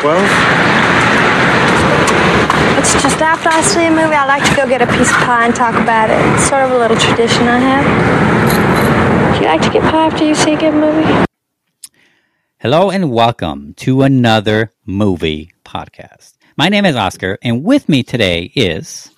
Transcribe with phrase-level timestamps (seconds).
[0.00, 0.22] 12?
[2.78, 5.16] It's just after I see a movie, I like to go get a piece of
[5.16, 6.20] pie and talk about it.
[6.34, 9.34] It's sort of a little tradition I have.
[9.34, 11.26] Do you like to get pie after you see a good movie?
[12.58, 16.34] Hello and welcome to another movie podcast.
[16.56, 19.10] My name is Oscar, and with me today is.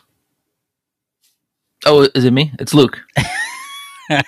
[1.84, 2.52] Oh, is it me?
[2.58, 3.02] It's Luke.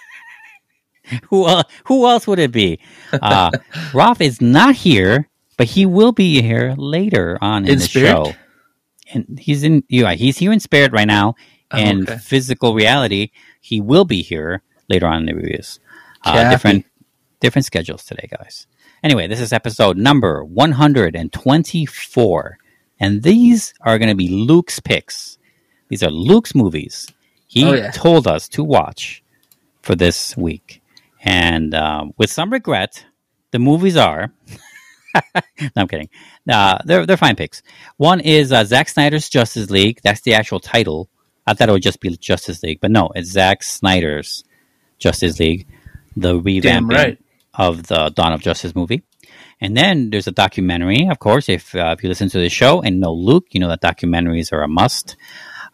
[1.30, 2.78] who uh, who else would it be?
[3.10, 3.50] Uh,
[3.94, 8.08] Rolf is not here, but he will be here later on in, In the spirit?
[8.10, 8.32] show.
[9.12, 11.34] And he's in yeah, he's here in spirit right now,
[11.70, 12.18] Oh, and okay.
[12.18, 13.30] physical reality.
[13.60, 15.80] He will be here later on in the reviews.
[16.24, 16.86] Uh, different
[17.40, 18.66] different schedules today, guys.
[19.02, 22.56] Anyway, this is episode number one hundred and twenty four,
[23.00, 25.36] and these are going to be Luke's picks.
[25.88, 27.08] These are Luke's movies.
[27.46, 27.90] He Oh, yeah.
[27.90, 29.22] told us to watch
[29.82, 30.80] for this week.
[31.22, 33.04] And um, with some regret,
[33.50, 34.32] the movies are.
[35.34, 36.08] no, I'm kidding.
[36.48, 37.62] Uh, they're they're fine picks.
[37.96, 40.00] One is uh, Zack Snyder's Justice League.
[40.02, 41.08] That's the actual title.
[41.46, 44.44] I thought it would just be Justice League, but no, it's Zack Snyder's
[44.98, 45.66] Justice League,
[46.16, 47.18] the revamping right.
[47.54, 49.02] of the Dawn of Justice movie.
[49.60, 51.48] And then there's a documentary, of course.
[51.48, 54.52] If uh, if you listen to the show and know Luke, you know that documentaries
[54.52, 55.16] are a must.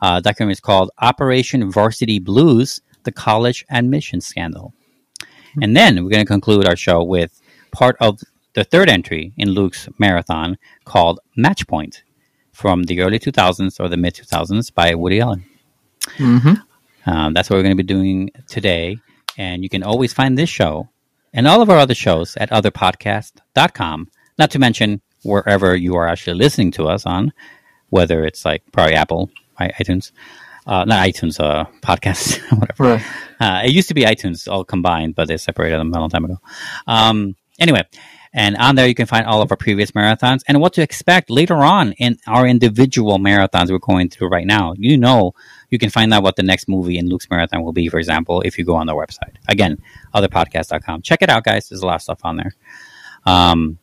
[0.00, 4.74] Uh, documentary is called Operation Varsity Blues: The College Admission Scandal.
[5.60, 7.40] And then we're going to conclude our show with
[7.72, 8.20] part of
[8.58, 12.02] the third entry in Luke's marathon called Match Point
[12.52, 15.44] from the early 2000s or the mid 2000s by Woody Allen.
[16.16, 16.54] Mm-hmm.
[17.08, 18.96] Um, that's what we're going to be doing today.
[19.36, 20.88] And you can always find this show
[21.32, 26.34] and all of our other shows at otherpodcast.com, not to mention wherever you are actually
[26.34, 27.32] listening to us on,
[27.90, 30.10] whether it's like probably Apple, iTunes,
[30.66, 32.96] uh, not iTunes, uh, podcast, whatever.
[32.96, 33.04] Right.
[33.38, 36.24] Uh, it used to be iTunes all combined, but they separated them a long time
[36.24, 36.40] ago.
[36.88, 37.84] Um, anyway,
[38.38, 41.28] and on there you can find all of our previous marathons and what to expect
[41.28, 44.74] later on in our individual marathons we're going through right now.
[44.78, 45.34] You know,
[45.70, 48.40] you can find out what the next movie in Luke's marathon will be, for example,
[48.42, 49.34] if you go on the website.
[49.48, 49.82] Again,
[50.14, 51.02] otherpodcast.com.
[51.02, 51.68] Check it out, guys.
[51.68, 52.54] There's a lot of stuff on there.
[53.26, 53.78] Um,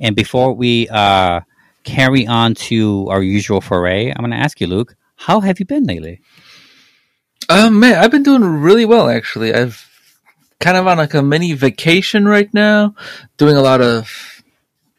[0.00, 1.42] and before we uh,
[1.84, 5.64] carry on to our usual foray, I'm going to ask you, Luke, how have you
[5.64, 6.20] been lately?
[7.48, 9.54] Um, man, I've been doing really well actually.
[9.54, 9.91] I've
[10.62, 12.94] kind of on like a mini vacation right now,
[13.36, 14.08] doing a lot of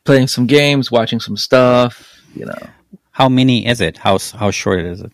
[0.03, 2.21] playing some games, watching some stuff.
[2.35, 2.61] You know,
[3.11, 3.97] How many is it?
[3.97, 5.11] How how short is it?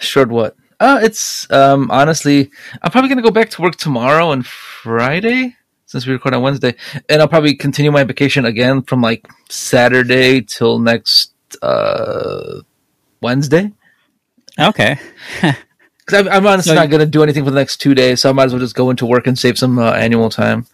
[0.00, 0.56] short what?
[0.80, 2.50] Uh, it's um honestly,
[2.82, 5.54] I'm probably gonna go back to work tomorrow and Friday
[5.86, 6.74] since we record on Wednesday,
[7.08, 12.60] and I'll probably continue my vacation again from like Saturday till next uh
[13.22, 13.70] Wednesday.
[14.58, 14.98] Okay.
[16.04, 18.20] Because I'm, I'm honestly So not going to do anything for the next two days,
[18.20, 20.66] so I might as well just go into work and save some uh, annual time.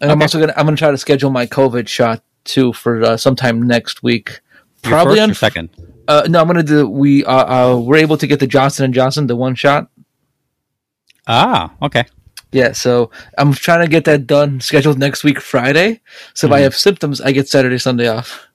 [0.00, 3.16] And I'm also gonna I'm gonna try to schedule my COVID shot too for uh,
[3.16, 4.40] sometime next week.
[4.82, 5.70] Probably on second.
[6.06, 6.88] Uh, no, I'm gonna do.
[6.88, 9.90] We uh, uh we're able to get the Johnson and Johnson the one shot.
[11.26, 12.04] Ah, okay.
[12.52, 16.00] Yeah, so I'm trying to get that done scheduled next week Friday.
[16.32, 16.62] So if I Mhm.
[16.62, 18.46] have symptoms, I get Saturday Sunday off.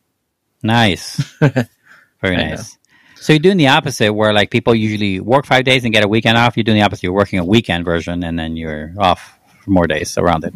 [0.63, 1.17] Nice.
[2.21, 2.77] Very nice.
[3.23, 6.07] So you're doing the opposite, where like people usually work five days and get a
[6.09, 6.57] weekend off.
[6.57, 7.03] You're doing the opposite.
[7.03, 10.53] You're working a weekend version, and then you're off for more days around it.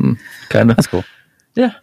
[0.50, 0.76] Kind of.
[0.76, 1.06] That's cool.
[1.56, 1.74] Yeah.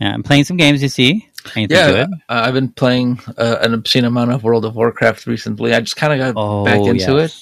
[0.00, 0.82] Yeah, I'm playing some games.
[0.82, 1.28] You see?
[1.56, 2.08] Anything Yeah, good?
[2.28, 5.74] uh, I've been playing uh, an obscene amount of World of Warcraft recently.
[5.74, 7.36] I just kind of got Oh, back into it.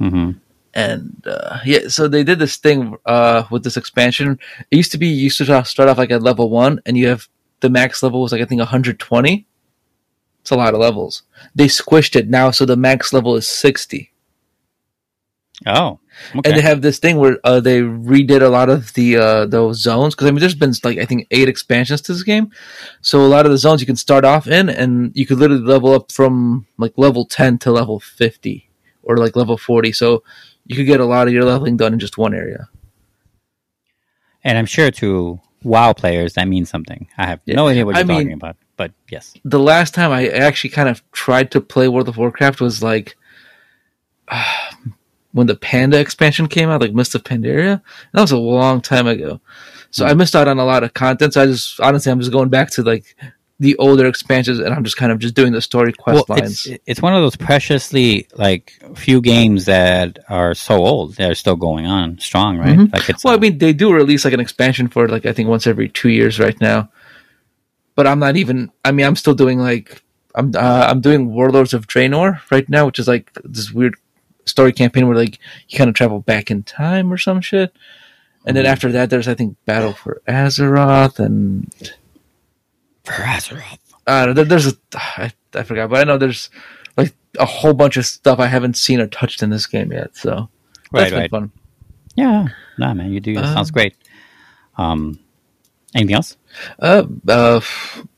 [0.00, 0.32] Mm-hmm.
[0.74, 4.38] and uh, yeah, so they did this thing uh, with this expansion.
[4.70, 7.06] It used to be you used to start off like at level one, and you
[7.08, 7.28] have
[7.60, 9.46] the max level was like I think 120.
[10.46, 11.24] It's a lot of levels.
[11.56, 14.12] They squished it now, so the max level is 60.
[15.66, 15.98] Oh,
[16.36, 16.48] okay.
[16.48, 19.82] And they have this thing where uh, they redid a lot of the uh, those
[19.82, 22.52] zones because I mean, there's been like I think eight expansions to this game,
[23.00, 25.64] so a lot of the zones you can start off in, and you could literally
[25.64, 28.70] level up from like level 10 to level 50
[29.02, 29.90] or like level 40.
[29.90, 30.22] So
[30.64, 32.68] you could get a lot of your leveling done in just one area.
[34.44, 37.08] and I'm sure to WoW players that means something.
[37.18, 39.34] I have no idea what you're mean- talking about, but yes.
[39.44, 43.16] the last time I actually kind of tried to play World of Warcraft was like
[45.32, 47.82] when the Panda expansion came out, like Mist of Pandaria.
[48.12, 49.40] That was a long time ago.
[49.90, 51.34] So I missed out on a lot of content.
[51.34, 53.16] So I just honestly, I'm just going back to like
[53.58, 56.66] the older expansions, and I'm just kind of just doing the story quest well, lines.
[56.66, 61.56] it's it's one of those preciously like few games that are so old they're still
[61.56, 62.76] going on strong, right?
[62.76, 62.92] Mhm.
[62.92, 65.24] Like it's well, I uh, mean, they do release like an expansion for it, like
[65.24, 66.90] I think once every two years right now.
[67.96, 68.70] But I'm not even.
[68.84, 70.02] I mean, I'm still doing like
[70.34, 73.94] I'm uh, I'm doing Warlords of Draenor right now, which is like this weird
[74.44, 75.38] story campaign where like
[75.68, 77.74] you kind of travel back in time or some shit.
[78.44, 81.72] And then after that, there's I think Battle for Azeroth and
[83.02, 83.78] for Azeroth.
[84.06, 86.48] Uh, there, there's a I, I forgot, but I know there's
[86.96, 90.14] like a whole bunch of stuff I haven't seen or touched in this game yet.
[90.16, 90.48] So
[90.92, 91.30] Right, that's been right.
[91.30, 91.50] fun.
[92.14, 93.32] Yeah, nah, man, you do.
[93.32, 93.94] It sounds Um, great.
[94.78, 95.18] Um,
[95.94, 96.36] anything else?
[96.78, 97.60] Uh, uh,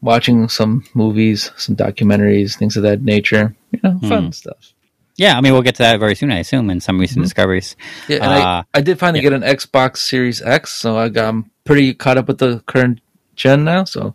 [0.00, 3.54] watching some movies, some documentaries, things of that nature.
[3.72, 4.30] You know, fun Hmm.
[4.30, 4.72] stuff.
[5.16, 7.24] Yeah, I mean, we'll get to that very soon, I assume, in some recent Mhm.
[7.24, 7.76] discoveries.
[8.08, 9.30] Yeah, and Uh, I, I did finally yeah.
[9.30, 13.00] get an Xbox Series X, so I got, I'm pretty caught up with the current
[13.36, 13.84] gen now.
[13.84, 14.14] So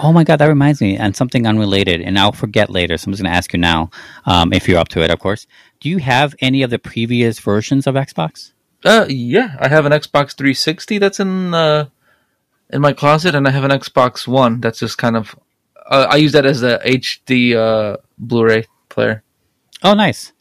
[0.00, 2.96] Oh my god, that reminds me, and something unrelated, and I'll forget later.
[2.96, 3.90] So I'm just going to ask you now,
[4.26, 5.46] um, if you're up to it, of course.
[5.80, 8.52] Do you have any of the previous versions of Xbox?
[8.84, 11.86] Uh, yeah, I have an Xbox 360 that's in uh
[12.70, 15.34] in my closet, and I have an Xbox One that's just kind of.
[15.90, 19.22] Uh, I use that as a HD uh, Blu-ray player.
[19.82, 20.32] Oh, nice.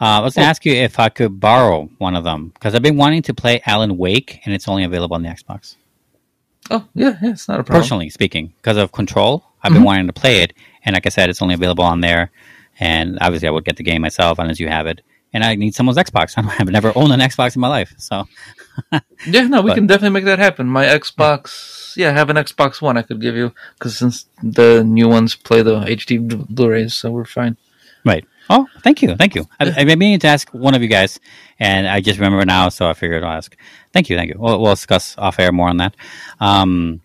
[0.00, 2.74] Uh, I was going to ask you if I could borrow one of them because
[2.74, 5.76] I've been wanting to play Alan Wake, and it's only available on the Xbox.
[6.70, 7.82] Oh yeah, yeah, it's not a problem.
[7.82, 9.78] Personally speaking, because of Control, I've Mm-hmm.
[9.78, 10.54] been wanting to play it,
[10.84, 12.30] and like I said, it's only available on there.
[12.80, 15.02] And obviously, I would get the game myself unless you have it.
[15.34, 16.34] And I need someone's Xbox.
[16.36, 18.26] I don't- I've never owned an Xbox in my life, so
[19.26, 20.66] Yeah, no, we But- can definitely make that happen.
[20.66, 24.82] My Xbox, yeah, I have an Xbox One I could give you because since the
[24.84, 27.56] new ones play the HD Blu- Blu-rays, so we're fine.
[28.04, 28.24] Right.
[28.50, 29.46] Oh, thank you, thank you.
[29.60, 31.20] I, I've meaning to ask one of you guys,
[31.60, 33.56] and I just remember now, so I figured I'll ask.
[33.92, 34.36] Thank you, thank you.
[34.38, 35.94] We'll, we'll discuss off air more on that.
[36.40, 37.00] Um,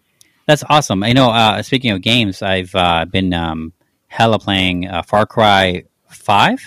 [0.48, 1.04] that's awesome.
[1.04, 1.30] I know.
[1.30, 3.72] Uh, speaking of games, I've uh, been um,
[4.08, 6.60] hella playing uh, Far Cry Five.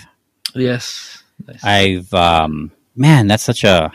[0.55, 1.20] Yes.
[1.47, 1.63] Nice.
[1.63, 3.91] I've um, man, that's such a.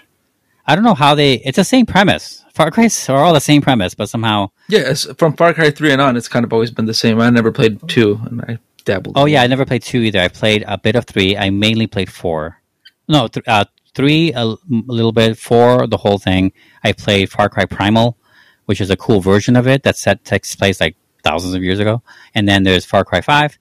[0.66, 1.34] I don't know how they.
[1.34, 2.44] It's the same premise.
[2.54, 4.50] Far Cry's are all the same premise, but somehow.
[4.68, 7.20] yeah, from Far Cry Three and on, it's kind of always been the same.
[7.20, 9.16] I never played two, and I dabbled.
[9.16, 10.20] Oh yeah, I never played two either.
[10.20, 11.36] I played a bit of three.
[11.36, 12.60] I mainly played four.
[13.08, 13.64] No, th- uh,
[13.94, 15.38] three a, l- little bit.
[15.38, 16.52] Four the whole thing.
[16.82, 18.16] I played Far Cry Primal,
[18.64, 21.78] which is a cool version of it that set takes place like thousands of years
[21.78, 22.02] ago.
[22.34, 23.58] And then there's Far Cry Five.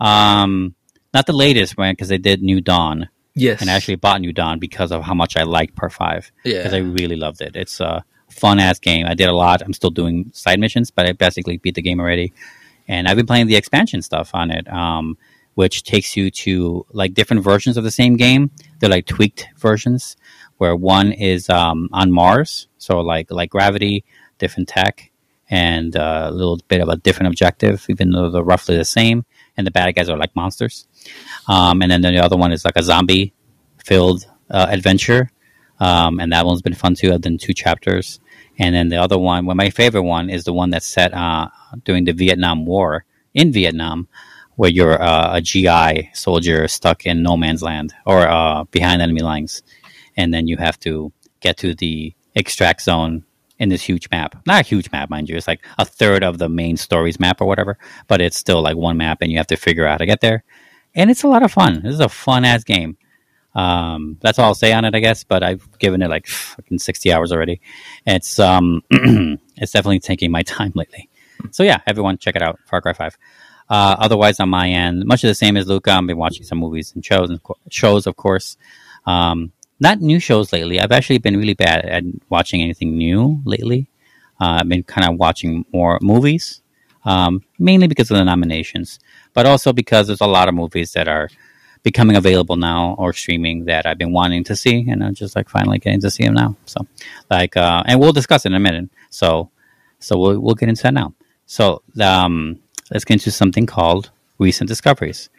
[0.00, 0.74] Um,
[1.14, 3.08] not the latest one because they did New Dawn,
[3.38, 6.30] yes, and I actually bought New Dawn because of how much I liked Part Five
[6.44, 6.58] Yeah.
[6.58, 7.56] because I really loved it.
[7.56, 9.06] It's a fun ass game.
[9.06, 9.62] I did a lot.
[9.62, 12.32] I'm still doing side missions, but I basically beat the game already.
[12.86, 15.16] And I've been playing the expansion stuff on it, um,
[15.54, 18.50] which takes you to like different versions of the same game.
[18.78, 20.16] They're like tweaked versions,
[20.56, 24.04] where one is um, on Mars, so like like gravity,
[24.38, 25.10] different tech,
[25.50, 29.24] and uh, a little bit of a different objective, even though they're roughly the same.
[29.56, 30.86] And the bad guys are like monsters.
[31.46, 33.32] Um, and then the other one is like a zombie
[33.84, 35.30] filled uh, adventure
[35.80, 37.12] um, and that one's been fun too.
[37.12, 38.20] I've done two chapters,
[38.58, 41.48] and then the other one, well, my favorite one is the one that's set uh,
[41.84, 44.08] during the Vietnam War in Vietnam,
[44.56, 49.22] where you're uh, a GI soldier stuck in no man's land or uh, behind enemy
[49.22, 49.62] lines,
[50.16, 53.24] and then you have to get to the extract zone
[53.60, 54.40] in this huge map.
[54.46, 55.36] Not a huge map, mind you.
[55.36, 57.78] It's like a third of the main stories map or whatever,
[58.08, 60.20] but it's still like one map, and you have to figure out how to get
[60.20, 60.42] there.
[60.98, 61.80] And it's a lot of fun.
[61.82, 62.98] This is a fun ass game.
[63.54, 65.22] Um, that's all I'll say on it, I guess.
[65.22, 67.60] But I've given it like fucking sixty hours already.
[68.04, 71.08] It's um, it's definitely taking my time lately.
[71.52, 73.16] So yeah, everyone check it out, Far Cry Five.
[73.70, 75.92] Uh, otherwise, on my end, much of the same as Luca.
[75.92, 78.56] I've been watching some movies and shows, and co- shows, of course.
[79.06, 80.80] Um, not new shows lately.
[80.80, 83.88] I've actually been really bad at watching anything new lately.
[84.40, 86.60] Uh, I've been kind of watching more movies,
[87.08, 89.00] um, mainly because of the nominations,
[89.32, 91.30] but also because there's a lot of movies that are
[91.82, 95.48] becoming available now or streaming that I've been wanting to see, and I'm just like
[95.48, 96.56] finally getting to see them now.
[96.66, 96.86] So,
[97.30, 98.90] like, uh, and we'll discuss it in a minute.
[99.08, 99.50] So,
[99.98, 101.14] so we'll we'll get into that now.
[101.46, 102.58] So, um,
[102.90, 105.30] let's get into something called recent discoveries,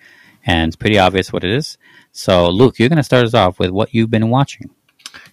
[0.47, 1.77] and it's pretty obvious what it is.
[2.13, 4.71] So, Luke, you're going to start us off with what you've been watching.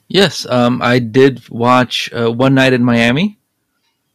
[0.08, 0.44] yes.
[0.44, 3.38] Um, I did watch uh, One Night in Miami,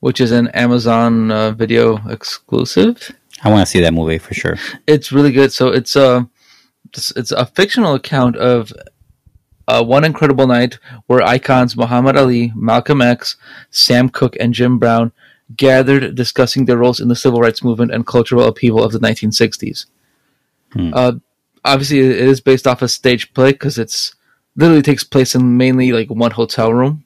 [0.02, 3.16] which is an Amazon uh, Video exclusive.
[3.44, 4.58] I want to see that movie for sure.
[4.86, 5.54] It's really good.
[5.54, 6.30] So it's a
[6.94, 8.74] it's, it's a fictional account of
[9.68, 10.78] uh, one incredible night
[11.08, 13.38] where icons Muhammad Ali, Malcolm X,
[13.70, 15.12] Sam Cooke, and Jim Brown
[15.56, 19.86] gathered discussing their roles in the civil rights movement and cultural upheaval of the 1960s.
[20.74, 20.92] Hmm.
[20.94, 21.14] Uh,
[21.64, 24.16] obviously, it is based off a stage play because it's
[24.56, 27.04] literally takes place in mainly like one hotel room.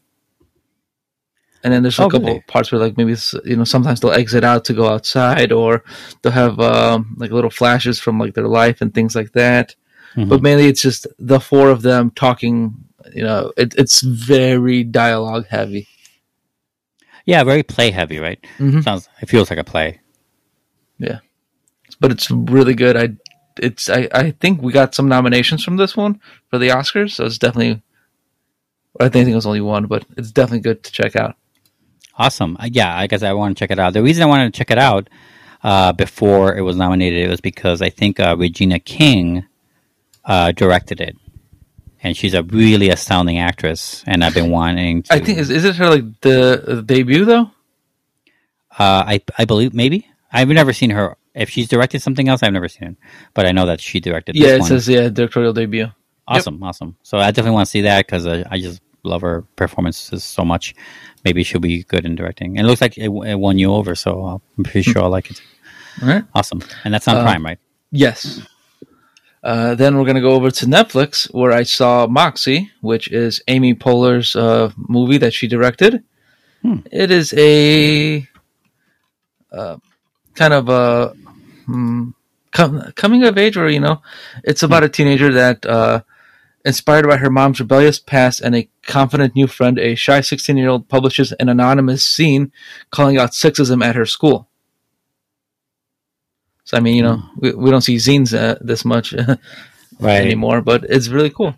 [1.65, 2.43] And then there's a Oh, couple really?
[2.47, 5.83] parts where like maybe you know sometimes they'll exit out to go outside or
[6.21, 9.73] they'll have um, like little flashes from like their life and things like that
[10.15, 10.29] Mhm.
[10.29, 12.75] but mainly it's just the four of them talking
[13.17, 15.87] you know it, it's very dialogue heavy
[17.25, 18.39] yeah, very play heavy, right?
[18.59, 18.83] Mhm.
[18.83, 19.09] Sounds.
[19.21, 19.99] It feels like a play.
[20.99, 21.19] Yeah,
[21.99, 23.09] but it's really good i
[23.57, 26.19] it's I, I think we got some nominations from this one
[26.49, 27.81] for the oscars so it's definitely
[28.99, 31.35] i think it was only one but it's definitely good to check out
[32.17, 32.57] Awesome.
[32.59, 33.93] Uh, yeah, I guess I want to check it out.
[33.93, 35.09] The reason I wanted to check it out
[35.63, 39.45] uh, before it was nominated, it was because I think uh, Regina King
[40.23, 41.17] uh, directed it,
[42.01, 44.03] and she's a really astounding actress.
[44.07, 45.03] And I've been wanting.
[45.03, 45.13] to...
[45.13, 47.51] I think is, is it her like the, the debut though?
[48.77, 51.17] Uh, I I believe maybe I've never seen her.
[51.33, 52.97] If she's directed something else, I've never seen it,
[53.33, 54.35] but I know that she directed.
[54.35, 54.69] Yeah, this it one.
[54.69, 55.87] says yeah directorial debut.
[56.27, 56.95] awesome, awesome.
[57.03, 60.43] So I definitely want to see that because uh, I just love her performances so
[60.43, 60.75] much.
[61.25, 62.57] Maybe she'll be good in directing.
[62.57, 65.31] And it looks like it, it won you over, so I'm pretty sure I'll like
[65.31, 65.41] it.
[66.01, 66.23] All right.
[66.33, 67.59] Awesome, and that's on Uh, Prime, right?
[67.91, 68.41] Yes.
[69.43, 73.75] Uh, then we're gonna go over to Netflix, where I saw Moxie, which is Amy
[73.75, 76.03] Poehler's uh, movie that she directed.
[76.61, 76.77] Hmm.
[76.91, 78.27] It is a
[79.51, 79.77] uh,
[80.33, 81.13] kind of a
[81.65, 82.09] hmm,
[82.51, 84.01] com- coming of age, where you know,
[84.43, 86.01] it's about a teenager that, uh,
[86.65, 91.31] inspired by her mom's rebellious past and a confident new friend, a shy sixteen-year-old publishes
[91.33, 92.51] an anonymous zine
[92.89, 94.49] calling out sexism at her school.
[96.65, 99.13] So I mean, you know, we, we don't see zines uh, this much
[99.99, 100.21] Right.
[100.21, 101.55] anymore, but it's really cool.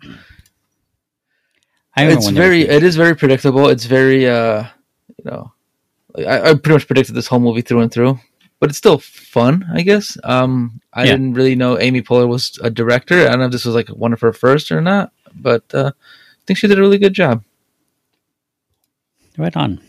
[1.96, 3.68] I It's when there was very, it is very predictable.
[3.68, 4.64] It's very, uh,
[5.16, 5.52] you know,
[6.16, 8.20] I, I pretty much predicted this whole movie through and through,
[8.60, 10.16] but it's still fun, I guess.
[10.24, 11.12] Um, I Yeah.
[11.12, 13.26] didn't really know Amy Poehler was a director.
[13.26, 15.92] I don't know if this was like one of her first or not, but uh,
[15.94, 17.44] I think she did a really good job.
[19.36, 19.80] Right on,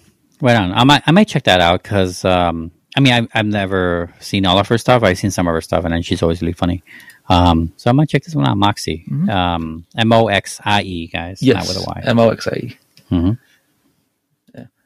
[0.41, 0.71] right on.
[0.73, 4.45] I might, I might check that out because, um, I mean, I've, I've never seen
[4.45, 5.01] all of her stuff.
[5.03, 6.83] I've seen some of her stuff, and then she's always really funny.
[7.29, 8.57] Um, so I might check this one out.
[8.57, 12.01] Moxie, um, M O X I E, guys, not Yes, with a Y.
[12.05, 12.77] M O X I E.
[13.11, 13.39] Mhm.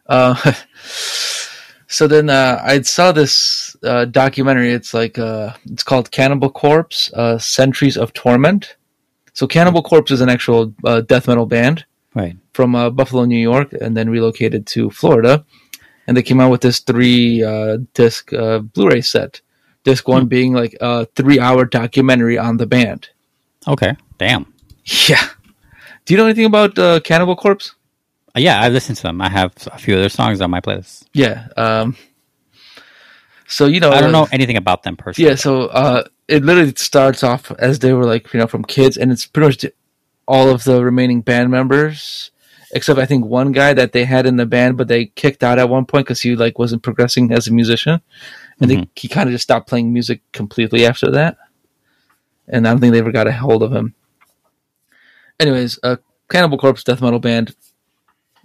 [0.08, 0.36] Uh,
[1.94, 4.72] so then uh, I saw this uh, documentary.
[4.74, 8.76] It's like uh, it's called Cannibal Corpse: uh, Centuries of Torment.
[9.34, 11.86] So Cannibal Corpse is an actual uh, death metal band
[12.16, 12.36] Right.
[12.54, 15.46] from uh, Buffalo, New York, and then relocated to Florida.
[16.08, 19.42] And they came out with this three uh, disc uh, Blu-ray set.
[19.84, 23.10] Disc one being like a three-hour documentary on the band.
[23.68, 23.96] Okay.
[24.18, 24.46] Damn.
[25.10, 25.26] Yeah.
[26.06, 27.74] Do you know anything about uh, Cannibal Corpse?
[28.36, 29.22] Yeah, I've listened to them.
[29.22, 31.06] I have a few of their songs on my playlist.
[31.14, 31.48] Yeah.
[31.56, 31.96] Um,
[33.48, 35.30] so you know, I don't know anything about them personally.
[35.30, 38.98] Yeah, so uh, it literally starts off as they were like you know from kids,
[38.98, 39.74] and it's pretty much
[40.28, 42.32] all of the remaining band members,
[42.74, 45.60] except I think one guy that they had in the band, but they kicked out
[45.60, 48.02] at one point because he like wasn't progressing as a musician,
[48.60, 51.38] and they, he kind of just stopped playing music completely after that.
[52.48, 53.94] And I don't think they ever got a hold of him.
[55.40, 55.98] Anyways, uh,
[56.30, 57.56] Cannibal Corpse death metal band,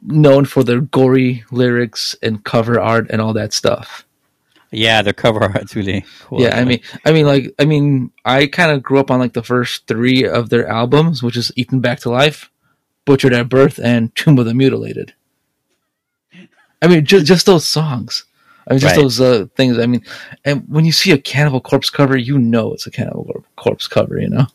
[0.02, 4.04] known for their gory lyrics and cover art and all that stuff.
[4.70, 6.42] Yeah, their cover art's really cool.
[6.42, 9.32] Yeah, I mean, I mean, like, I mean, I kind of grew up on like
[9.32, 12.50] the first three of their albums, which is "Eaten Back to Life,"
[13.06, 15.14] "Butchered at Birth," and "Tomb of the Mutilated."
[16.82, 18.24] I mean, just just those songs.
[18.68, 19.02] I mean, just Right.
[19.02, 19.78] those uh, things.
[19.78, 20.04] I mean,
[20.44, 24.20] and when you see a Cannibal Corpse cover, you know it's a Cannibal Corpse cover.
[24.20, 24.46] You know,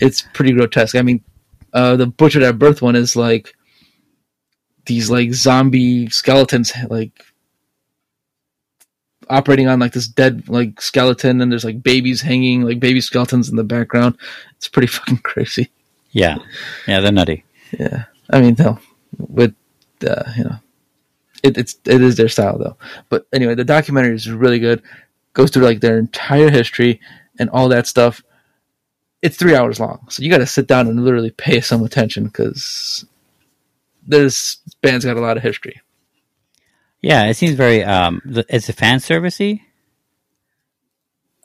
[0.00, 0.96] it's pretty grotesque.
[0.96, 1.22] I mean,
[1.74, 3.54] uh, the "Butchered at Birth" one is like
[4.86, 7.24] these like zombie skeletons, like
[9.30, 13.48] operating on like this dead like skeleton and there's like babies hanging like baby skeletons
[13.48, 14.16] in the background.
[14.56, 15.70] It's pretty fucking crazy.
[16.10, 16.38] Yeah,
[16.86, 17.44] yeah, they're nutty.
[17.78, 18.04] yeah.
[18.30, 18.78] I mean no
[19.18, 19.54] with
[20.06, 20.56] uh, you know
[21.42, 22.76] it, it's it is their style though.
[23.08, 24.82] But anyway the documentary is really good.
[25.32, 27.00] Goes through like their entire history
[27.38, 28.22] and all that stuff.
[29.22, 32.24] It's three hours long so you got to sit down and literally pay some attention
[32.24, 33.06] because
[34.06, 35.80] this band's got a lot of history
[37.02, 37.84] Yeah, it seems very.
[37.84, 39.60] Um, th- is it fan servicey?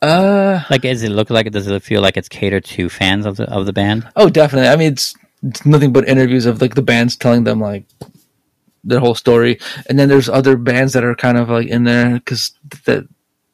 [0.01, 1.51] uh Like, does it look like?
[1.51, 4.07] Does it feel like it's catered to fans of the of the band?
[4.15, 4.69] Oh, definitely.
[4.69, 7.85] I mean, it's, it's nothing but interviews of like the bands telling them like
[8.83, 12.13] their whole story, and then there's other bands that are kind of like in there
[12.13, 12.53] because
[12.85, 13.07] that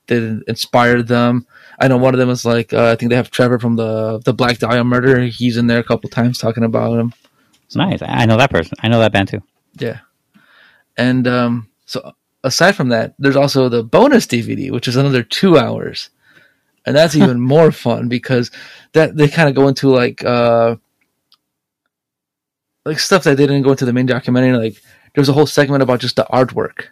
[0.07, 1.47] that inspired them.
[1.79, 4.19] I know one of them is like uh, I think they have Trevor from the
[4.23, 5.21] the Black Dahlia Murder.
[5.21, 7.13] He's in there a couple times talking about him.
[7.65, 8.01] It's nice.
[8.01, 8.77] I know that person.
[8.81, 9.41] I know that band too.
[9.79, 9.99] Yeah,
[10.97, 15.57] and um, so aside from that, there's also the bonus DVD, which is another two
[15.57, 16.09] hours,
[16.85, 18.51] and that's even more fun because
[18.93, 20.75] that they kind of go into like uh,
[22.85, 24.55] like stuff that they didn't go into the main documentary.
[24.57, 24.81] Like
[25.15, 26.87] there's a whole segment about just the artwork,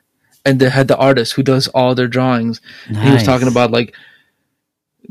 [0.45, 2.61] and they had the artist who does all their drawings.
[2.87, 3.95] And He was talking about like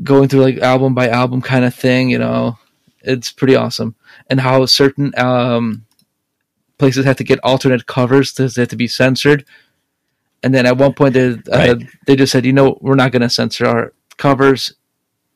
[0.03, 2.09] going through like album by album kind of thing.
[2.09, 2.57] You know,
[3.01, 3.95] it's pretty awesome,
[4.29, 5.85] and how certain um
[6.77, 9.45] places have to get alternate covers because they have to be censored.
[10.41, 11.77] And then at one point they uh, Right.
[12.05, 14.73] they just said, you know, we're not going to censor our covers.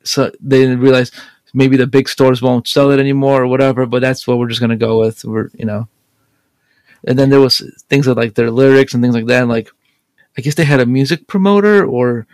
[0.04, 1.12] So they didn't realize
[1.54, 3.86] maybe the big stores won't sell it anymore or whatever.
[3.86, 5.24] But that's what we're just going to go with.
[5.24, 5.88] We're you know.
[7.06, 9.42] And then there was things like their lyrics and things like that.
[9.44, 9.70] And like,
[10.38, 12.26] I guess they had a music promoter or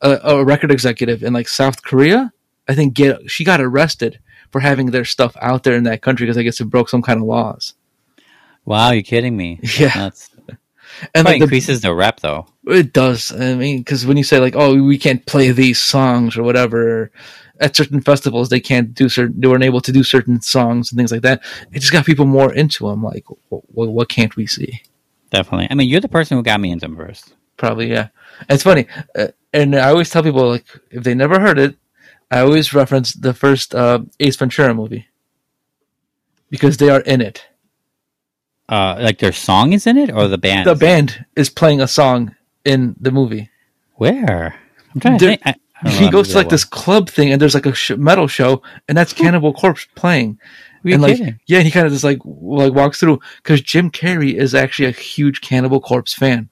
[0.00, 2.32] a, a record executive in like South Korea.
[2.68, 4.20] I think get she got arrested
[4.52, 7.02] for having their stuff out there in that country because I guess it broke some
[7.02, 7.74] kind of laws.
[8.64, 9.58] Wow, you're kidding me.
[9.78, 9.88] Yeah.
[9.94, 10.30] That's
[11.14, 12.46] And like the, increases the rep though.
[12.66, 13.32] it does.
[13.32, 17.10] I mean, because when you say like, "Oh, we can't play these songs" or whatever,
[17.60, 20.98] at certain festivals they can't do certain, they weren't able to do certain songs and
[20.98, 21.42] things like that.
[21.72, 23.02] It just got people more into them.
[23.02, 24.82] Like, what, what can't we see?
[25.30, 25.68] Definitely.
[25.70, 27.34] I mean, you're the person who got me into them first.
[27.56, 28.08] Probably, yeah.
[28.50, 31.74] It's funny, uh, and I always tell people like if they never heard it,
[32.32, 35.06] I always reference the first uh, Ace Ventura movie
[36.48, 37.46] because they are in it.
[38.70, 40.66] Uh, like their song is in it or the band?
[40.66, 42.34] The band is playing a song
[42.64, 43.50] in the movie.
[43.96, 44.58] Where?
[44.94, 45.42] I'm trying to think.
[45.44, 47.74] I, I don't know He goes to like this club thing, and there's like a
[47.74, 50.38] sh- metal show, and that's Cannibal Corpse playing.
[50.84, 51.38] Are you and like, kidding?
[51.46, 54.88] yeah, he kind of just like w- like walks through because Jim Carrey is actually
[54.88, 56.48] a huge Cannibal Corpse fan.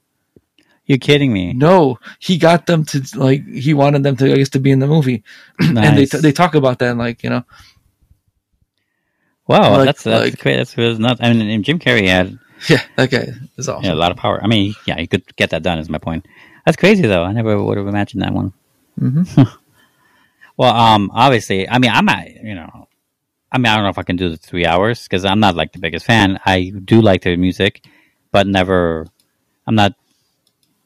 [0.90, 1.52] You're kidding me.
[1.52, 4.80] No, he got them to like he wanted them to I guess to be in
[4.82, 5.22] the movie,
[5.60, 7.44] and they t- they talk about that like you know
[9.46, 10.56] Wow, like- that's that's like- great.
[10.56, 11.20] That's was nuts.
[11.22, 13.84] I mean, Jim Carrey had yeah that guy is awesome.
[13.84, 14.42] yeah, a lot of power.
[14.42, 15.78] I mean, yeah, you could get that done.
[15.78, 16.26] Is my point.
[16.66, 17.22] That's crazy though.
[17.22, 18.52] I never would have imagined that one.
[19.00, 19.48] Mhm.
[20.56, 22.88] well, um, obviously, I mean, I'm not, you know,
[23.50, 25.54] I mean, I don't know if I can do the three hours because I'm not
[25.54, 26.38] like the biggest fan.
[26.44, 27.82] I do like their music,
[28.32, 29.06] but never.
[29.66, 29.94] I'm not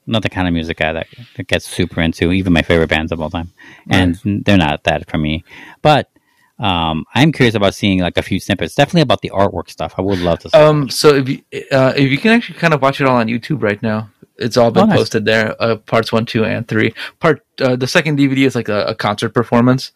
[0.06, 1.06] not the kind of music guy that,
[1.36, 3.52] that gets super into even my favorite bands of all time,
[3.88, 5.44] and they're not that for me.
[5.82, 6.10] But
[6.58, 8.74] um, I'm curious about seeing like a few snippets.
[8.74, 9.94] Definitely about the artwork stuff.
[9.98, 10.50] I would love to.
[10.50, 11.42] See Um, so if you
[11.72, 14.56] uh, if you can actually kind of watch it all on YouTube right now, it's
[14.56, 14.98] all been Oh, nice.
[14.98, 15.60] posted there.
[15.60, 16.94] Uh, parts one, two, and three.
[17.20, 19.90] Part uh, the second DVD is like a, a concert performance.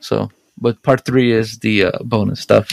[0.00, 2.68] So, but part three is the uh, bonus stuff,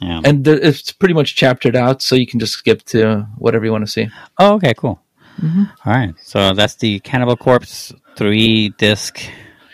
[0.00, 0.20] yeah.
[0.24, 3.72] and there, it's pretty much chaptered out, so you can just skip to whatever you
[3.72, 4.08] want to see.
[4.38, 5.00] Oh, okay, cool.
[5.40, 5.64] Mm-hmm.
[5.84, 9.20] All right, so that's the Cannibal Corpse three disc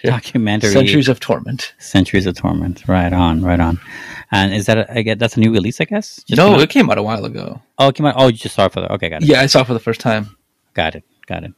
[0.03, 0.13] Yeah.
[0.13, 0.71] documentary.
[0.73, 1.75] Centuries of Torment.
[1.79, 2.85] Centuries of Torment.
[2.89, 3.79] Right on, right on.
[4.33, 5.81] And is that a, I guess that's a new release?
[5.81, 6.23] I guess.
[6.25, 7.61] Just no, it came out a while ago.
[7.79, 8.15] oh, it came out.
[8.17, 8.93] Oh, you just saw it for the.
[8.95, 9.29] Okay, got it.
[9.29, 10.35] Yeah, I saw it for the first time.
[10.75, 11.05] Got it.
[11.27, 11.53] Got it.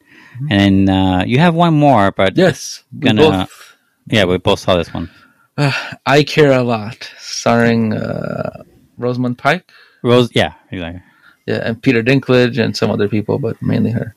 [0.50, 3.76] And uh, you have one more, but Yes, we Gonna- both.
[4.08, 5.10] yeah, we both saw this one.
[5.56, 5.72] Uh,
[6.06, 8.64] I care a lot, starring uh,
[8.96, 9.70] Rosamund Pike.
[10.02, 10.30] Rose.
[10.34, 11.02] Yeah, exactly.
[11.46, 14.14] Yeah, and Peter Dinklage and some other people, but mainly her.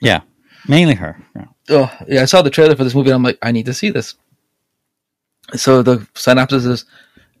[0.00, 0.20] Yeah,
[0.68, 1.20] mainly her.
[1.34, 1.46] Yeah.
[1.70, 3.74] Oh, yeah, I saw the trailer for this movie and I'm like, I need to
[3.74, 4.14] see this.
[5.54, 6.84] So the synopsis is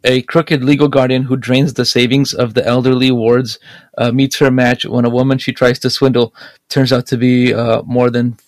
[0.04, 3.58] a crooked legal guardian who drains the savings of the elderly wards
[3.96, 6.34] uh, meets her match when a woman she tries to swindle
[6.68, 8.38] turns out to be uh, more than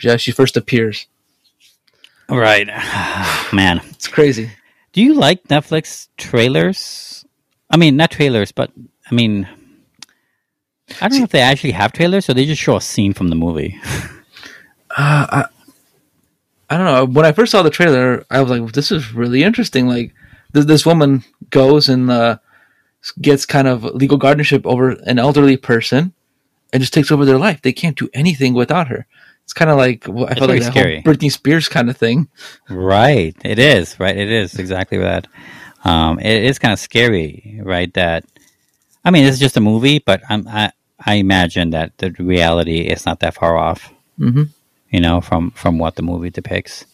[0.00, 1.06] yeah, she first appears.
[2.28, 2.66] Right,
[3.52, 3.80] man.
[3.90, 4.50] It's crazy.
[4.92, 7.24] Do you like Netflix trailers?
[7.70, 8.72] I mean, not trailers, but
[9.10, 9.48] I mean,
[11.00, 13.28] I don't know if they actually have trailers, or they just show a scene from
[13.28, 13.78] the movie.
[14.96, 15.44] Uh, I,
[16.68, 17.04] I don't know.
[17.04, 20.12] When I first saw the trailer, I was like, "This is really interesting." Like,
[20.52, 22.38] th- this woman goes and uh,
[23.20, 26.12] gets kind of legal guardianship over an elderly person,
[26.72, 27.62] and just takes over their life.
[27.62, 29.06] They can't do anything without her.
[29.44, 31.02] It's kind of like well, I It's felt like that scary.
[31.02, 32.28] whole Britney Spears kind of thing.
[32.68, 33.36] Right.
[33.44, 33.98] It is.
[34.00, 34.16] Right.
[34.16, 35.28] It is exactly that.
[35.84, 37.94] Um, it is kind of scary, right?
[37.94, 38.24] That
[39.04, 40.72] I mean, it's just a movie, but I'm, I
[41.06, 43.92] I imagine that the reality is not that far off.
[44.18, 44.48] Mhm.
[44.90, 46.84] You know, from from what the movie depicts,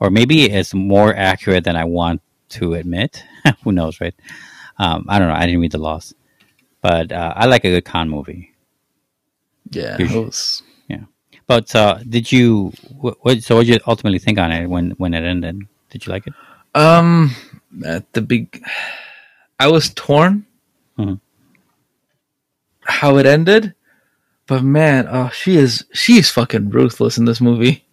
[0.00, 3.24] or maybe it's more accurate than I want to admit.
[3.64, 4.14] Who knows, right?
[4.78, 5.34] Um, I don't know.
[5.34, 6.14] I didn't read the laws,
[6.82, 8.52] but uh, I like a good con movie.
[9.70, 9.96] Yeah.
[9.98, 10.62] You it should- was-
[11.46, 12.72] But uh, did you?
[12.98, 13.38] What, what?
[13.42, 15.62] So, what did you ultimately think on it when when it ended?
[15.90, 16.34] Did you like it?
[16.74, 17.30] um,
[17.86, 18.66] at the big,
[19.60, 20.44] I was torn.
[20.98, 21.20] Mhm.
[22.86, 23.74] How it ended,
[24.46, 27.84] but man, oh, she is she is fucking ruthless in this movie.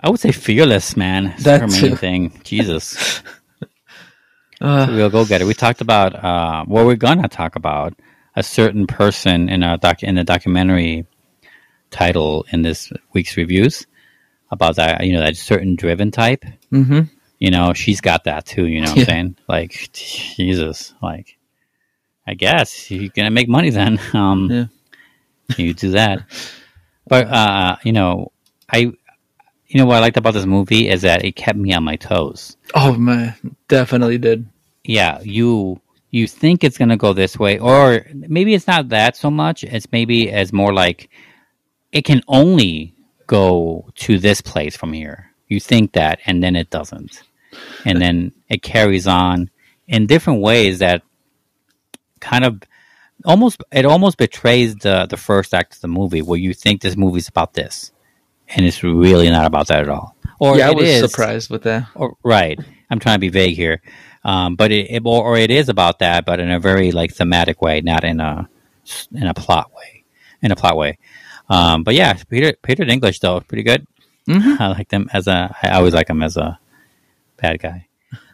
[0.00, 1.34] I would say fearless, man.
[1.40, 2.40] That's her main thing.
[2.44, 3.22] Jesus,
[4.60, 5.44] Uh, real go get it.
[5.46, 7.94] We talked about uh, what we're gonna talk about
[8.36, 11.06] a certain person in a doc in the documentary
[11.90, 13.86] title in this week's reviews
[14.50, 15.04] about that.
[15.04, 16.44] You know that certain driven type.
[16.70, 17.02] hmm
[17.38, 18.66] You know she's got that too.
[18.66, 19.02] You know what Yeah.
[19.02, 19.36] I'm saying?
[19.48, 21.36] Like Jesus, like
[22.26, 23.98] I guess you're gonna make money then.
[24.14, 24.64] Um, Yeah.
[25.56, 26.20] you do that.
[27.06, 28.32] But uh, you know,
[28.70, 31.84] I you know what I liked about this movie is that it kept me on
[31.84, 32.56] my toes.
[32.74, 33.34] Oh man,
[33.68, 34.46] definitely did.
[34.84, 39.30] Yeah, you you think it's gonna go this way, or maybe it's not that so
[39.30, 39.64] much.
[39.64, 41.10] It's maybe as more like
[41.92, 42.94] it can only
[43.26, 45.30] go to this place from here.
[45.48, 47.22] You think that, and then it doesn't,
[47.84, 49.50] and then it carries on
[49.88, 51.02] in different ways that
[52.24, 52.62] kind of
[53.24, 56.96] almost it almost betrays the the first act of the movie, where you think this
[56.96, 57.92] movie's about this,
[58.48, 60.16] and it's really not about that at all.
[60.40, 61.86] Or yeah, I was is- surprised with that.
[61.94, 62.58] Or, right.
[62.90, 63.80] I'm trying to be vague here,
[64.24, 67.12] um, but it, it or, or it is about that, but in a very like
[67.14, 68.48] thematic way, not in a
[69.14, 70.04] in a plot way.
[70.42, 70.98] In a plot way.
[71.48, 73.86] Um, but yeah, Peter Peter Dinklage though pretty good.
[74.28, 74.60] Mhm.
[74.60, 75.54] I like them as a.
[75.62, 76.58] I always like him as a
[77.36, 77.86] bad guy.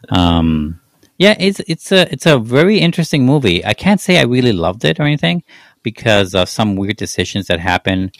[0.09, 0.81] Um,
[1.21, 3.63] yeah, it's it's a it's a very interesting movie.
[3.63, 5.43] I can't say I really loved it or anything
[5.83, 8.11] because of some weird decisions that happen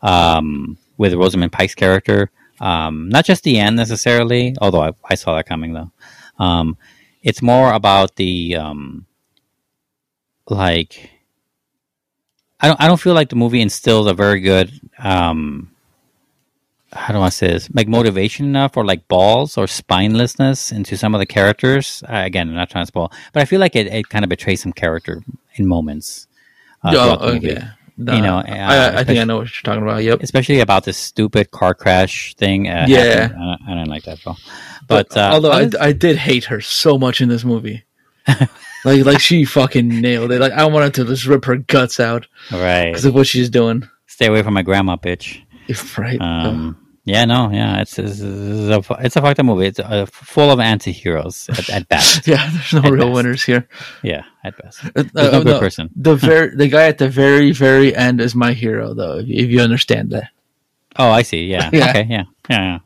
[0.00, 2.30] um, with Rosamund Pike's character.
[2.58, 5.92] Um, not just the end necessarily, although I, I saw that coming though.
[6.38, 6.78] Um,
[7.22, 9.04] it's more about the um,
[10.48, 11.10] like.
[12.58, 12.80] I don't.
[12.80, 14.72] I don't feel like the movie instills a very good.
[14.98, 15.75] Um,
[16.92, 17.68] how do I say this?
[17.74, 22.02] Like motivation enough, or like balls or spinelessness into some of the characters.
[22.08, 24.28] Uh, again, I'm not trying to spoil, but I feel like it, it kind of
[24.28, 25.22] betrays some character
[25.56, 26.26] in moments.
[26.84, 27.52] Uh, oh, movie.
[27.52, 27.66] okay.
[27.98, 30.04] You know, I, uh, I think I know what you're talking about.
[30.04, 30.22] Yep.
[30.22, 32.68] especially about this stupid car crash thing.
[32.68, 33.30] Uh, Yeah.
[33.34, 34.36] I, don't- I don't like that at all.
[34.86, 37.84] But, uh, although I, I did hate her so much in this movie,
[38.84, 40.40] like like she fucking nailed it.
[40.40, 43.88] Like I wanted to just rip her guts out right, because of what she's doing.
[44.06, 45.42] stay away from my grandma, bitch.
[45.98, 46.20] Right.
[46.20, 49.66] Um, yeah, no, yeah, it's it's, it's a it's a fucked up movie.
[49.66, 52.26] It's uh, full of anti-heroes at, at best.
[52.26, 53.14] yeah, there's no at real best.
[53.14, 53.68] winners here.
[54.02, 54.84] yeah, at best.
[54.84, 55.88] Uh, There's no uh, good no, person.
[55.94, 59.18] The very the guy at the very very end is my hero, though.
[59.18, 60.30] If, if you understand that.
[60.98, 61.44] Oh, I see.
[61.44, 61.70] Yeah.
[61.72, 61.90] Yeah.
[61.90, 62.06] Okay.
[62.08, 62.24] Yeah.
[62.50, 62.62] Yeah.
[62.62, 62.78] yeah.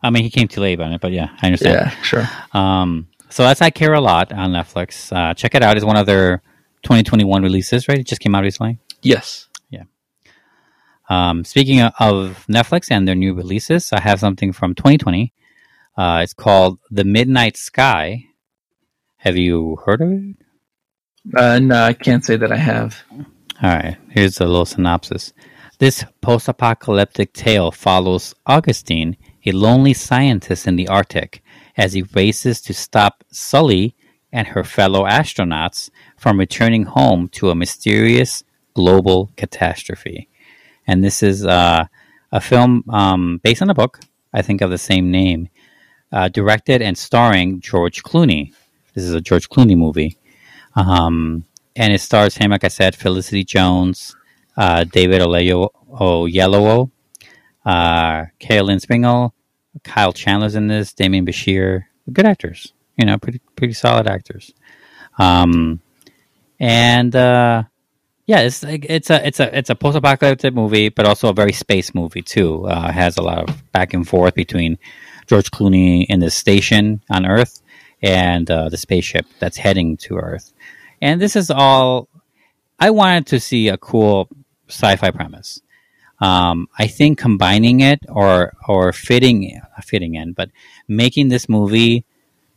[0.00, 1.74] I mean, he came too late on it, but yeah, I understand.
[1.74, 2.28] Yeah, sure.
[2.52, 5.12] Um, so that's I Care a Lot on Netflix.
[5.14, 5.76] Uh, check it out.
[5.76, 6.42] It's one of their
[6.84, 7.98] 2021 releases, right?
[7.98, 8.78] It just came out recently.
[9.02, 9.45] Yes.
[11.08, 15.32] Um, speaking of- Netflix and their new releases, I have something from 2020.
[15.96, 18.24] Uh, it's called The Midnight Sky.
[19.18, 20.36] Have you heard of it?
[21.36, 23.02] Uh, no, I can't say that I have.
[23.10, 23.24] All
[23.70, 25.32] right, here's a little synopsis.
[25.78, 31.42] This post apocalyptic tale follows Augustine, a lonely scientist in the Arctic,
[31.76, 33.94] as he races to stop Sully
[34.32, 40.28] and her fellow astronauts from returning home to a mysterious global catastrophe.
[40.86, 41.86] And this is uh,
[42.32, 44.00] a film um, based on a book,
[44.32, 45.48] I think, of the same name,
[46.12, 48.52] uh, directed and starring George Clooney.
[48.94, 50.18] This is a George Clooney movie.
[50.74, 51.44] Um,
[51.74, 54.16] and it stars him, like I said, Felicity Jones,
[54.56, 56.90] uh, David Oyelowo,
[57.64, 59.32] uh, Caoilinn Springall,
[59.82, 64.52] Kyle Chandler's in this, Demián Bichir, good actors, you know, pretty pretty solid actors.
[65.18, 65.80] Um,
[66.58, 67.64] and uh,
[68.26, 71.52] yeah, it's like it's a it's a it's a post-apocalyptic movie, but also a very
[71.52, 72.66] space movie too.
[72.66, 74.78] Uh, has a lot of back and forth between
[75.28, 77.62] George Clooney in the station on Earth
[78.02, 80.52] and uh, the spaceship that's heading to Earth.
[81.00, 82.08] And this is all.
[82.80, 84.28] I wanted to see a cool
[84.68, 85.62] sci-fi premise.
[86.20, 90.50] Um, I think combining it or or fitting fitting in, but
[90.88, 92.04] making this movie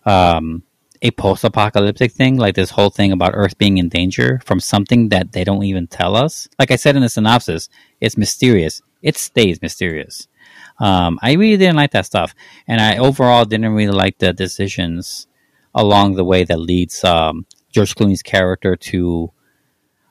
[0.04, 0.64] um,
[1.02, 5.32] a post-apocalyptic thing, like this whole thing about Earth being in danger from something that
[5.32, 6.48] they don't even tell us.
[6.58, 7.70] Like I said in the synopsis,
[8.02, 8.82] it's mysterious.
[9.02, 10.28] It stays mysterious.
[10.80, 12.36] Um, I really didn't like that stuff,
[12.68, 15.28] and I overall didn't really like the decisions
[15.74, 19.32] along the way that leads um, George Clooney's character to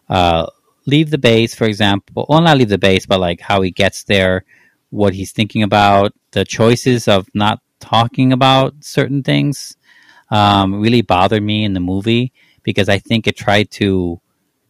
[0.08, 0.46] uh,
[0.86, 2.26] leave the base, for example.
[2.28, 4.44] Well, not leave the base, but like how he gets there,
[4.90, 9.76] what he's thinking about, the choices of not talking about certain things
[10.30, 14.20] um, really bothered me in the movie because I think it tried to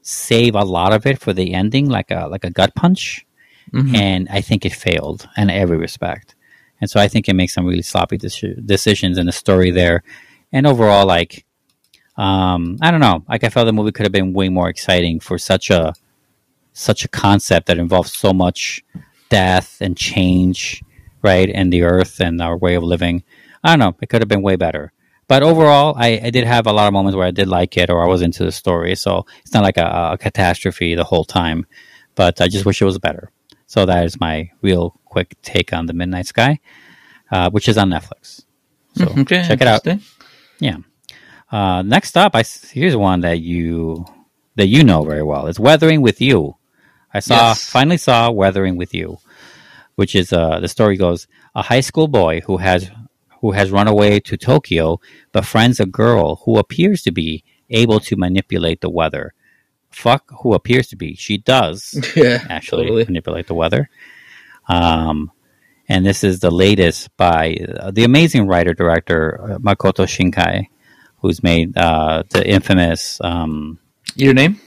[0.03, 3.27] save a lot of it for the ending, like a like a gut punch,
[3.73, 3.95] Mhm.
[3.97, 6.35] and I think it failed in every respect.
[6.81, 10.03] And so I think it makes some really sloppy deci- decisions in the story there,
[10.53, 11.45] and overall, like,
[12.17, 15.21] um, I don't know, like I felt the movie could have been way more exciting
[15.21, 15.93] for such a
[16.73, 18.83] such a concept that involves so much
[19.31, 20.83] death and change,
[21.23, 23.25] right, and the earth and our way of living.
[23.65, 24.93] I don't know, it could have been way better.
[25.29, 27.91] But overall, I, I did have a lot of moments where I did like it
[27.91, 28.97] or I was into the story.
[28.97, 31.67] So it's not like a, a catastrophe the whole time,
[32.15, 33.31] but I just wish it was better.
[33.67, 36.61] So that is my real quick take on the Midnight Sky,
[37.31, 38.45] uh, which is on Netflix.
[38.95, 39.87] So okay, check it out.
[39.87, 40.01] interesting.
[41.51, 44.05] Uh, next up, I here's one that you
[44.57, 45.47] that you know very well.
[45.47, 46.57] It's Weathering with You.
[47.13, 47.71] I saw Yes.
[47.71, 49.19] finally saw Weathering with You,
[49.95, 52.91] which is uh, the story goes a high school boy who has
[53.41, 55.01] who has run away to Tokyo
[55.33, 59.35] befriends a girl who appears to be able to manipulate the weather.
[59.91, 61.15] Fuck who appears to be.
[61.15, 63.05] She does Yeah, actually totally.
[63.05, 63.89] manipulate the weather.
[64.69, 65.31] Um,
[65.89, 70.67] and this is the latest by uh, the amazing writer director uh, Makoto Shinkai,
[71.21, 73.79] who's made uh, the infamous um,
[74.15, 74.61] Your name?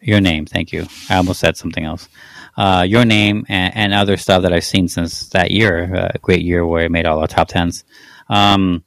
[0.00, 0.46] Your Name.
[0.46, 0.86] Thank you.
[1.10, 2.08] I almost said something else.
[2.56, 6.10] uh, Your Name, and, and, other stuff that I've seen since that year.
[6.14, 7.84] A great year where it made all our top tens.
[8.30, 8.84] Um,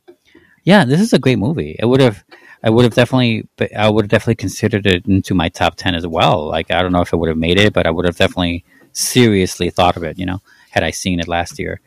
[0.64, 1.76] yeah, this is a great movie.
[1.78, 2.24] It would have.
[2.66, 6.08] I would have definitely, I would have definitely considered it into my top ten as
[6.08, 6.48] well.
[6.48, 8.64] Like I don't know if it would have made it, but I would have definitely
[8.94, 10.18] seriously thought of it.
[10.18, 11.82] You know, had I seen it last year.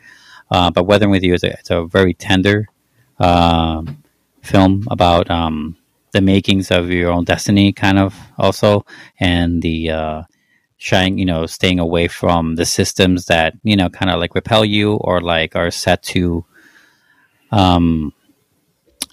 [0.51, 2.69] Uh, but Weathering with You is a, it's a very tender
[3.19, 3.83] uh,
[4.43, 5.77] film about um,
[6.13, 8.85] the makings of your own destiny, kind of also,
[9.19, 10.23] and the uh,
[10.77, 14.65] shying, you know, staying away from the systems that you know kind of like repel
[14.65, 16.45] you or like are set to
[17.51, 18.13] um,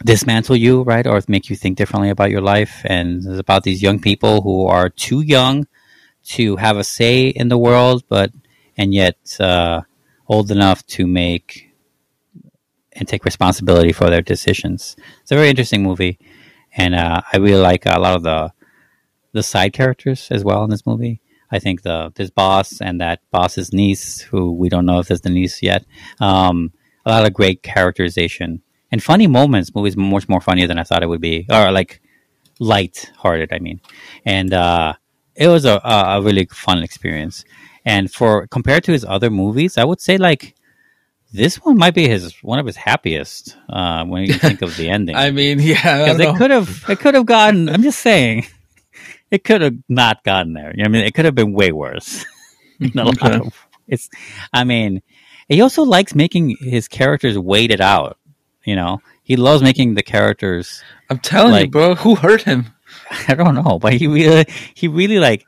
[0.04, 2.82] dismantle you, right, or make you think differently about your life.
[2.86, 5.68] And it's about these young people who are too young
[6.26, 8.32] to have a say in the world, but
[8.78, 9.82] and yet uh,
[10.28, 11.72] old enough to make
[12.94, 14.96] and take responsibility for their decisions.
[15.22, 16.20] It's a very interesting movie,
[16.76, 18.54] and uh, I really like a lot of the
[19.32, 21.20] the side characters as well in this movie.
[21.52, 25.22] I think the this boss and that boss's niece, who we don't know if there's
[25.22, 25.86] the niece yet.
[26.20, 26.72] Um,
[27.06, 28.62] a lot of great characterization
[28.92, 29.74] and funny moments.
[29.76, 32.02] Movies much more funnier than I thought it would be, or like
[32.60, 33.52] light-hearted.
[33.52, 33.82] I mean,
[34.26, 34.94] and uh,
[35.36, 37.46] it was a, a really fun experience.
[37.86, 40.56] And for compared to his other movies, I would say like
[41.34, 44.90] this one might be his one of his happiest uh, when you think of the
[44.96, 45.16] ending.
[45.16, 47.70] I mean, yeah, because it could have it could have gotten.
[47.74, 48.46] I'm just saying,
[49.32, 50.72] it could have not gotten there.
[50.76, 52.24] You know, I mean, it could have been way worse.
[52.82, 53.38] a lot okay.
[53.40, 54.10] of it's.
[54.54, 55.02] I mean,
[55.48, 58.18] he also likes making his characters waited out.
[58.66, 60.84] You know, he loves making the characters.
[61.10, 61.96] I'm telling like, you, bro.
[61.96, 62.74] Who hurt him?
[63.28, 65.46] I don't know, but he really, he really like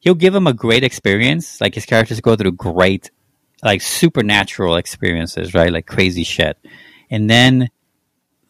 [0.00, 1.60] he'll give him a great experience.
[1.60, 3.10] Like his characters go through great,
[3.62, 5.72] like supernatural experiences, right?
[5.72, 6.58] Like crazy shit.
[7.10, 7.70] And then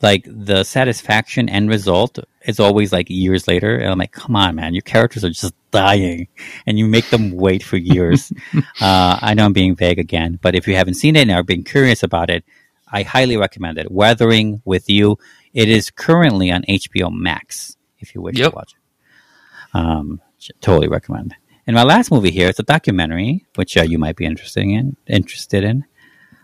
[0.00, 3.76] like the satisfaction end result is always like years later.
[3.76, 6.28] And I'm like, come on, man, your characters are just dying
[6.66, 8.32] and you make them wait for years.
[8.80, 11.42] uh, I know I'm being vague again, but if you haven't seen it and are
[11.42, 12.44] being curious about it,
[12.90, 13.90] I highly recommend it.
[13.90, 15.18] Weathering with You.
[15.54, 18.50] It is currently on HBO Max if you wish yep.
[18.50, 19.78] to watch it.
[19.78, 20.20] Um,
[20.60, 21.34] totally recommend.
[21.66, 24.96] And my last movie here is a documentary, which uh, you might be interested in.
[25.06, 25.84] Interested in.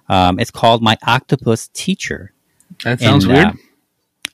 [0.09, 2.33] Um, it's called My Octopus Teacher.
[2.85, 3.53] That sounds and, weird, uh,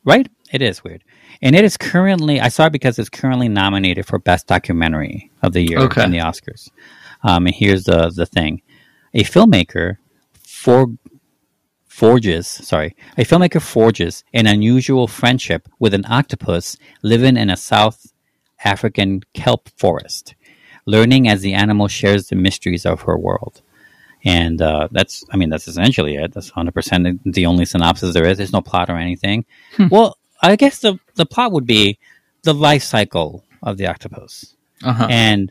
[0.05, 0.29] right?
[0.53, 1.03] It is weird,
[1.42, 2.40] and it is currently.
[2.40, 6.04] I saw it because it's currently nominated for Best Documentary of the Year okay.
[6.04, 6.70] in the Oscars.
[7.22, 8.62] Um, and here's the the thing:
[9.12, 9.98] a filmmaker
[10.42, 10.88] for
[11.86, 18.12] forges, sorry, a filmmaker forges an unusual friendship with an octopus living in a South
[18.64, 20.34] African kelp forest
[20.86, 23.62] learning as the animal shares the mysteries of her world.
[24.24, 26.32] And uh, that's, I mean, that's essentially it.
[26.32, 28.38] That's 100% the only synopsis there is.
[28.38, 29.44] There's no plot or anything.
[29.76, 29.88] Hmm.
[29.90, 30.18] Well,
[30.50, 31.98] I guess the, the plot would be
[32.42, 34.54] the life cycle of the octopus.
[34.83, 35.07] Uh-huh.
[35.11, 35.50] And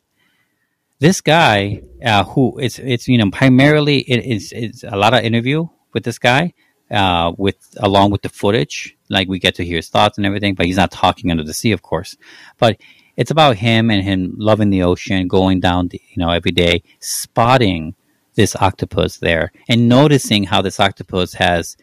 [1.00, 5.24] this guy, uh, who it's, it's, you know, primarily it is, it's a lot of
[5.24, 6.54] interview with this guy,
[6.92, 8.96] uh, with, along with the footage.
[9.10, 11.54] Like we get to hear his thoughts and everything, but he's not talking under the
[11.54, 12.16] sea, of course.
[12.60, 12.78] But
[13.18, 16.84] it's about him and him loving the ocean, going down, the, you know, every day,
[17.00, 17.96] spotting
[18.36, 21.78] this octopus there and noticing how this octopus has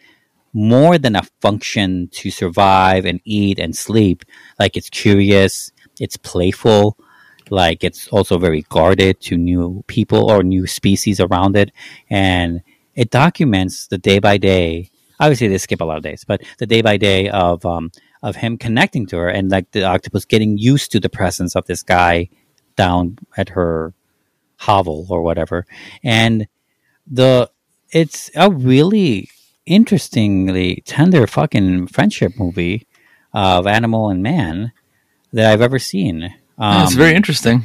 [0.52, 4.24] more than a function to survive and eat and sleep.
[4.58, 6.96] Like it's curious, it's playful,
[7.50, 11.72] like it's also very guarded to new people or new species around it.
[12.08, 12.62] And
[12.94, 14.90] it documents the day by day.
[15.18, 17.90] Obviously, they skip a lot of days, but the day by day of um,
[18.22, 21.66] of him connecting to her and like the octopus getting used to the presence of
[21.66, 22.28] this guy
[22.76, 23.94] down at her
[24.56, 25.66] hovel or whatever.
[26.02, 26.48] And
[27.06, 27.50] the
[27.90, 29.28] it's a really
[29.66, 32.86] interestingly tender fucking friendship movie
[33.32, 34.72] of animal and man
[35.32, 36.34] that I've ever seen.
[36.58, 37.64] Um, it's very interesting.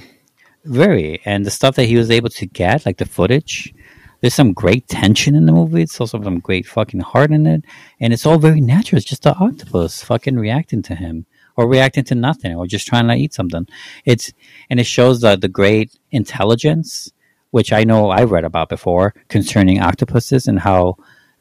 [0.63, 3.73] Very, and the stuff that he was able to get, like the footage,
[4.21, 5.83] there's some great tension in the movie.
[5.83, 7.63] It's also some great fucking heart in it,
[7.99, 8.97] and it's all very natural.
[8.97, 13.07] It's just the octopus fucking reacting to him, or reacting to nothing, or just trying
[13.07, 13.67] to eat something.
[14.05, 14.33] It's
[14.69, 17.11] and it shows the the great intelligence,
[17.51, 20.95] which I know I've read about before concerning octopuses and how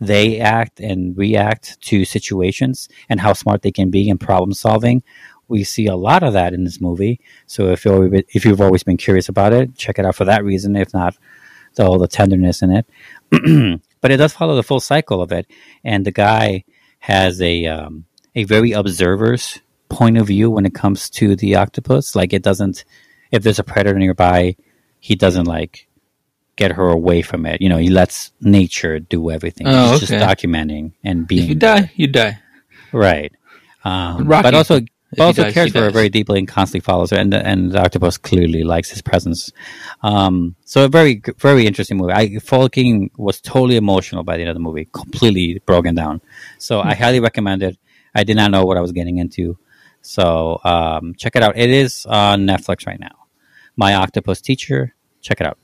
[0.07, 5.03] they act and react to situations and how smart they can be in problem solving.
[5.49, 7.21] We see a lot of that in this movie.
[7.47, 10.45] So if you if you've always been curious about it, check it out for that
[10.45, 10.75] reason.
[10.77, 11.17] If not,
[11.75, 12.87] the, all the tenderness in it.
[14.01, 15.47] but it does follow the full cycle of it,
[15.83, 16.65] and the guy
[16.99, 22.17] has a um, a very observer's point of view when it comes to the octopus.
[22.17, 22.85] Like it doesn't,
[23.31, 24.57] if there's a predator nearby,
[24.99, 25.89] he doesn't like
[26.57, 27.61] get her away from it.
[27.61, 29.67] You know, he lets nature do everything.
[29.69, 30.19] Oh, He's okay.
[30.19, 31.45] just documenting and being.
[31.45, 32.41] If you die, you die.
[32.93, 33.33] Right.
[33.85, 34.81] Um, but also,
[35.17, 37.73] But also dies, cares for her very deeply and constantly follows her, and the, and
[37.73, 39.53] the octopus clearly likes his presence.
[40.03, 42.13] Um, so a very very interesting movie.
[42.13, 46.21] I fucking was totally emotional by the end of the movie, completely broken down.
[46.59, 47.79] So I highly recommend it.
[48.15, 49.59] I did not know what I was getting into,
[50.01, 51.57] so um, check it out.
[51.57, 53.27] It is on Netflix right now.
[53.77, 55.59] My Octopus Teacher, check it out.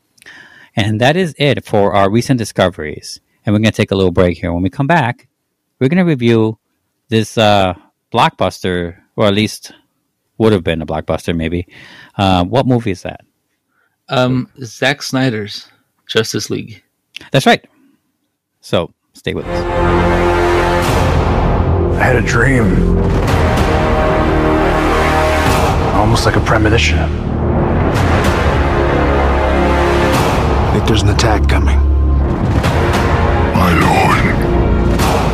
[0.76, 3.20] And that is it for our recent discoveries.
[3.44, 4.52] And we're going to take a little break here.
[4.52, 5.28] When we come back,
[5.78, 6.58] we're going to review
[7.08, 7.74] this uh,
[8.12, 9.72] blockbuster, or at least
[10.38, 11.66] would have been a blockbuster, maybe.
[12.16, 13.20] Uh, what movie is that?
[14.08, 15.68] Um, Zack Snyder's
[16.06, 16.82] Justice League.
[17.30, 17.64] That's right.
[18.60, 19.64] So stay with us.
[21.98, 22.98] I had a dream.
[25.94, 27.29] Almost like a premonition.
[30.80, 31.76] Think there's an attack coming.
[33.52, 34.24] My lord,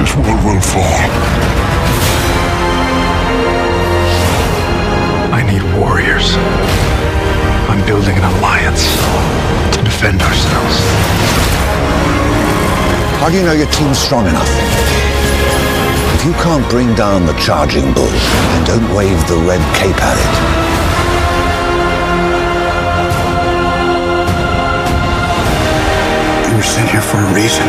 [0.00, 1.06] this world will fall.
[5.30, 6.34] I need warriors.
[7.70, 8.90] I'm building an alliance
[9.76, 10.76] to defend ourselves.
[13.20, 14.50] How do you know your team's strong enough?
[16.14, 20.18] If you can't bring down the charging bull, then don't wave the red cape at
[20.18, 20.65] it.
[26.66, 27.66] Sent here for a reason.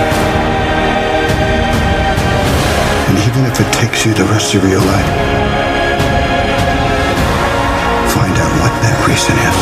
[3.08, 5.12] And even if it takes you the rest of your life,
[8.12, 9.58] find out what that reason is.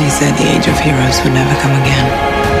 [0.00, 2.59] He said the age of heroes would never come again.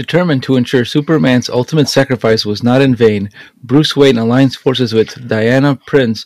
[0.00, 3.28] Determined to ensure Superman's ultimate sacrifice was not in vain,
[3.62, 6.24] Bruce Wayne aligns forces with Diana Prince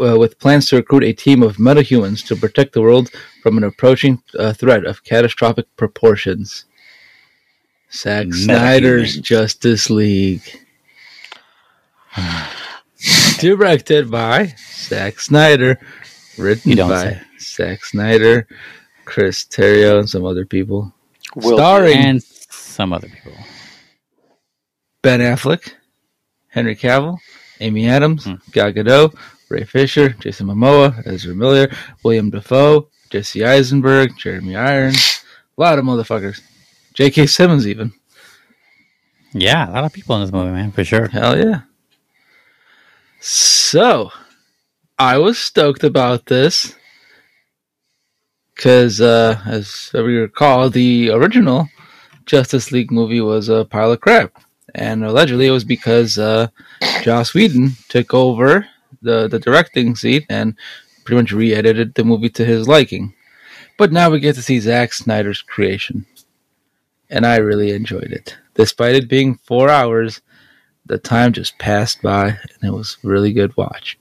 [0.00, 3.10] uh, with plans to recruit a team of metahumans to protect the world
[3.42, 6.66] from an approaching uh, threat of catastrophic proportions.
[7.92, 10.44] Zack Snyder's Justice League.
[13.40, 15.80] Directed by Zack Snyder.
[16.38, 18.46] Written You don't by Zack Snyder,
[19.04, 20.94] Chris Terrio, and some other people.
[21.34, 22.22] Will Starring And
[22.80, 23.34] some other people.
[25.02, 25.74] Ben Affleck,
[26.48, 27.18] Henry Cavill,
[27.60, 28.36] Amy Adams, Hmm.
[28.52, 29.14] Gal Gadot,
[29.50, 31.68] Ray Fisher, Jason Momoa, Ezra Miller,
[32.02, 35.22] Willem Dafoe, Jesse Eisenberg, Jeremy Irons,
[35.58, 36.40] a lot of motherfuckers.
[36.94, 37.26] J.K.
[37.26, 37.92] Simmons, even.
[39.34, 41.08] Yeah, a lot of people in this movie, man, for sure.
[41.08, 41.60] Hell yeah.
[43.20, 44.10] So,
[44.98, 46.74] I was stoked about this
[48.54, 51.68] because, uh, as we recall, the original
[52.30, 54.40] Justice League movie was a pile of crap,
[54.76, 56.46] and allegedly it was because uh,
[57.02, 58.68] Joss Whedon took over
[59.02, 60.54] the the directing seat and
[61.04, 63.14] pretty much re-edited the movie to his liking.
[63.76, 66.06] But now we get to see Zack Snyder's creation,
[67.08, 70.22] and I really enjoyed it, despite it being four hours
[70.86, 73.98] the time just passed by and it was a really good watch.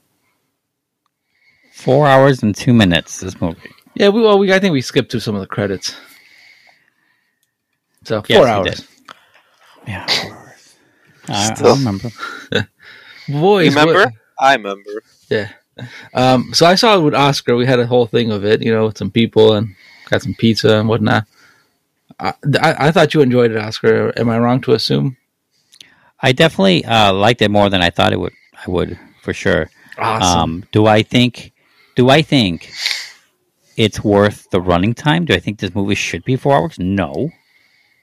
[1.74, 3.72] Four hours and two minutes, this movie.
[3.96, 5.96] Yeah, we well we I think we skipped through some of the credits.
[8.10, 8.66] So Yes, four we hours.
[8.80, 8.86] did.
[9.88, 10.76] Yeah, four hours.
[11.28, 11.76] I, I Still.
[11.76, 12.10] remember.
[13.30, 13.94] Boys, Remember?
[14.06, 15.04] what- I remember.
[15.30, 15.50] yeah.
[16.16, 17.56] Um, so I saw it with Oscar.
[17.56, 19.76] We had a whole thing of it, you know, with some people and
[20.10, 21.26] got some pizza and whatnot.
[22.20, 24.12] I, I, I thought you enjoyed it, Oscar.
[24.18, 25.18] Am I wrong to assume?
[26.22, 28.34] I definitely uh, liked it more than I thought it would.
[28.66, 29.70] I would for sure.
[30.00, 30.40] Awesome.
[30.40, 31.52] Um, do I think?
[31.96, 32.72] Do I think
[33.78, 35.26] it's worth the running time?
[35.26, 36.80] Do I think this movie should be four hours?
[36.80, 37.30] No,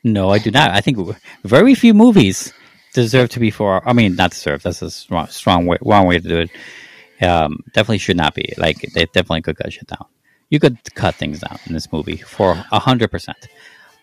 [0.07, 0.71] no, I do not.
[0.71, 0.99] I think
[1.45, 2.53] very few movies
[2.95, 3.87] deserve to be four.
[3.87, 4.62] I mean, not deserve.
[4.62, 7.27] That's a strong, strong way, wrong way to do it.
[7.27, 8.55] Um, definitely should not be.
[8.57, 10.07] Like they definitely could cut shit down.
[10.49, 13.49] You could cut things down in this movie for a hundred percent.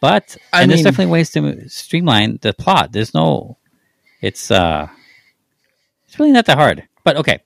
[0.02, 2.92] But I and there's definitely ways to streamline the plot.
[2.92, 3.58] There's no.
[4.22, 4.88] It's uh,
[6.06, 6.84] it's really not that hard.
[7.06, 7.40] But okay.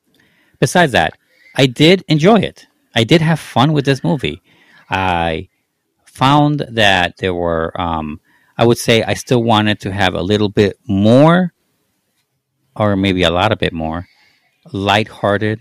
[0.59, 1.13] Besides that,
[1.55, 2.65] I did enjoy it.
[2.95, 4.41] I did have fun with this movie.
[4.89, 5.49] I
[6.05, 8.19] found that there were, um,
[8.57, 11.53] I would say, I still wanted to have a little bit more,
[12.75, 14.07] or maybe a lot of bit more,
[14.73, 15.59] lighthearted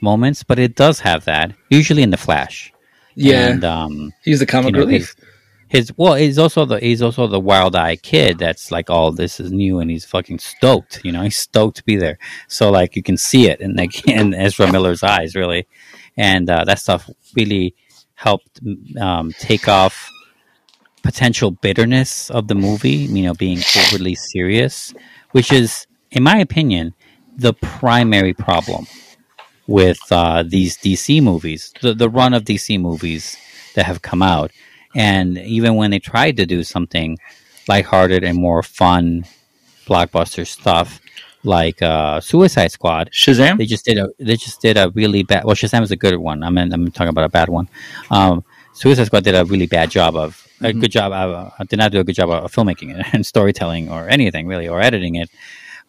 [0.00, 0.42] moments.
[0.42, 2.72] But it does have that usually in the Flash.
[3.14, 5.14] yeah, and um, he's the comic you know, relief.
[5.68, 9.38] his well, he's also the he's also the wild eyed kid that's like, oh, this
[9.38, 11.02] is new, and he's fucking stoked.
[11.04, 12.18] You know, he's stoked to be there.
[12.48, 15.68] So like you can see it in like in Ezra Miller's eyes, really,
[16.16, 17.74] and uh, that stuff really
[18.14, 18.60] helped
[18.98, 20.08] um, take off
[21.04, 23.06] potential bitterness of the movie.
[23.16, 24.92] You know, being overly serious,
[25.30, 26.94] which is, in my opinion,
[27.36, 28.86] the primary problem
[29.66, 33.36] with uh, these DC movies, the the run of DC movies
[33.74, 34.50] that have come out,
[34.96, 37.18] and even when they tried to do something
[37.68, 39.24] lighthearted and more fun,
[39.86, 41.00] blockbuster stuff
[41.44, 43.58] like uh, Suicide Squad, Shazam.
[43.58, 45.44] they just did a they just did a really bad.
[45.44, 46.42] Well, Shazam is a good one.
[46.42, 47.68] I mean, I'm talking about a bad one.
[48.10, 51.12] Um, Suicide Squad did a really bad job of a good job.
[51.12, 54.68] Uh, did not do a good job of filmmaking it and storytelling or anything really
[54.68, 55.30] or editing it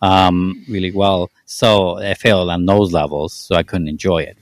[0.02, 1.30] um, really well.
[1.46, 4.38] So I failed on those levels, so I couldn't enjoy it.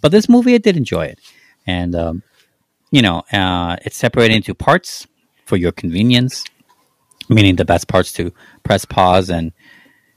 [0.00, 1.18] But this movie, I did enjoy it,
[1.66, 2.22] and um,
[2.90, 5.06] you know, uh, it's separated into parts
[5.44, 6.44] for your convenience,
[7.28, 9.52] meaning the best parts to press pause and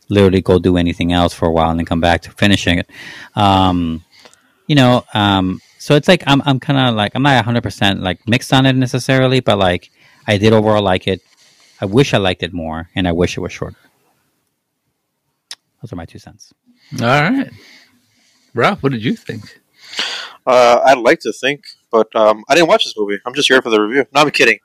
[0.09, 2.89] literally go do anything else for a while and then come back to finishing it.
[3.35, 4.03] Um,
[4.67, 8.01] you know, um, so it's like I'm I'm kind of like I'm not 100 percent
[8.01, 9.89] like mixed on it necessarily, but like
[10.27, 11.21] I did overall like it.
[11.81, 13.77] I wish I liked it more, and I wish it was shorter.
[15.81, 16.53] Those are my two cents.
[17.01, 17.49] All right,
[18.53, 19.59] Ralph, what did you think?
[20.45, 23.17] Uh, I'd like to think, but um, I didn't watch this movie.
[23.25, 24.05] I'm just here for the review.
[24.13, 24.59] No, I'm kidding.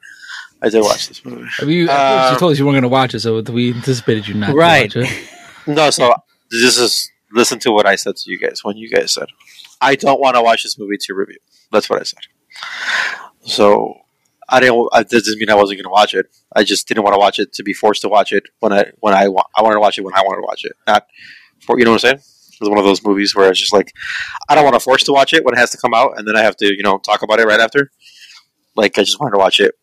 [0.62, 1.46] I did watch this movie.
[1.60, 4.26] I you, Uh, you told us you weren't going to watch it, so we anticipated
[4.26, 4.90] you not Right.
[4.90, 5.28] to watch it.
[5.68, 6.14] No, so
[6.50, 9.26] this is listen to what I said to you guys when you guys said
[9.80, 11.38] I don't want to watch this movie to review.
[11.72, 12.20] That's what I said.
[13.42, 13.94] So
[14.48, 14.88] I didn't.
[14.92, 16.26] That doesn't mean I wasn't going to watch it.
[16.54, 18.92] I just didn't want to watch it to be forced to watch it when I
[19.00, 20.72] when I wa- I wanted to watch it when I wanted to watch it.
[20.86, 21.06] Not
[21.60, 22.22] for you know what I'm saying.
[22.52, 23.92] It was one of those movies where it's just like
[24.48, 26.26] I don't want to force to watch it when it has to come out, and
[26.26, 27.90] then I have to you know talk about it right after.
[28.74, 29.74] Like I just wanted to watch it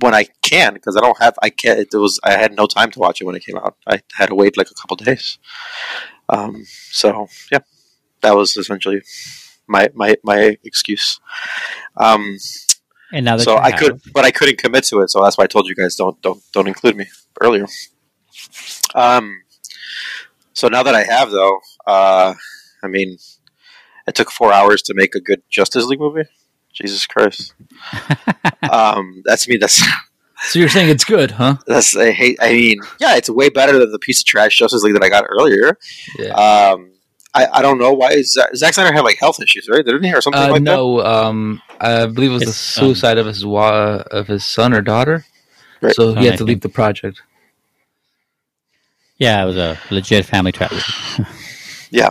[0.00, 1.78] when I can because I don't have I can't.
[1.80, 3.76] It was I had no time to watch it when it came out.
[3.86, 5.38] I had to wait like a couple days.
[6.28, 7.60] Um, so yeah,
[8.22, 9.02] that was essentially
[9.68, 11.20] my my my excuse.
[11.96, 12.38] Um,
[13.12, 15.10] And now that so I have, could, but I couldn't commit to it.
[15.10, 17.06] So that's why I told you guys don't don't don't include me
[17.40, 17.66] earlier.
[18.94, 19.42] Um,
[20.52, 22.34] so now that I have though, uh,
[22.82, 23.18] I mean,
[24.06, 26.24] it took four hours to make a good Justice League movie.
[26.72, 27.54] Jesus Christ.
[28.70, 29.58] um, that's me.
[29.58, 29.82] That's
[30.44, 31.56] So you're saying it's good, huh?
[31.66, 32.38] that's I hate.
[32.40, 35.08] I mean, yeah, it's way better than the piece of trash Justice League that I
[35.08, 35.78] got earlier.
[36.18, 36.32] Yeah.
[36.32, 36.91] Um,
[37.34, 39.84] I, I don't know why Zack, Zack Snyder had like health issues, right?
[39.84, 40.74] Didn't he or something Uh, like that?
[40.74, 42.84] no, um, I believe it was the His son.
[42.88, 45.24] suicide of his wa- of his son or daughter.
[45.80, 45.94] Right.
[45.94, 47.22] So he Son, had I to leave the project.
[49.18, 50.94] yeah, it was a legit family tragedy.
[51.90, 52.10] Yeah.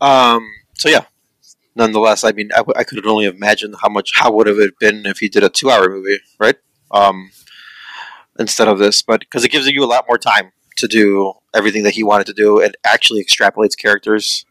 [0.00, 0.46] Um.
[0.74, 1.04] So yeah.
[1.74, 4.78] Nonetheless, I mean, I, w- I could only imagine how much how would have it
[4.78, 6.56] been if he did a two-hour movie, right?
[6.90, 7.30] Um,
[8.38, 11.82] instead of this, but because it gives you a lot more time to do everything
[11.84, 14.44] that he wanted to do, it actually extrapolates characters.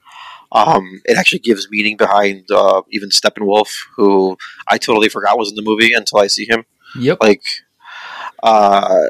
[0.51, 5.55] Um, it actually gives meaning behind uh, even Steppenwolf, who I totally forgot was in
[5.55, 6.65] the movie until I see him.
[6.97, 7.17] Yep.
[7.21, 7.43] Like,
[8.41, 9.07] uh,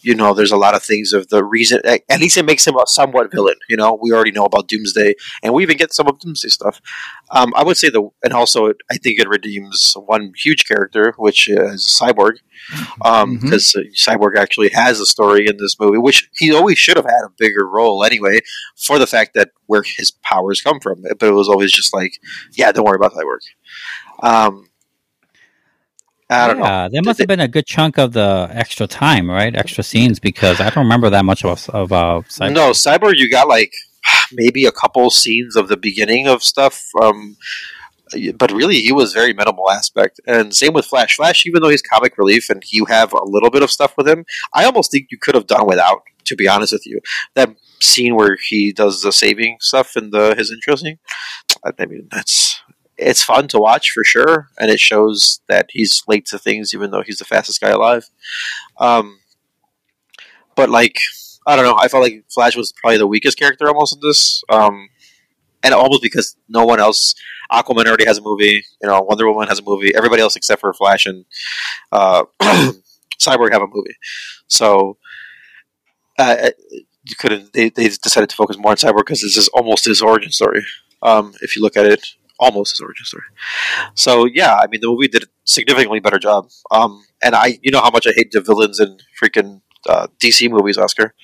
[0.00, 1.80] you know, there's a lot of things of the reason.
[1.84, 3.56] At least it makes him a somewhat villain.
[3.68, 6.80] You know, we already know about Doomsday, and we even get some of Doomsday stuff.
[7.30, 11.14] Um, I would say the, and also it, I think it redeems one huge character,
[11.18, 12.38] which is Cyborg,
[12.96, 17.24] because Cyborg actually has a story in this movie, which he always should have had
[17.24, 18.40] a bigger role anyway,
[18.76, 21.02] for the fact that where his powers come from.
[21.02, 22.12] But it was always just like,
[22.52, 23.38] yeah, don't worry about Cyborg.
[24.22, 24.68] Um,
[26.32, 26.64] I don't know.
[26.64, 29.54] yeah, there must have been a good chunk of the extra time, right?
[29.54, 32.52] Extra scenes because I don't remember that much of of uh, Cyborg.
[32.52, 33.72] No, Cyborg, you got like
[34.32, 36.82] maybe a couple scenes of the beginning of stuff.
[37.00, 37.36] Um,
[38.36, 40.20] but really, he was very minimal aspect.
[40.26, 41.16] And same with Flash.
[41.16, 44.06] Flash, even though he's comic relief and you have a little bit of stuff with
[44.08, 44.24] him,
[44.54, 46.02] I almost think you could have done without.
[46.26, 47.00] To be honest with you,
[47.34, 51.00] that scene where he does the saving stuff in the his intro scene,
[51.64, 52.62] I mean that's
[53.02, 56.90] it's fun to watch for sure, and it shows that he's late to things, even
[56.90, 58.08] though he's the fastest guy alive.
[58.78, 59.18] Um,
[60.54, 60.98] but like
[61.46, 61.76] I don't know.
[61.78, 64.88] I felt like Flash was probably the weakest character almost in this, um,
[65.62, 67.14] and almost because no one else.
[67.50, 68.64] Aquaman already has a movie.
[68.80, 69.94] You know, Wonder Woman has a movie.
[69.94, 71.24] Everybody else except for Flash and
[71.90, 72.24] uh,
[73.20, 73.96] Cyborg have a movie.
[74.46, 74.96] So
[76.18, 76.50] uh,
[77.04, 77.52] you couldn't.
[77.52, 80.64] They, they decided to focus more on Cyborg because this is almost his origin story.
[81.02, 82.06] Um, if you look at it,
[82.46, 83.28] almost his origin story.
[83.94, 86.48] So yeah, I mean the movie did a significantly better job.
[86.70, 90.50] Um, and I, you know how much I hate the villains in freaking uh, DC
[90.50, 91.14] movies, Oscar.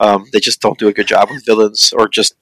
[0.00, 2.34] Um, they just don't do a good job with villains or just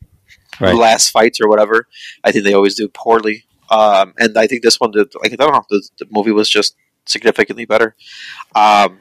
[0.60, 0.74] Right.
[0.76, 1.88] last fights or whatever.
[2.22, 3.42] I think they always do poorly.
[3.70, 5.12] Um, and I think this one did.
[5.20, 7.96] Like I don't know, the, the movie was just significantly better.
[8.54, 9.00] Um,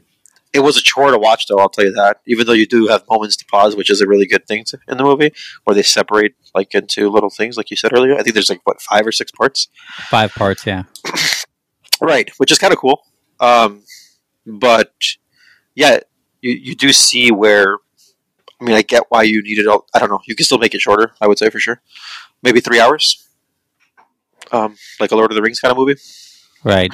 [0.54, 1.58] it was a chore to watch, though.
[1.58, 2.22] I'll tell you that.
[2.28, 4.78] Even though you do have moments to pause, which is a really good thing to,
[4.88, 5.32] in the movie,
[5.64, 8.14] where they separate like into little things, like you said earlier.
[8.14, 9.68] I think there's like what five or six parts.
[10.10, 10.84] Five parts, yeah.
[12.02, 13.02] Right, which is kind of cool.
[13.40, 13.84] Um,
[14.46, 14.94] but
[15.74, 16.00] yeah,
[16.42, 17.78] you, you do see where
[18.60, 19.68] I mean, I get why you needed.
[19.68, 20.20] all I don't know.
[20.26, 21.14] You can still make it shorter.
[21.22, 21.82] I would say for sure,
[22.42, 23.26] maybe three hours.
[24.52, 26.00] Um, like a Lord of the Rings kind of movie.
[26.64, 26.92] Right.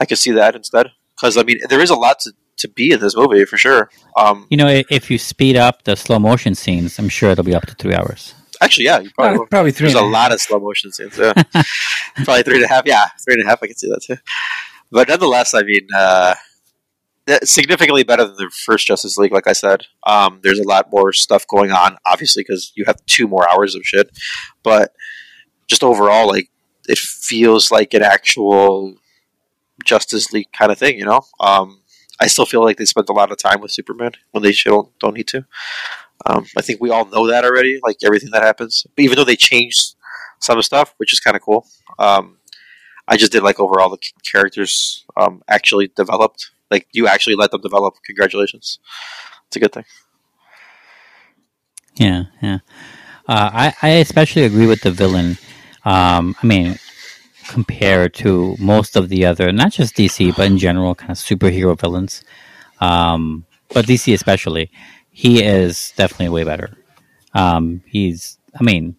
[0.00, 0.88] I could see that instead
[1.20, 3.90] because I mean, there is a lot to, to be in this movie for sure.
[4.16, 7.54] Um, You know, if you speed up the slow motion scenes, I'm sure it'll be
[7.54, 8.34] up to three hours.
[8.62, 9.86] actually, yeah, you probably Uh, probably three.
[9.86, 10.22] There's a and a half.
[10.28, 11.16] lot of slow motion scenes.
[11.18, 11.32] Yeah.
[12.24, 12.82] Probably three and a half.
[12.86, 13.60] Yeah, three and a half.
[13.62, 14.16] I can see that too.
[14.90, 16.34] But nonetheless, I mean, uh,
[17.44, 19.32] significantly better than the first Justice League.
[19.32, 21.96] Like I said, um, there's a lot more stuff going on.
[22.06, 24.10] Obviously, because you have two more hours of shit.
[24.62, 24.92] But
[25.68, 26.48] just overall, like
[26.88, 28.96] it feels like an actual
[29.84, 30.98] Justice League kind of thing.
[30.98, 31.79] You know, um,
[32.20, 34.96] I still feel like they spent a lot of time with Superman when they don't
[34.98, 35.44] don't need to.
[36.26, 37.80] Um, I think we all know that already.
[37.82, 39.94] Like everything that happens, but even though they changed
[40.40, 41.66] some stuff, which is kind of cool.
[41.98, 42.38] Um,
[43.08, 43.98] I just did like overall the
[44.30, 46.50] characters um, actually developed.
[46.70, 47.94] Like you actually let them develop.
[48.04, 48.78] Congratulations,
[49.46, 49.84] it's a good thing.
[51.96, 52.58] Yeah, yeah.
[53.26, 55.38] Uh, I I especially agree with the villain.
[55.84, 56.78] Um, I mean,
[57.50, 61.78] compared to most of the other, not just DC, but in general, kind of superhero
[61.78, 62.22] villains.
[62.80, 63.44] Um,
[63.74, 64.70] but DC especially,
[65.10, 66.70] he is definitely way better.
[67.34, 68.94] Um, he's, I mean,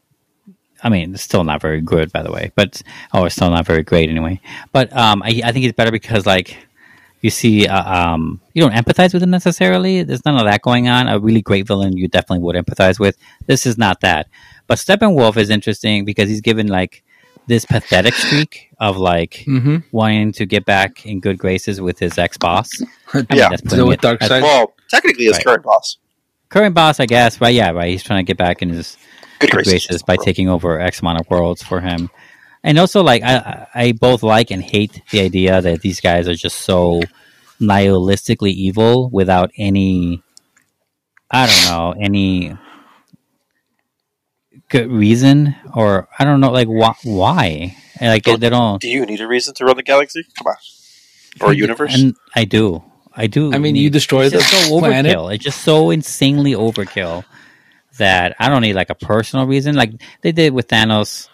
[0.84, 2.82] I mean, still not very good, by the way, but
[3.14, 4.42] or still not very great anyway.
[4.74, 6.58] But um, I, I think he's better because like
[7.22, 10.04] you see, uh, um, you don't empathize with him necessarily.
[10.04, 11.08] There's none of that going on.
[11.08, 13.16] A really great villain, you definitely would empathize with.
[13.46, 14.28] This is not that.
[14.68, 17.04] But Steppenwolf is interesting because he's given like
[17.48, 19.84] this pathetic streak of like Mhm.
[19.92, 22.70] wanting to get back in good graces with his ex boss.
[23.32, 23.50] Yeah.
[23.50, 24.42] that's putting with it- Darkseid?
[24.42, 25.46] Well, technically, his Right.
[25.46, 25.98] current boss.
[26.50, 27.40] current boss, I guess.
[27.42, 27.54] Right?
[27.56, 27.90] Yeah, right.
[27.92, 28.98] He's trying to get back in his
[29.40, 29.72] Good good graces.
[29.88, 32.10] graces by taking over X amount of worlds for him.
[32.64, 36.28] And also, like I, I I both like and hate the idea that these guys
[36.28, 37.02] are just so
[37.60, 40.22] nihilistically evil without any,
[41.32, 42.56] I don't know, any
[44.72, 47.76] good reason or I don't know, like wh- why?
[48.00, 48.82] And, Like they, they don't.
[48.82, 50.24] Do you need a reason to run the galaxy?
[50.38, 50.56] Come on,
[51.40, 51.94] or a universe?
[51.94, 52.84] And I do.
[53.14, 53.54] I do.
[53.54, 55.16] I mean, you destroy it's the so planet.
[55.16, 55.36] overkill.
[55.36, 57.26] It's just so insanely overkill
[57.98, 59.76] that I don't need like a personal reason.
[59.76, 59.92] Like
[60.22, 61.28] they did with Thanos,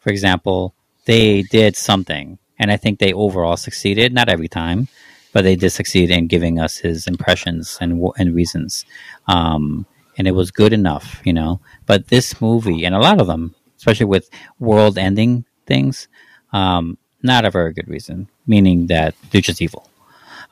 [0.00, 0.74] for example.
[1.06, 4.14] They did something, and I think they overall succeeded.
[4.14, 4.88] Not every time,
[5.34, 8.86] but they did succeed in giving us his impressions and and reasons.
[9.26, 9.84] Um,
[10.16, 11.60] and it was good enough, you know.
[11.86, 16.08] But this movie and a lot of them, especially with world-ending things,
[16.52, 18.28] um, not a very good reason.
[18.46, 19.88] Meaning that they're just evil.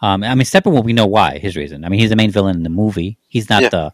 [0.00, 1.84] Um, I mean, Steppenwolf, we know why his reason.
[1.84, 3.18] I mean, he's the main villain in the movie.
[3.28, 3.68] He's not Yeah.
[3.68, 3.92] the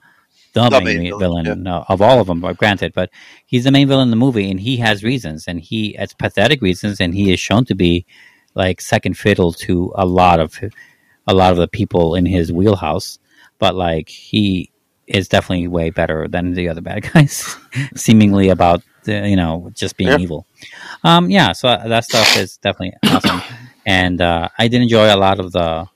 [0.55, 2.95] the, The main, main villain, villain, uh, of all of them, granted.
[2.95, 3.11] But
[3.45, 6.62] he's the main villain in the movie, and he has reasons, and he has pathetic
[6.62, 8.07] reasons, and he is shown to be
[8.55, 10.59] like second fiddle to a lot of
[11.27, 13.19] a lot of the people in his wheelhouse.
[13.59, 14.71] But like he
[15.09, 17.57] is definitely way better than the other bad guys,
[17.95, 20.47] seemingly about you know just being evil.
[21.03, 23.41] Um, yeah, so that stuff is definitely awesome,
[23.87, 25.89] and uh, I did enjoy a lot of the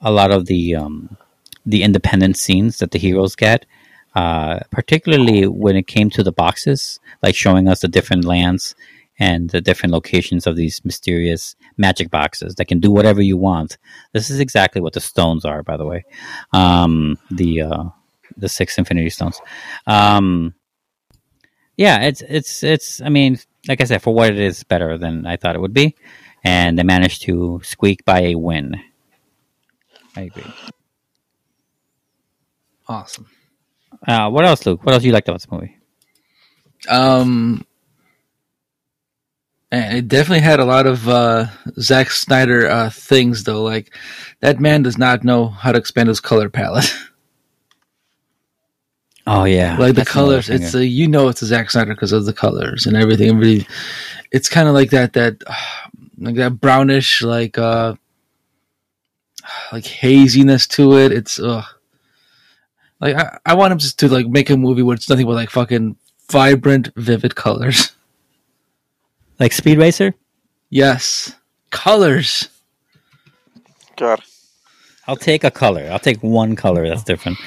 [0.00, 1.16] a lot of the um,
[1.64, 3.66] the independent scenes that the heroes get,
[4.14, 8.74] uh, particularly when it came to the boxes, like showing us the different lands
[9.18, 13.78] and the different locations of these mysterious magic boxes that can do whatever you want.
[14.12, 16.04] This is exactly what the stones are, by the way.
[16.52, 17.84] Um, the uh,
[18.36, 19.40] the six Infinity Stones.
[19.86, 20.54] Um,
[21.76, 23.00] yeah, it's it's it's.
[23.00, 25.74] I mean, like I said, for what it is, better than I thought it would
[25.74, 25.96] be,
[26.44, 28.80] and they managed to squeak by a win.
[30.16, 30.52] I agree.
[32.88, 33.26] Awesome.
[34.06, 34.84] Uh, what else, Luke?
[34.84, 35.76] What else do you liked about this movie?
[36.88, 37.64] Um,
[39.70, 41.46] and it definitely had a lot of uh,
[41.80, 43.62] Zack Snyder uh, things, though.
[43.62, 43.94] Like
[44.40, 46.92] that man does not know how to expand his color palette.
[49.26, 52.10] Oh yeah, like the That's colors, it's a, you know it's a Zack Snyder because
[52.12, 53.28] of the colors and everything.
[53.28, 53.66] Everybody,
[54.32, 55.42] it's kind of like that that
[56.18, 57.94] like that brownish like uh
[59.72, 61.12] like haziness to it.
[61.12, 61.64] It's uh
[63.00, 65.34] like I, I want him just to like make a movie where it's nothing but
[65.34, 65.96] like fucking
[66.30, 67.92] vibrant, vivid colors.
[69.38, 70.14] like Speed Racer.
[70.68, 71.36] Yes,
[71.70, 72.48] colors.
[73.96, 74.20] God,
[75.06, 75.88] I'll take a color.
[75.92, 77.38] I'll take one color that's different.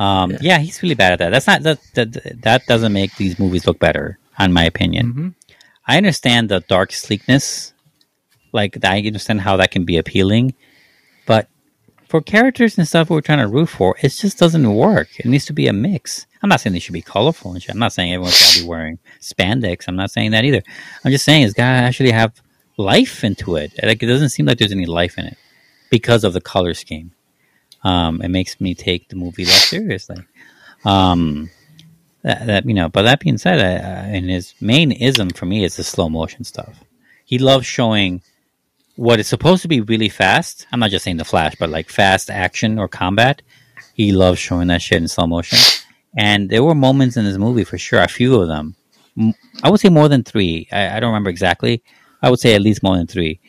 [0.00, 0.58] Um, yeah.
[0.58, 1.30] he's really bad at that.
[1.30, 5.12] That's not that, that that doesn't make these movies look better, in my opinion.
[5.12, 5.34] Mhm.
[5.86, 7.72] I understand the dark sleekness,
[8.52, 10.54] like I understand how that can be appealing,
[11.26, 11.48] but
[12.08, 15.08] for characters and stuff we're trying to root for, it just doesn't work.
[15.18, 16.26] It needs to be a mix.
[16.42, 17.70] I'm not saying they should be colorful and shit.
[17.74, 19.84] I'm not saying everyone's got to be wearing spandex.
[19.86, 20.62] I'm not saying that either.
[21.04, 22.32] I'm just saying it's got to actually have
[22.78, 23.72] life into it.
[23.82, 25.36] Like it doesn't seem like there's any life in it
[25.90, 27.12] because of the color scheme.
[27.82, 30.18] Um, it makes me take the movie less seriously.
[30.84, 31.50] Um,
[32.22, 35.64] that, that you know, but that being said, uh, and his main ism for me
[35.64, 36.84] is the slow motion stuff.
[37.24, 38.22] He loves showing
[38.96, 40.66] what is supposed to be really fast.
[40.72, 43.40] I'm not just saying the Flash, but like fast action or combat.
[43.94, 45.58] He loves showing that shit in slow motion.
[46.16, 48.74] And there were moments in this movie for sure, a few of them.
[49.62, 50.68] I would say more than three.
[50.72, 51.82] I, I don't remember exactly.
[52.22, 53.40] I would say at least more than three.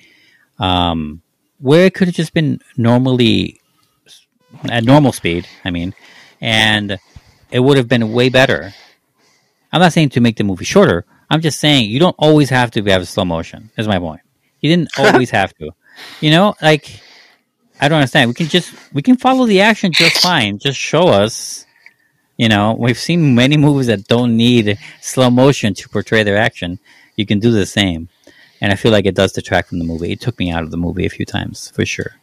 [0.59, 1.21] Um,
[1.59, 3.61] where it could have just been normally
[4.70, 5.47] at normal speed.
[5.64, 5.93] I mean,
[6.39, 6.99] and
[7.52, 8.74] it would have been way better.
[9.72, 11.06] I'm not saying to make the movie shorter.
[11.30, 13.72] I'm just saying you don't always have to have slow motion.
[13.78, 14.22] Is my point.
[14.60, 15.72] You didn't always have to.
[16.20, 16.99] You know, like
[17.80, 18.30] I don't understand.
[18.30, 20.60] We can just we can follow the action just fine.
[20.60, 21.66] Just show us.
[22.38, 26.80] You know, we've seen many movies that don't need slow motion to portray their action.
[27.16, 28.10] You can do the same,
[28.60, 30.12] and I feel like it does detract from the movie.
[30.12, 32.16] It took me out of the movie a few times for sure.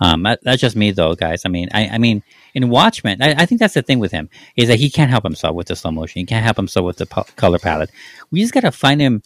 [0.00, 1.42] Um, that, that's just me though, guys.
[1.44, 2.22] I mean, I, I mean,
[2.54, 5.22] in Watchmen, I, I, think that's the thing with him is that he can't help
[5.22, 6.20] himself with the slow motion.
[6.20, 7.90] He can't help himself with the po- color palette.
[8.30, 9.22] We just got to find him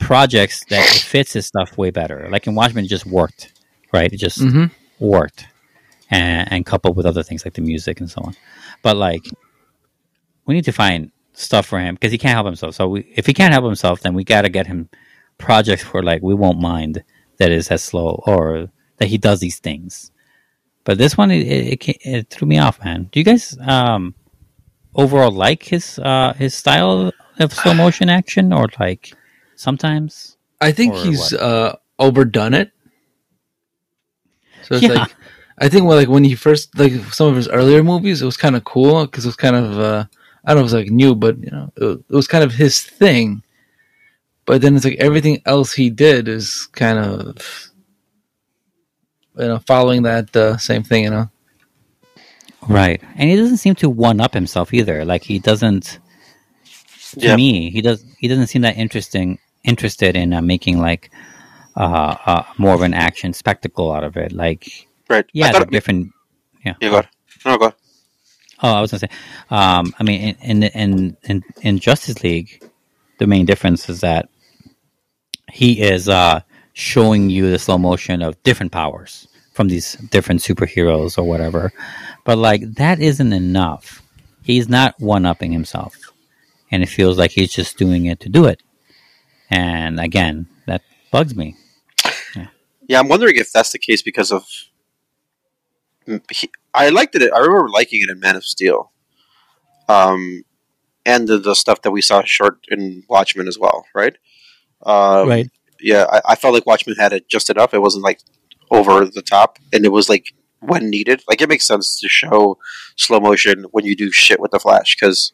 [0.00, 2.28] projects that fits his stuff way better.
[2.30, 3.52] Like in Watchmen, it just worked,
[3.92, 4.12] right?
[4.12, 4.70] It just Mhm.
[4.98, 5.46] worked,
[6.10, 8.34] and, and coupled with other things like the music and so on.
[8.82, 9.22] But like,
[10.46, 12.74] we need to find stuff for him because he can't help himself.
[12.74, 14.88] So we, if he can't help himself, then we got to get him
[15.38, 17.02] projects where like we won't mind
[17.38, 20.12] that is as slow or that he does these things.
[20.84, 23.08] But this one, it, it, it, it threw me off, man.
[23.12, 24.14] Do you guys um,
[24.94, 29.12] overall like his uh, his style of slow motion action, or like
[29.56, 30.36] sometimes?
[30.60, 32.72] I think Or he's uh, overdone it.
[34.62, 34.88] So it's Yeah.
[34.88, 35.16] like,
[35.58, 38.56] I think like when he first like some of his earlier movies, it was kind
[38.56, 40.04] of cool because it was kind of uh,
[40.44, 42.44] I don't know if it was like new, but you know, it, it was kind
[42.44, 43.42] of his thing.
[44.46, 47.67] But then it's like everything else he did is kind of
[49.38, 51.04] you know following that uh, same thing.
[51.04, 51.30] You know,
[52.68, 55.04] Right, and he doesn't seem to one up himself either.
[55.04, 55.98] Like he doesn't.
[57.12, 57.36] To Yeah.
[57.36, 58.04] me, he does.
[58.18, 59.38] He doesn't seem that interesting.
[59.64, 61.10] Interested in uh, making like
[61.76, 64.32] uh, uh, more of an action spectacle out of it.
[64.32, 65.26] Like, Right.
[65.32, 66.12] Yeah, thought different.
[66.64, 67.08] Yeah, go ahead.
[67.44, 67.72] No, go.
[68.62, 69.08] Oh, I was gonna say.
[69.50, 72.62] Um, I mean, in, in in in in Justice League,
[73.18, 74.28] the main difference is that
[75.50, 76.40] he is uh,
[76.78, 81.72] showing you the slow motion of different powers from these different superheroes or whatever.
[82.24, 84.00] But like that isn't enough.
[84.44, 85.96] He's not one upping himself,
[86.70, 88.62] and it feels like he's just doing it to do it.
[89.50, 91.56] And again, that bugs me.
[92.86, 94.46] Yeah, I'm wondering if that's the case because of.
[96.30, 97.30] He, I liked it.
[97.34, 98.92] I remember liking it in Man of Steel,
[99.88, 100.44] um,
[101.04, 103.84] and the, the stuff that we saw short in Watchmen as well.
[103.94, 104.16] Right.
[104.82, 105.50] Um, Right.
[105.80, 107.74] Yeah, I, I felt like Watchmen had it just enough.
[107.74, 108.20] It wasn't like
[108.70, 111.22] over the top, and it was like when needed.
[111.28, 112.58] Like it makes sense to show
[112.96, 115.32] slow motion when you do shit with the Flash because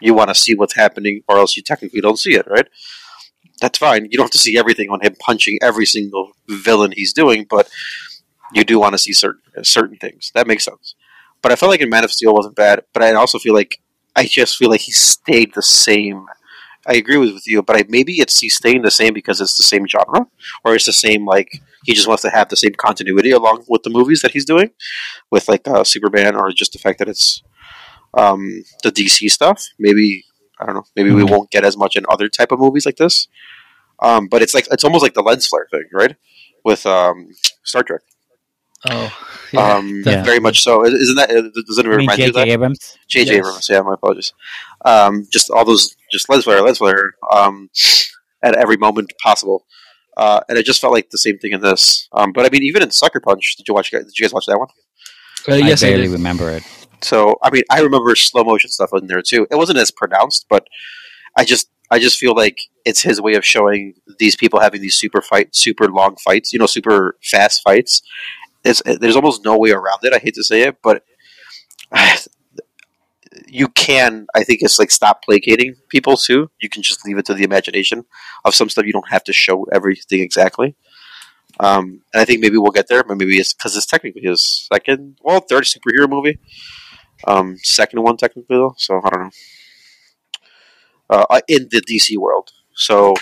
[0.00, 2.46] you want to see what's happening, or else you technically don't see it.
[2.48, 2.68] Right
[3.60, 4.04] that's fine.
[4.10, 7.68] You don't have to see everything on him punching every single villain he's doing, but
[8.52, 10.30] you do want to see certain certain things.
[10.34, 10.94] That makes sense.
[11.42, 13.78] But I felt like in Man of Steel wasn't bad, but I also feel like
[14.14, 16.26] I just feel like he stayed the same.
[16.88, 19.56] I agree with, with you, but I, maybe it's he's staying the same because it's
[19.56, 20.26] the same genre,
[20.64, 21.50] or it's the same like
[21.84, 24.70] he just wants to have the same continuity along with the movies that he's doing,
[25.30, 27.42] with like uh, Superman, or just the fact that it's
[28.14, 29.66] um, the DC stuff.
[29.78, 30.24] Maybe
[30.60, 30.84] I don't know.
[30.94, 31.30] Maybe we Mhm.
[31.30, 33.28] won't get as much in other type of movies like this.
[34.00, 36.16] Um, but it's like it's almost like the lens flare thing, right?
[36.64, 37.28] With um,
[37.62, 38.02] Star Trek.
[38.88, 39.12] oh
[39.56, 40.22] um, Yeah.
[40.22, 40.84] very much so.
[40.84, 41.28] Isn't that?
[41.66, 42.44] Does it remind you of J.J.
[42.44, 42.48] that?
[42.48, 42.98] Abrams.
[43.08, 43.30] J.J.
[43.36, 43.38] Yes.
[43.38, 43.68] Abrams.
[43.70, 44.32] Yeah, my apologies.
[44.84, 47.68] Um, just all those, just lens flare, lens flare, um,
[48.42, 49.66] at every moment possible.
[50.16, 52.08] Uh, and it just felt like the same thing in this.
[52.12, 53.90] Um, but I mean, even in Sucker Punch, did you watch?
[53.90, 54.68] Did you guys watch that one?
[55.48, 56.12] Uh, yes, I I barely did.
[56.12, 56.62] remember it.
[57.02, 59.46] So I mean, I remember slow motion stuff in there too.
[59.50, 60.66] It wasn't as pronounced, but
[61.36, 64.94] I just I just feel like it's his way of showing these people having these
[64.94, 66.52] super fight, super long fights.
[66.52, 68.00] You know, super fast fights.
[68.64, 70.14] It's there's almost no way around it.
[70.14, 71.02] I hate to say it, but
[73.46, 74.26] you can.
[74.34, 76.50] I think it's like stop placating people too.
[76.60, 78.04] You can just leave it to the imagination
[78.44, 78.86] of some stuff.
[78.86, 80.76] You don't have to show everything exactly.
[81.58, 84.68] Um, and I think maybe we'll get there, but maybe it's because it's technically his
[84.72, 86.38] second, well, third superhero movie.
[87.26, 89.30] Um, second one technically though, so I don't know.
[91.08, 93.14] Uh, in the DC world, so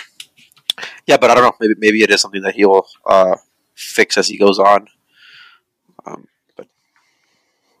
[1.05, 1.53] yeah, but I don't know.
[1.59, 3.35] Maybe maybe it is something that he'll uh,
[3.75, 4.87] fix as he goes on.
[6.05, 6.67] Um, but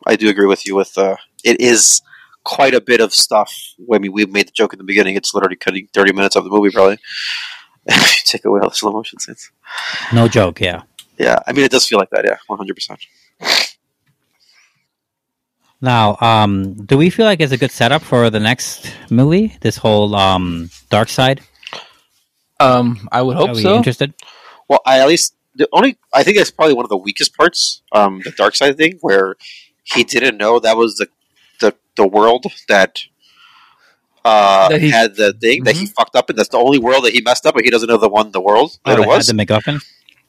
[0.05, 0.75] I do agree with you.
[0.75, 2.01] With uh, it is
[2.45, 3.53] quite a bit of stuff.
[3.93, 6.45] I mean, we made the joke in the beginning, it's literally cutting thirty minutes of
[6.45, 6.97] the movie probably.
[7.85, 9.51] if you take away all the slow motion scenes.
[10.13, 10.61] No joke.
[10.61, 10.83] Yeah.
[11.17, 12.25] Yeah, I mean it does feel like that.
[12.25, 12.99] Yeah, one hundred percent.
[15.81, 19.55] Now, um, do we feel like it's a good setup for the next movie?
[19.61, 21.41] This whole um, Darkseid.
[22.59, 23.75] Um, I would Are hope we so.
[23.75, 24.13] interested?
[24.67, 27.81] Well, I at least the only I think that's probably one of the weakest parts,
[27.91, 29.35] um, the Darkseid thing, where
[29.83, 31.07] he didn't know that was the
[31.95, 32.99] the, world that
[34.23, 37.05] uh, That he- had the thing that he fucked up and That's the only world
[37.05, 39.03] that he messed up, but he doesn't know the one the world Oh, that it
[39.03, 39.27] had was.
[39.27, 39.83] the MacGuffin.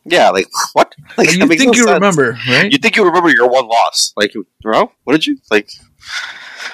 [0.05, 0.95] yeah, like what?
[1.19, 1.91] Like you think no you sense.
[1.91, 2.71] remember, right?
[2.71, 4.13] You think you remember your one loss?
[4.17, 5.69] Like, bro, what did you like?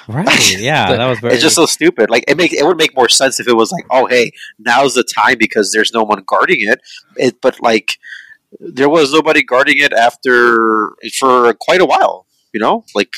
[0.07, 0.57] Right.
[0.59, 1.33] Yeah, that was very.
[1.35, 2.09] It's just so stupid.
[2.09, 4.95] Like it make it would make more sense if it was like, oh hey, now's
[4.95, 6.81] the time because there's no one guarding it.
[7.15, 7.97] it but like
[8.59, 12.25] there was nobody guarding it after for quite a while.
[12.53, 13.13] You know, like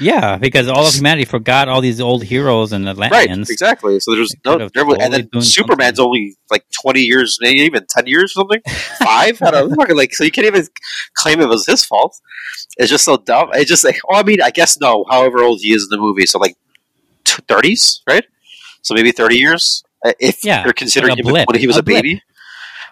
[0.00, 3.48] yeah, because all of humanity forgot all these old heroes and Atlanteans.
[3.48, 3.98] right, exactly.
[4.00, 6.06] So there's no there was, and then Superman's something.
[6.06, 8.60] only like twenty years, maybe even ten years or something,
[8.98, 9.40] five.
[9.42, 9.84] I don't know.
[9.94, 10.66] Like so, you can't even
[11.14, 12.20] claim it was his fault.
[12.76, 13.50] It's just so dumb.
[13.54, 15.04] It's just like, oh, I mean, I guess no.
[15.10, 16.56] However old he is in the movie, so like
[17.24, 18.24] thirties, right?
[18.82, 19.82] So maybe thirty years.
[20.04, 22.22] Uh, If Yeah, you're considering like him when he was A a, baby,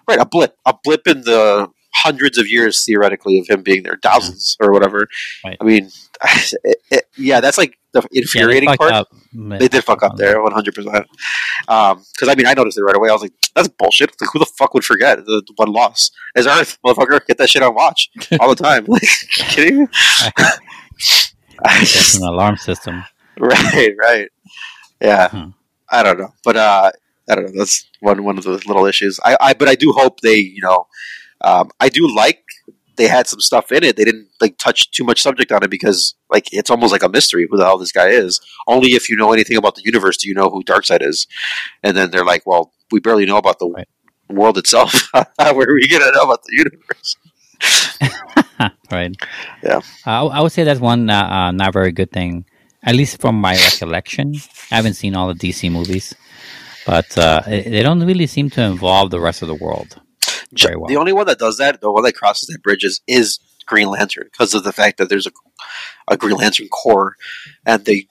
[0.09, 0.19] right?
[0.19, 1.69] A blip, a blip in the
[2.05, 5.07] hundreds of years theoretically of him being there, thousands or whatever.
[5.45, 5.57] Right.
[5.61, 5.91] I mean,
[6.65, 8.93] it, it, yeah, that's like the infuriating fucked part.
[8.93, 9.09] up.
[9.33, 11.07] They did fuck up there, one hundred percent.
[11.67, 13.09] Because I mean, I noticed it right away.
[13.09, 14.11] I was like, "That's bullshit.
[14.21, 16.11] Like, who the fuck would forget the, the one loss?
[16.35, 17.25] Is Earth, motherfucker?
[17.27, 18.85] Get that shit on watch all the time.
[18.87, 19.87] Like, kidding me?
[21.63, 23.05] That's an alarm system.
[23.39, 24.29] right, right.
[25.01, 25.51] Yeah, Hmm.
[25.91, 26.91] I don't know, but uh,
[27.29, 27.59] I don't know.
[27.59, 29.21] That's one one of the little issues.
[29.25, 30.87] I, I but I do hope they, you know,
[31.43, 32.43] um, I do like
[32.97, 33.97] they had some stuff in it.
[33.97, 37.09] They didn't like touch too much subject on it because like it's almost like a
[37.09, 38.41] mystery who the hell this guy is.
[38.67, 41.27] Only if you know anything about the universe do you know who Darkseid is.
[41.83, 43.89] And then they're like, well, we barely know about the Right.
[44.31, 45.11] world itself.
[45.15, 47.17] How are we gonna know about the universe?
[48.91, 49.15] right.
[49.63, 49.81] Yeah.
[50.05, 52.45] I, I would say that's one uh, uh, not very good thing,
[52.83, 54.35] at least from my recollection.
[54.71, 56.15] I haven't seen all the DC movies,
[56.87, 60.01] but uh, they don't really seem to involve the rest of the world.
[60.63, 60.89] Very well.
[60.89, 63.89] The only one that does that, the one that crosses that bridge is, is Green
[63.89, 65.33] Lantern because of the fact that there's a,
[66.09, 67.17] a Green Lantern Corps
[67.65, 68.09] and they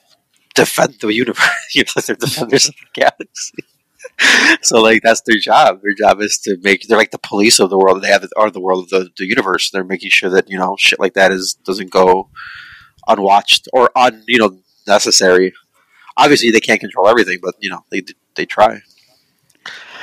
[0.54, 1.50] defend the universe.
[1.74, 3.64] you know, they're defenders of the galaxy.
[4.62, 5.82] so like that's their job.
[5.82, 6.88] Their job is to make.
[6.88, 8.02] They're like the police of the world.
[8.02, 9.72] They have the, are the world of the, the universe.
[9.72, 12.30] They're making sure that you know shit like that is doesn't go
[13.08, 15.54] unwatched or un you know necessary.
[16.18, 18.04] Obviously, they can't control everything, but you know they
[18.36, 18.82] they try.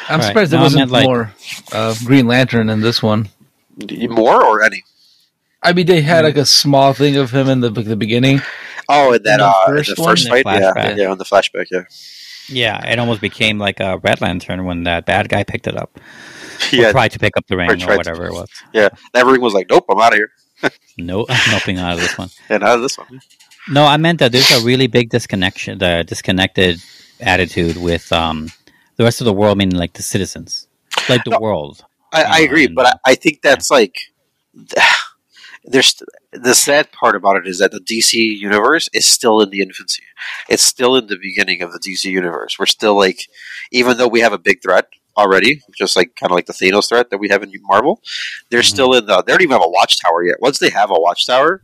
[0.08, 0.26] I'm Right.
[0.26, 1.32] surprised there No, I wasn't like- more
[1.72, 3.28] uh, Green Lantern in this one.
[4.08, 4.82] More or any?
[5.62, 8.42] I mean, they had like a small thing of him in the the beginning.
[8.88, 10.10] Oh, and then the uh, first the one?
[10.10, 10.96] first The fight, yeah, flashback.
[10.96, 11.82] yeah, on the flashback, yeah.
[12.48, 15.98] Yeah, it almost became like a Red Lantern when that bad guy picked it up.
[16.72, 18.48] Or Yeah, tried to pick up the ring Or or, tried to- whatever it was.
[18.72, 20.30] Yeah, that ring was like, nope, I'm out of here.
[20.96, 22.30] No, I'm noping out of this one.
[22.48, 23.20] And out of this one.
[23.68, 26.80] No, I meant that there's a really big disconnection, the disconnected
[27.20, 28.50] attitude with um,
[28.96, 30.68] the rest of the world, meaning like the citizens,
[31.08, 31.40] like the No.
[31.40, 31.84] world.
[32.12, 33.96] I, I agree, and- but I, I think that's like
[35.64, 39.60] there's the sad part about it is that the DC universe is still in the
[39.60, 40.02] infancy.
[40.48, 42.58] It's still in the beginning of the DC universe.
[42.58, 43.20] We're still like,
[43.70, 44.86] even though we have a big threat
[45.16, 48.00] already, just like kind of like the Thanos threat that we have in Marvel,
[48.50, 48.64] they're Mhm.
[48.74, 49.22] still in the.
[49.22, 50.36] They don't even have a watchtower yet.
[50.40, 51.62] Once they have a watchtower,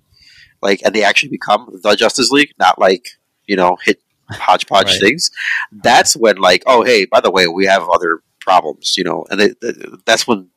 [0.62, 3.04] like, and they actually become the Justice League, not like
[3.46, 4.00] you know hit
[4.30, 5.00] hodgepodge Right.
[5.00, 5.30] things.
[5.72, 9.40] That's when like, oh hey, by the way, we have other problems, you know, and
[9.40, 9.72] they, they,
[10.06, 10.50] that's when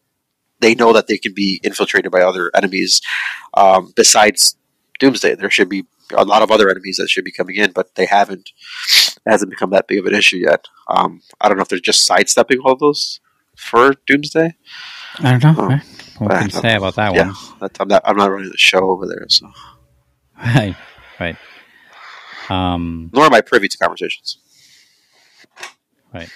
[0.60, 3.02] they know that they can be infiltrated by other enemies
[3.56, 4.56] um, besides
[5.00, 5.36] Doomsday.
[5.36, 8.06] There should be a lot of other enemies that should be coming in, but they
[8.06, 8.52] haven't.
[9.26, 10.66] It hasn't become that big of an issue yet.
[10.88, 13.20] Um, I don't know if they're just sidestepping all those
[13.56, 14.56] for Doomsday.
[15.20, 15.68] I don't know.
[15.68, 15.84] Right?
[16.18, 17.72] What can don't say about that yeah, one?
[17.80, 18.02] I'm not.
[18.06, 19.50] I'm not running the show over there, so
[20.38, 20.76] Right,
[21.20, 21.36] right.
[22.50, 24.38] Um, nor am I privy to conversations.
[26.14, 26.30] Right.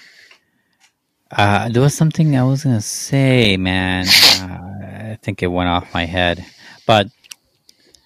[1.31, 4.05] Uh, there was something I was gonna say, man.
[4.39, 6.45] Uh, I think it went off my head.
[6.85, 7.07] But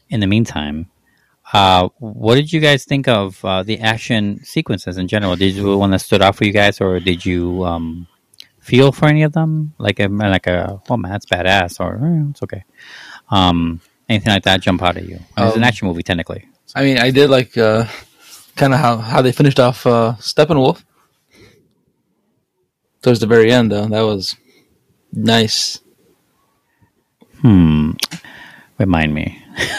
[0.10, 0.88] in the meantime,
[1.54, 5.36] uh, what did you guys think of uh, the action sequences in general?
[5.36, 8.08] Did you one that stood out for you guys, or did you um,
[8.60, 9.74] feel for any of them?
[9.78, 12.64] Like a like a oh man, that's badass, or eh, it's okay.
[13.30, 15.20] Um, anything like that jump out at you?
[15.38, 16.48] It's an Um, action movie, technically.
[16.76, 17.86] I mean, I did like uh,
[18.56, 20.84] kind of how how they finished off uh, Steppenwolf
[23.02, 23.88] towards the very end, though.
[23.88, 24.36] That was
[25.12, 25.80] nice.
[27.42, 27.92] Hmm.
[28.78, 29.44] Remind me.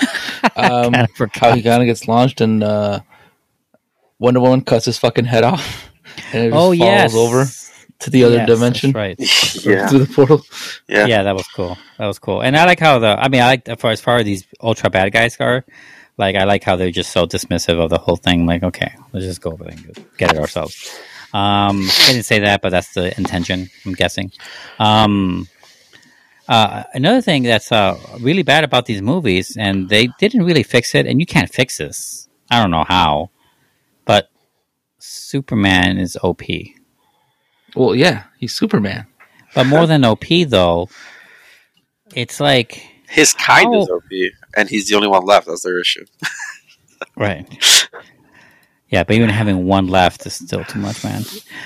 [0.57, 3.01] Um, Kinda how he kind of gets launched and uh,
[4.19, 5.91] Wonder Woman cuts his fucking head off,
[6.33, 7.45] and it just Oh falls yes, over
[8.01, 9.65] to the other Yes, dimension that's right.
[9.65, 10.43] yeah, through the portal.
[10.89, 11.07] Yeah.
[11.07, 11.79] yeah, that was cool.
[11.99, 12.41] That was cool.
[12.43, 13.09] And I like how the.
[13.19, 15.65] I mean, I like as far as far as these ultra bad guys are,
[16.21, 18.45] Like I like how they're just so dismissive of the whole thing.
[18.45, 20.75] Like, okay, let's just go over there and get it ourselves.
[21.33, 23.71] Um, I didn't say that, but that's the intention.
[23.87, 24.31] I'm guessing.
[24.79, 25.49] Um,
[26.47, 30.95] uh, another thing that's uh, really bad about these movies, and they didn't really fix
[30.95, 32.29] it, and you can't fix this.
[32.51, 33.31] I don't know how,
[34.05, 34.29] but
[34.99, 36.43] Superman is OP.
[37.75, 39.07] Well, yeah, he's Superman.
[39.55, 40.89] But more than OP, though,
[42.15, 44.11] it's like His kind How- is OP,
[44.57, 45.47] and he's the only one left.
[45.47, 46.05] That's their issue.
[47.17, 47.89] right.
[48.89, 51.23] Yeah, but even having one left is still too much, man.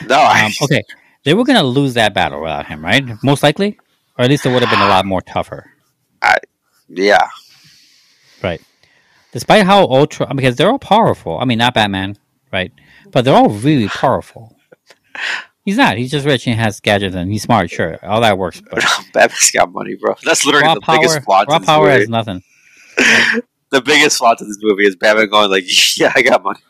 [0.07, 0.82] No, I, Um, okay,
[1.24, 3.03] they were gonna lose that battle without him, right?
[3.22, 3.78] Most likely,
[4.18, 5.70] or at least it would have been a lot more tougher,
[6.20, 6.37] I,
[6.89, 7.28] yeah,
[8.43, 8.61] right?
[9.32, 11.39] Despite how ultra, because they're all powerful.
[11.39, 12.16] I mean, not Batman,
[12.53, 12.70] right?
[13.11, 14.55] But they're all really powerful.
[15.64, 15.97] He's not.
[15.97, 17.70] He's just rich and has gadgets and he's smart.
[17.70, 18.61] Sure, all that works.
[18.61, 20.14] But Batman's got money, bro.
[20.24, 22.43] That's literally raw the power, biggest flaw raw power has nothing.
[23.70, 25.64] The biggest flaw to this movie is Batman going like,
[25.99, 26.61] "Yeah, I got money."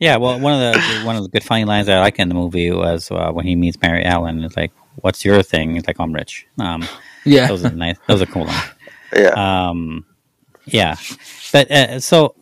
[0.00, 2.34] Yeah, well, one of the one of the good funny lines I like in the
[2.34, 4.42] movie was uh, when he meets Barry Allen.
[4.42, 6.86] It's like, "What's your thing?" He's like, "I'm rich." Um,
[7.24, 7.96] Yeah, those are nice.
[8.06, 8.70] Those are cool lines.
[9.16, 10.04] Yeah, Um,
[10.64, 10.96] yeah,
[11.52, 12.34] but uh, so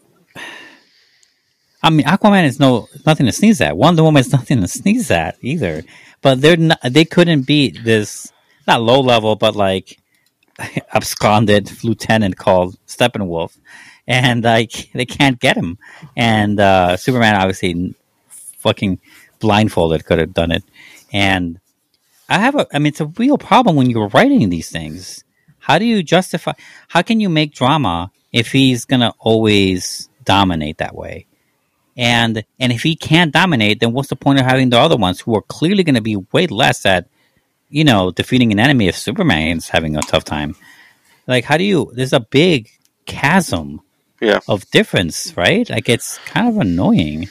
[1.83, 3.77] I mean, Aquaman is no nothing to sneeze at.
[3.77, 5.85] Wonder Woman is nothing to sneeze at either.
[6.23, 8.33] But they're not, they couldn't beat this
[8.67, 9.99] not low level, but like
[10.95, 13.57] absconded lieutenant called Steppenwolf,
[14.07, 15.79] and like they can't get him.
[16.17, 17.95] And uh, Superman obviously
[18.59, 19.01] fucking
[19.41, 20.65] blindfolded could have done it.
[21.13, 21.61] And
[22.29, 25.25] I have a, I mean, it's a real problem when you're writing these things.
[25.59, 26.53] How do you justify?
[26.89, 31.27] How can you make drama if he's gonna always dominate that way?
[31.97, 35.21] And and if he can't dominate, then what's the point of having the other ones
[35.21, 37.07] who are clearly going to be way less at,
[37.75, 40.55] you know, defeating an enemy if Superman's having a tough time?
[41.27, 41.91] Like, how do you?
[41.95, 42.71] There's a big
[43.07, 43.81] chasm
[44.21, 44.41] Yeah.
[44.47, 45.69] of difference, right?
[45.69, 47.29] Like, it's kind of annoying,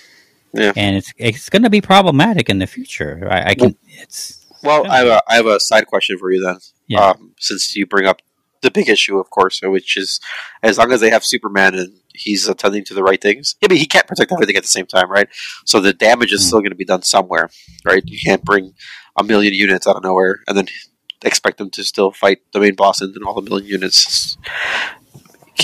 [0.53, 0.73] Yeah.
[0.75, 3.27] and it's it's going to be problematic in the future.
[3.31, 3.75] I, I can.
[4.03, 6.57] It's Well, I have, a, I have a side question for you then.
[6.87, 7.11] Yeah.
[7.11, 8.21] Um, since you bring up
[8.61, 10.19] the big issue, of course, which is
[10.61, 13.55] as long as they have Superman and he's attending to the right things.
[13.64, 15.28] I mean, he can't protect everything at the same time, right?
[15.66, 16.47] So the damage is Mm.
[16.47, 17.49] still going to be done somewhere,
[17.86, 18.03] right?
[18.05, 18.74] You can't bring
[19.18, 20.68] a million units out of nowhere and then
[21.26, 24.38] expect them to still fight the main boss and then all the million units.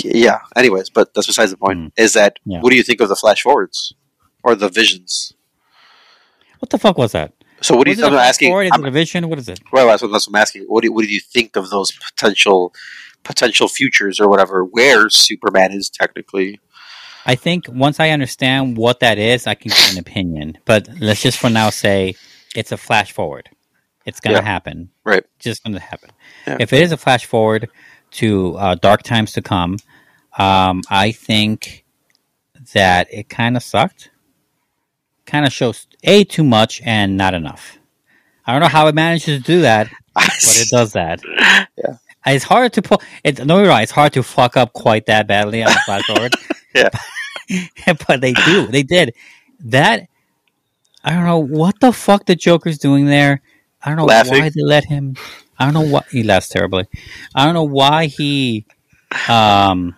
[0.02, 0.38] Yeah.
[0.56, 1.78] Anyways, but that's besides the point.
[1.78, 1.92] Mm.
[1.96, 2.60] Is that Yeah.
[2.60, 3.94] what do you think of the flash forwards
[4.42, 5.32] or the visions?
[6.60, 7.32] what the fuck was that?
[7.62, 8.04] So what do you?
[8.04, 8.50] I'm asking.
[8.50, 8.68] forward?
[8.72, 9.28] I'm- it a vision?
[9.28, 9.60] What is it?
[9.72, 10.62] Well, that's what, that's what I'm asking.
[10.64, 12.74] What do, what do you think of those potential
[13.24, 16.60] potential futures or whatever where Superman is technically?
[17.26, 20.58] I think once I understand what that is, I can get an opinion.
[20.64, 22.14] But let's just for now say
[22.56, 23.50] it's a flash forward.
[24.06, 24.46] It's going to Yeah.
[24.48, 24.90] happen.
[25.04, 25.24] Right.
[25.38, 26.10] Just going to happen.
[26.46, 26.56] Yeah.
[26.60, 27.68] If it is a flash forward
[28.12, 29.76] to uh, dark times to come,
[30.38, 31.84] um, I think
[32.72, 34.10] that it kind of sucked.
[35.26, 37.78] Kind of shows a too much and not enough.
[38.46, 41.20] I don't know how it manages to do that, but it does that.
[41.76, 41.98] Yeah.
[42.26, 43.00] It's hard to pull.
[43.24, 43.82] It's no, you're right.
[43.82, 46.34] It's hard to fuck up quite that badly on the flash forward.
[46.74, 46.90] Yeah.
[48.06, 48.66] but they do.
[48.66, 49.14] They did
[49.64, 50.06] that.
[51.02, 53.40] I don't know what the fuck the Joker's doing there.
[53.82, 54.32] I don't know Laughing.
[54.42, 55.16] why they let him.
[55.58, 56.86] I don't know why he laughs terribly.
[57.34, 58.66] I don't know why he.
[59.28, 59.96] Um,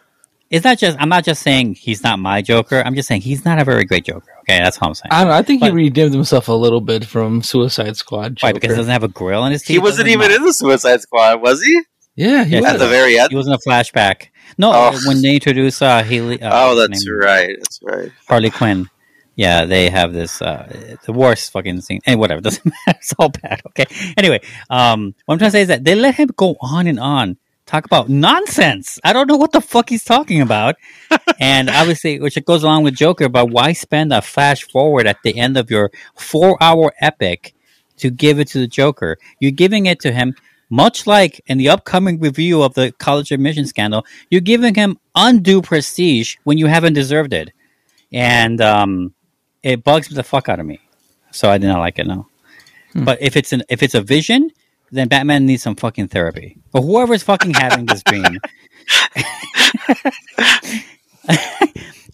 [0.49, 0.97] it's not just.
[1.01, 2.83] I'm not just saying he's not my Joker.
[2.85, 4.31] I'm just saying he's not a very great Joker.
[4.43, 5.11] Okay, that's what I'm saying.
[5.11, 5.35] I don't know.
[5.37, 8.39] I think But- he redeemed himself a little bit from Suicide Squad.
[8.41, 8.53] Why?
[8.53, 9.75] Because he doesn't have a grill in his teeth.
[9.75, 10.35] he wasn't even matter.
[10.37, 11.83] in the Suicide Squad, was he?
[12.17, 13.31] Yeah, he Yeah, At the very end.
[13.31, 14.29] He was in a flashback.
[14.59, 14.99] No, Oh.
[15.07, 16.41] when they introduce uh, Haley.
[16.43, 17.19] Uh, oh, that's name?
[17.19, 17.57] right.
[17.59, 18.11] That's right.
[18.29, 18.89] Harley Quinn.
[19.35, 22.01] Yeah, they have this uh the worst fucking scene.
[22.05, 22.99] Hey, whatever, doesn't matter.
[23.01, 23.63] It's all bad.
[23.69, 23.87] Okay.
[24.17, 27.01] Anyway, um what I'm trying to say is that they let him go on and
[27.01, 28.99] on, talk about nonsense.
[29.03, 30.77] I don't know what the fuck he's talking about.
[31.41, 35.17] and obviously which it goes along with Joker, but why spend a flash forward at
[35.25, 37.55] the end of your four hour epic
[37.99, 39.17] to give it to the Joker?
[39.41, 40.35] You're giving it to him
[40.73, 45.61] much like in the upcoming review of the college admission scandal, you're giving him undue
[45.61, 47.53] prestige when you haven't deserved it.
[48.11, 49.15] And um
[49.63, 50.81] it bugs the fuck out of me.
[51.31, 52.07] So I did not like it.
[52.07, 52.27] No,
[52.95, 54.51] but if it's an if it's a vision,
[54.91, 56.57] then Batman needs some fucking therapy.
[56.73, 58.25] Or whoever's fucking having this dream.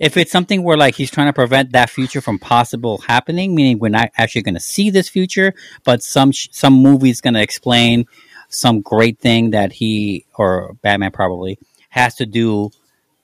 [0.00, 3.78] if it's something where like he's trying to prevent that future from possible happening, meaning
[3.78, 5.54] we're not actually going to see this future,
[5.84, 8.06] but some sh- some movie's going to explain
[8.48, 11.58] some great thing that he or Batman probably
[11.90, 12.70] has to do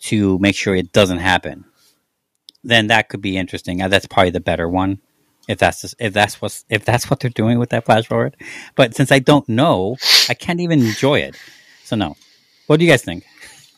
[0.01, 1.65] to make sure it doesn't happen
[2.65, 3.83] then that could be interesting.
[3.83, 4.99] Uh, that's probably the better one.
[5.47, 8.35] If that's just, if that's what's if that's what they're doing with that flash forward,
[8.75, 9.99] but since I don't know,
[10.31, 11.37] I can't even enjoy it.
[11.85, 12.17] So no.
[12.67, 13.25] What do you guys think?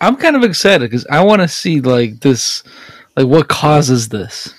[0.00, 2.62] I'm kind of excited because I want to see like this,
[3.16, 4.54] like what causes this.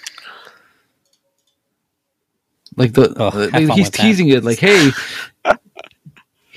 [2.75, 4.01] Like the Oh, like, he's with that.
[4.01, 4.91] teasing it, like, "Hey,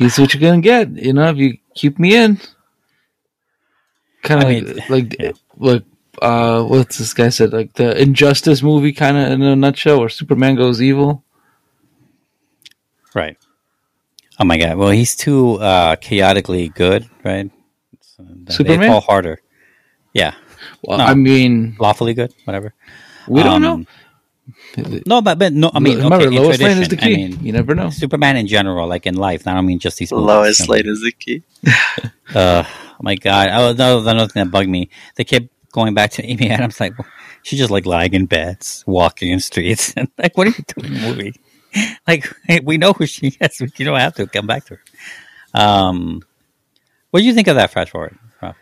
[0.01, 0.89] here's what you're gonna get.
[0.97, 2.41] You know, if you keep me in."
[4.23, 5.33] Kind of I like, mean, like, yeah.
[5.57, 5.85] like,
[6.21, 7.53] uh, what's this guy said?
[7.53, 11.23] Like the Injustice movie, kind of in a nutshell, where Superman goes evil.
[13.15, 13.37] Right.
[14.39, 14.77] Oh my god.
[14.77, 17.51] Well, he's too uh, chaotically good, right?
[18.01, 18.81] So they- Superman?
[18.81, 19.41] They fall harder.
[20.15, 20.35] Yeah.
[20.83, 21.05] Well, No.
[21.05, 22.75] I mean, Lawfully good, whatever.
[23.29, 23.87] we don't Um, know.
[24.77, 27.13] No, but, but no, I mean, Remember, okay, in Lois Lane is the key.
[27.13, 27.91] I mean, you never know.
[27.91, 29.45] Superman in general, like in life.
[29.45, 30.27] Not I don't mean just these movies.
[30.27, 31.43] Lois I Lane is the key.
[32.33, 33.49] Uh, oh my god!
[33.51, 34.89] Oh, no, another thing that bugged me.
[35.17, 36.79] They kept going back to Amy Adams.
[36.79, 36.95] Like
[37.43, 40.93] she just like lying in beds, walking in streets, and like, what are you doing
[40.93, 41.35] in the movie?
[42.07, 43.61] Like hey, we know who she is.
[43.61, 44.83] You don't have to come back to her.
[45.55, 46.23] Um,
[47.11, 47.73] what do you think of that?
[47.73, 48.19] Flash forward.
[48.43, 48.57] Rob?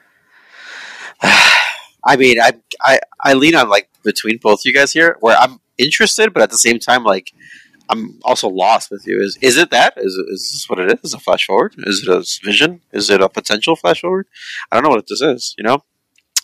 [1.22, 2.52] I mean, I
[2.82, 6.50] I I lean on like between both you guys here, where I'm interested, but at
[6.50, 7.32] the same time, like
[7.88, 9.20] I'm also lost with you.
[9.20, 9.94] Is is it that?
[9.96, 10.98] Is is this what it is?
[11.04, 11.74] Is a flash forward?
[11.78, 12.80] Is it a vision?
[12.92, 14.26] Is it a potential flash forward?
[14.70, 15.54] I don't know what this is.
[15.56, 15.84] You know.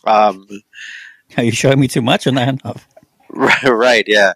[0.06, 0.46] Um,
[1.36, 2.88] Are you showing me too much or not enough?
[3.30, 4.34] right, right, yeah,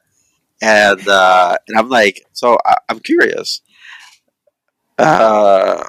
[0.61, 3.63] and uh, and I'm like, so I, I'm curious.
[4.99, 5.85] Uh,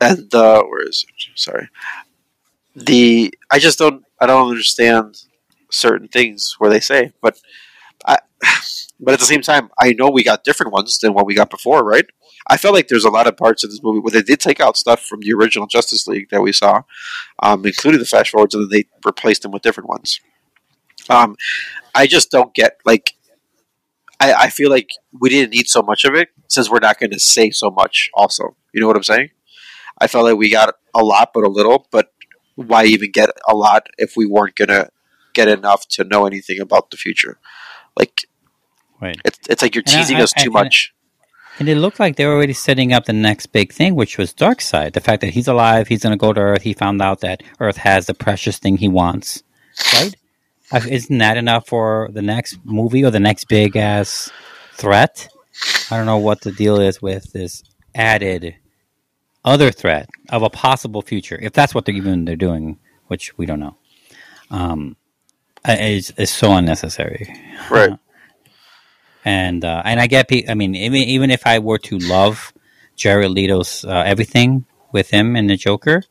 [0.00, 1.38] and uh, where is it?
[1.38, 1.68] Sorry,
[2.74, 5.22] the I just don't I don't understand
[5.70, 7.38] certain things where they say, but
[8.06, 8.18] I,
[9.00, 11.50] but at the same time, I know we got different ones than what we got
[11.50, 12.06] before, right?
[12.46, 14.60] I felt like there's a lot of parts of this movie where they did take
[14.60, 16.82] out stuff from the original Justice League that we saw,
[17.42, 20.20] um, including the flash forwards, and then they replaced them with different ones.
[21.10, 21.36] Um,
[21.94, 23.14] I just don't get like.
[24.20, 24.90] I, I feel like
[25.20, 28.10] we didn't need so much of it since we're not going to say so much.
[28.14, 29.30] Also, you know what I'm saying?
[30.00, 31.86] I felt like we got a lot, but a little.
[31.92, 32.12] But
[32.56, 34.88] why even get a lot if we weren't going to
[35.40, 37.34] get enough to know anything about the future?
[38.00, 38.16] Like
[39.00, 39.18] Right.
[39.28, 40.76] it's it's like you're I- teasing I- us too and- much.
[41.60, 44.32] And it looked like they were already setting up the next big thing, which was
[44.32, 44.92] Darkseid.
[44.92, 46.62] The fact that he's alive, he's going to go to Earth.
[46.62, 49.42] He found out that Earth has the precious thing he wants.
[49.94, 50.14] Right?
[50.70, 54.30] Uh, Isn't that enough for the next movie or the next big ass
[54.74, 55.26] threat?
[55.90, 58.54] I don't know what the deal is with this added
[59.44, 62.78] other threat of a possible future, if that's what they're even they're doing,
[63.08, 63.76] which we don't know.
[64.50, 64.96] Um,
[65.66, 67.26] is is so unnecessary
[67.70, 67.98] Right.
[69.24, 72.52] and uh, and I get, pe- I mean, even even if I were to love
[72.96, 76.02] Jared Leto's uh, everything with him and the Joker,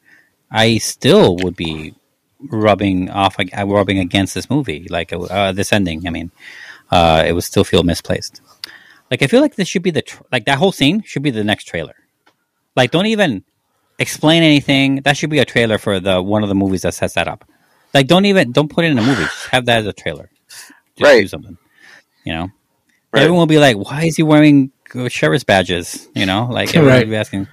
[0.51, 1.95] I still would be
[2.39, 6.05] rubbing off, uh, rubbing against this movie, like uh, this ending.
[6.05, 6.31] I mean,
[6.91, 8.41] uh, it would still feel misplaced.
[9.09, 11.31] Like I feel like this should be the tr- like that whole scene should be
[11.31, 11.95] the next trailer.
[12.75, 13.43] Like, don't even
[13.97, 14.97] explain anything.
[15.01, 17.49] That should be a trailer for the one of the movies that sets that up.
[17.97, 19.23] Like, don't even don't put it in a movie.
[19.23, 20.29] Just have that as a trailer.
[20.49, 21.21] Just Right.
[21.21, 21.57] do something.
[22.25, 22.47] You know,
[23.11, 23.21] Right.
[23.23, 24.71] everyone will be like, "Why is he wearing
[25.09, 27.05] sheriff's badges?" You know, like everyone Right.
[27.07, 27.47] will be asking.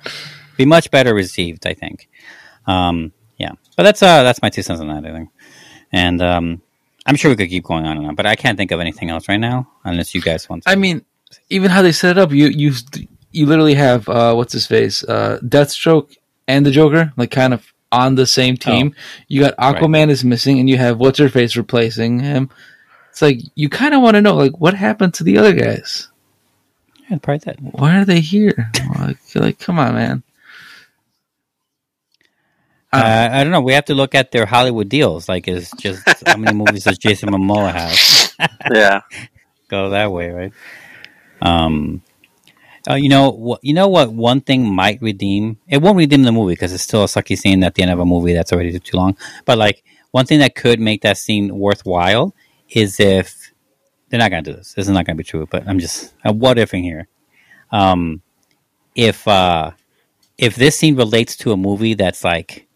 [0.56, 2.08] Be much better received, I think.
[2.66, 5.04] Um, yeah, but that's uh, that's my two cents on that.
[5.10, 5.28] I think,
[5.92, 6.62] and um,
[7.06, 9.10] I'm sure we could keep going on and on, but I can't think of anything
[9.10, 10.62] else right now, unless you guys want.
[10.64, 10.70] to.
[10.70, 11.04] I mean,
[11.50, 12.72] even how they set it up, you you
[13.32, 16.14] you literally have uh, what's his face, uh, Deathstroke
[16.46, 18.94] and the Joker, like kind of on the same team.
[19.28, 22.50] You got Aquaman is missing, and you have what's her face replacing him.
[23.10, 26.08] It's like you kind of want to know, like, what happened to the other guys?
[27.08, 27.60] yeah, probably that.
[27.60, 28.70] Why are they here?
[28.98, 30.22] like, like, come on, man.
[32.92, 33.60] Uh, I don't know.
[33.60, 35.28] We have to look at their Hollywood deals.
[35.28, 38.50] Like, is just how many movies does Jason Momoa have?
[38.72, 39.00] yeah.
[39.68, 40.52] Go that way, right?
[41.42, 42.02] Um,
[42.88, 43.60] uh, you know what?
[43.62, 44.12] You know what?
[44.12, 45.58] One thing might redeem.
[45.68, 47.98] It won't redeem the movie because it's still a sucky scene at the end of
[48.00, 49.16] a movie that's already too long.
[49.44, 52.34] But like one thing that could make that scene worthwhile
[52.68, 53.52] is if
[54.08, 54.74] they're not going to do this.
[54.74, 55.46] This is not going to be true.
[55.50, 57.08] But I'm just uh, what ifing here.
[57.72, 58.22] Um,
[58.94, 59.72] if uh,
[60.38, 62.66] if this scene relates to a movie that's like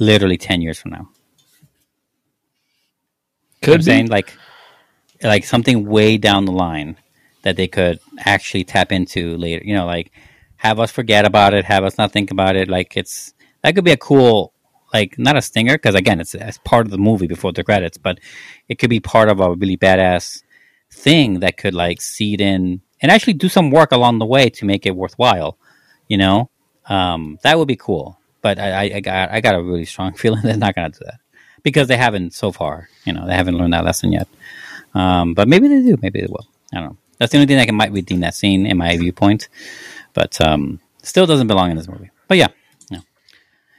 [0.00, 1.08] literally ten years from now,
[3.62, 3.84] You know Could I'm be.
[3.84, 4.36] saying like
[5.22, 6.96] like something way down the line
[7.44, 9.64] that they could actually tap into later.
[9.64, 10.10] You know, like
[10.56, 12.68] have us forget about it, have us not think about it.
[12.68, 13.32] Like it's
[13.62, 14.52] that could be a cool
[14.92, 17.98] like not a stinger because again it's, it's part of the movie before the credits,
[17.98, 18.18] but
[18.68, 20.42] it could be part of a really badass
[20.90, 24.64] thing that could like seed in and actually do some work along the way to
[24.64, 25.58] make it worthwhile.
[26.08, 26.50] You know,
[26.86, 28.18] um, that would be cool.
[28.40, 30.98] But I, I, I got I got a really strong feeling they're not going to
[30.98, 31.20] do that
[31.62, 32.88] because they haven't so far.
[33.04, 34.28] You know, they haven't learned that lesson yet.
[34.94, 35.98] Um, but maybe they do.
[36.00, 36.46] Maybe they will.
[36.72, 36.98] I don't know.
[37.18, 39.48] That's the only thing that can, might redeem that scene in my viewpoint.
[40.12, 42.10] But um, still doesn't belong in this movie.
[42.28, 42.48] But yeah,
[42.90, 43.00] no.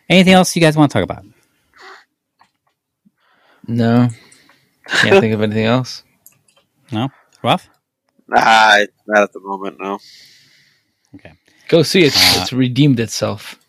[0.10, 1.26] Anything else you guys want to talk about?
[3.68, 4.10] No,
[4.88, 6.04] can't think of anything else.
[6.92, 7.10] No,
[7.44, 7.68] rough.
[8.28, 9.80] Nah, not at the moment.
[9.80, 10.00] No.
[11.16, 11.34] Okay,
[11.68, 12.16] Go see it.
[12.16, 13.60] Uh, it's redeemed itself.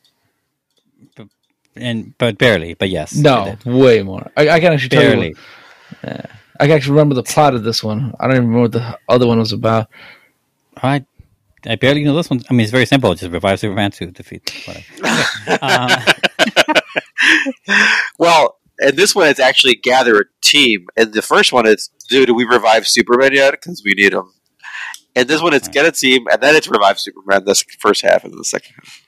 [1.77, 3.15] and but barely, but yes.
[3.15, 4.31] No, way more.
[4.37, 5.35] I, I can actually tell barely.
[6.05, 6.13] you.
[6.61, 8.15] I can actually remember the plot of this one.
[8.19, 9.89] I don't even remember what the other one was about.
[10.77, 11.05] I
[11.67, 12.43] I barely know this one.
[12.49, 13.13] I mean, it's very simple.
[13.15, 15.59] Just revive Superman to defeat whatever.
[15.63, 16.77] um,
[18.19, 22.27] Well, and this one is actually gather a team, and the first one is, dude,
[22.29, 23.53] do we revive Superman yet?
[23.53, 24.33] Because we need him.
[25.15, 27.45] And this one it's get a team, and then it's revive Superman.
[27.47, 28.75] That's the first half, and the second.
[28.77, 29.06] half.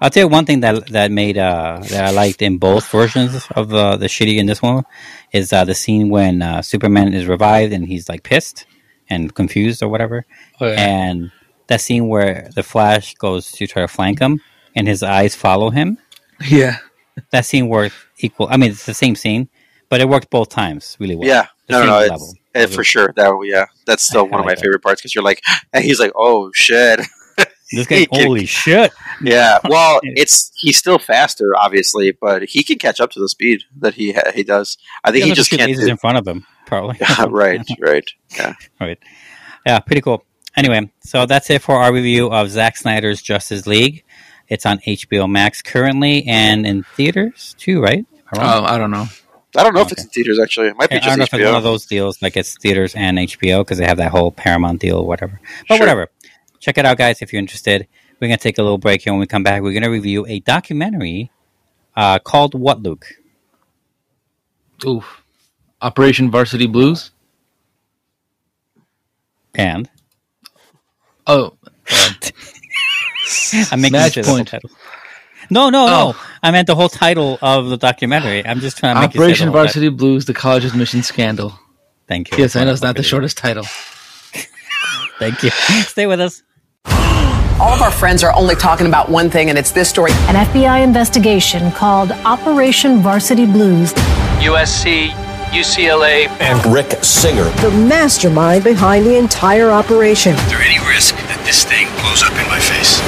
[0.00, 3.46] I'll tell you one thing that that made uh, that I liked in both versions
[3.54, 4.84] of uh, the shitty in this one
[5.32, 8.66] is uh, the scene when uh, Superman is revived and he's like pissed
[9.08, 10.24] and confused or whatever,
[10.60, 10.80] Oh, yeah.
[10.80, 11.32] and
[11.66, 14.40] that scene where the Flash goes to try to flank him
[14.74, 15.98] and his eyes follow him.
[16.48, 16.78] yeah.
[17.30, 18.48] That scene worked equal.
[18.50, 19.48] I mean, it's the same scene,
[19.90, 21.28] but it worked both times really well.
[21.28, 22.34] Yeah, The no, same no, no, level.
[22.54, 23.12] it's, for sure.
[23.16, 24.62] That yeah, that's still I one of my like that.
[24.64, 25.42] favorite parts because you're like,
[25.74, 27.00] and he's like, oh shit,
[27.72, 28.92] This guy, can- holy shit!
[29.22, 29.58] yeah.
[29.68, 33.94] Well, it's he's still faster, obviously, but he can catch up to the speed that
[33.94, 34.76] he ha- he does.
[35.04, 35.70] I think he, has just two can't.
[35.72, 36.98] lasers Do- in front of him, probably.
[37.28, 38.10] right, right.
[38.36, 38.54] Yeah.
[38.80, 38.98] right.
[39.66, 40.24] Yeah, pretty cool.
[40.56, 44.04] Anyway, so that's it for our review of Zack Snyder's Justice League.
[44.48, 48.04] It's on HBO Max currently and in theaters too, right?
[48.34, 48.54] Am I?
[48.56, 49.06] Oh, I don't know.
[49.56, 50.68] I don't know if it's in theaters actually.
[50.68, 52.56] It might be I don't know just if it's one of those deals like it's
[52.58, 55.40] theaters and HBO because they have that whole Paramount deal or whatever.
[55.68, 55.80] But Sure.
[55.86, 56.08] whatever.
[56.60, 57.88] Check it out, guys, if you're interested.
[58.20, 59.12] We're going to take a little break here.
[59.12, 61.30] When we come back, we're going to review a documentary
[61.96, 63.06] uh, called What, Luke?
[64.86, 65.22] Oof.
[65.80, 67.10] Operation Varsity Blues.
[69.54, 69.88] And
[71.26, 71.54] Oh,
[73.72, 74.48] I'm making Match sure the point.
[74.48, 74.70] title.
[75.48, 76.12] No, no, no.
[76.14, 76.26] Oh.
[76.42, 78.44] I meant the whole title of the documentary.
[78.46, 79.64] I'm just trying to make you say the Operation whole title.
[79.66, 81.58] Varsity Blues: The College Admission Scandal.
[82.06, 82.38] Thank you.
[82.38, 83.64] Yes, I know it's not the shortest title.
[85.18, 85.50] Thank you.
[85.50, 86.42] Stay with us.
[87.60, 90.12] All of our friends are only talking about one thing, and it's this story.
[90.28, 93.92] An FBI investigation called Operation Varsity Blues
[94.40, 95.10] USC,
[95.50, 97.44] UCLA, and Rick Singer.
[97.60, 100.32] the mastermind behind the entire operation.
[100.36, 102.98] Is there any risk that this thing blows up in my face?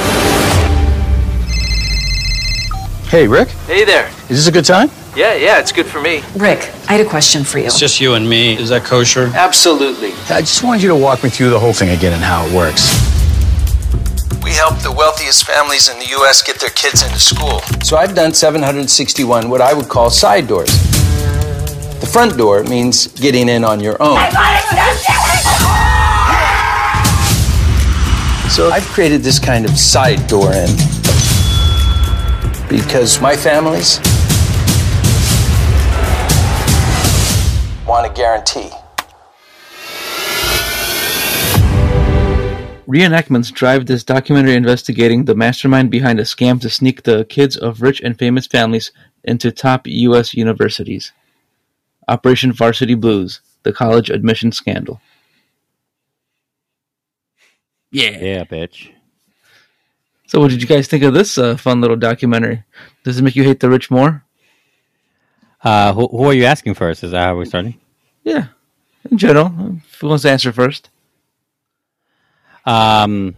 [3.09, 4.07] Hey, Rick, Hey there.
[4.29, 4.89] is this a good time?
[5.15, 6.21] Yeah, yeah, it's good for me.
[6.35, 7.65] Rick, I had a question for you.
[7.65, 8.55] It's just you and me.
[8.57, 9.31] Is that kosher?
[9.33, 10.11] Absolutely.
[10.29, 12.53] I just wanted you to walk me through the whole thing again and how it
[12.53, 13.12] works.
[14.53, 16.43] We help the wealthiest families in the U.S.
[16.43, 17.61] get their kids into school.
[17.83, 20.69] So I've done 761 what I would call side doors.
[21.99, 24.19] The front door means getting in on your own.
[28.51, 30.69] So I've created this kind of side door in
[32.69, 33.97] because my families
[37.87, 38.69] want a guarantee.
[42.93, 47.81] Reenactments drive this documentary investigating the mastermind behind a scam to sneak the kids of
[47.81, 48.91] rich and famous families
[49.23, 50.35] into top U.S.
[50.35, 51.11] universities.
[52.07, 55.01] Operation Varsity Blues: The College Admission Scandal.
[57.89, 58.11] Yeah.
[58.11, 58.91] Yeah, bitch.
[60.27, 62.63] So, what did you guys think of this uh, fun little documentary?
[63.03, 64.23] Does it make you hate the rich more?
[65.63, 67.03] Uh, who, who are you asking first?
[67.03, 67.79] Is that how we're starting?
[68.23, 68.49] Yeah,
[69.09, 69.49] in general.
[69.49, 70.91] Who wants to answer first?
[72.65, 73.35] Um,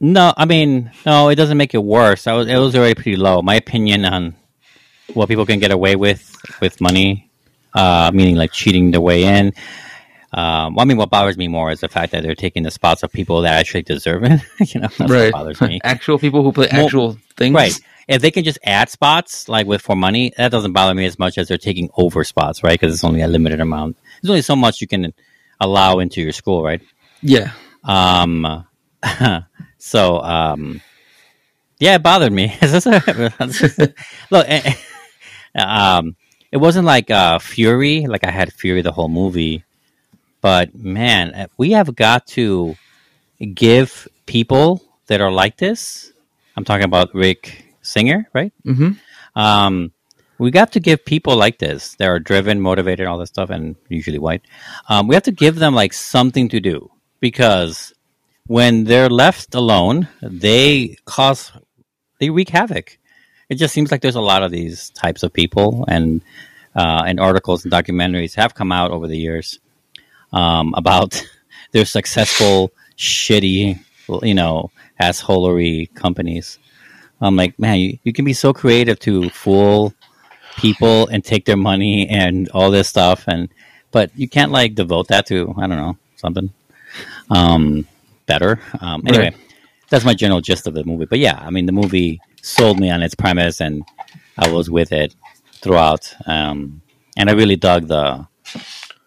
[0.00, 2.26] no, I mean, no, it doesn't make it worse.
[2.26, 3.42] I was, it was already pretty low.
[3.42, 4.36] My opinion on
[5.14, 7.30] what people can get away with with money,
[7.74, 9.52] uh, meaning like cheating their way in.
[10.32, 12.70] Um, well, I mean, what bothers me more is the fact that they're taking the
[12.70, 14.40] spots of people that actually deserve it.
[14.74, 15.32] you know, that's right.
[15.32, 15.80] what bothers me.
[15.84, 17.54] actual people who play Well, actual things.
[17.54, 17.74] Right.
[18.06, 21.18] If they can just add spots like with for money, that doesn't bother me as
[21.18, 22.78] much as they're taking over spots, right?
[22.78, 23.96] Because it's only a limited amount.
[24.22, 25.12] There's only so much you can
[25.60, 26.80] allow into your school, right?
[27.22, 27.52] Yeah.
[27.84, 28.66] Um.
[29.78, 30.80] so, um,
[31.78, 32.56] yeah, it bothered me.
[32.60, 33.94] Is this a-
[34.30, 34.74] Look, eh,
[35.54, 36.16] eh, um,
[36.50, 38.06] it wasn't like uh, Fury.
[38.06, 39.64] Like I had Fury the whole movie,
[40.40, 42.76] but man, eh, we have got to
[43.54, 46.12] give people that are like this.
[46.56, 48.52] I'm talking about Rick Singer, right?
[48.66, 48.92] Mm-hmm.
[49.38, 49.92] Um,
[50.38, 53.76] we got to give people like this that are driven, motivated, all this stuff, and
[53.88, 54.42] usually white.
[54.88, 56.90] Um, we have to give them like something to do
[57.20, 57.92] because
[58.46, 61.52] when they're left alone, they cause
[62.18, 62.98] they wreak havoc.
[63.48, 66.22] It just seems like there's a lot of these types of people, and
[66.74, 69.58] uh, and articles and documentaries have come out over the years
[70.32, 71.24] um, about
[71.72, 73.78] their successful, shitty,
[74.22, 74.70] you know,
[75.00, 76.58] assholery companies.
[77.20, 79.92] I'm like, man, you, you can be so creative to fool
[80.56, 83.48] people and take their money and all this stuff, and
[83.90, 86.52] but you can't like devote that to I don't know something
[87.30, 87.86] um,
[88.26, 88.60] better.
[88.80, 89.36] Um, anyway, Right.
[89.90, 91.06] that's my general gist of the movie.
[91.06, 93.84] But yeah, I mean, the movie sold me on its premise, and
[94.36, 95.14] I was with it
[95.54, 96.14] throughout.
[96.26, 96.82] Um,
[97.16, 98.26] and I really dug the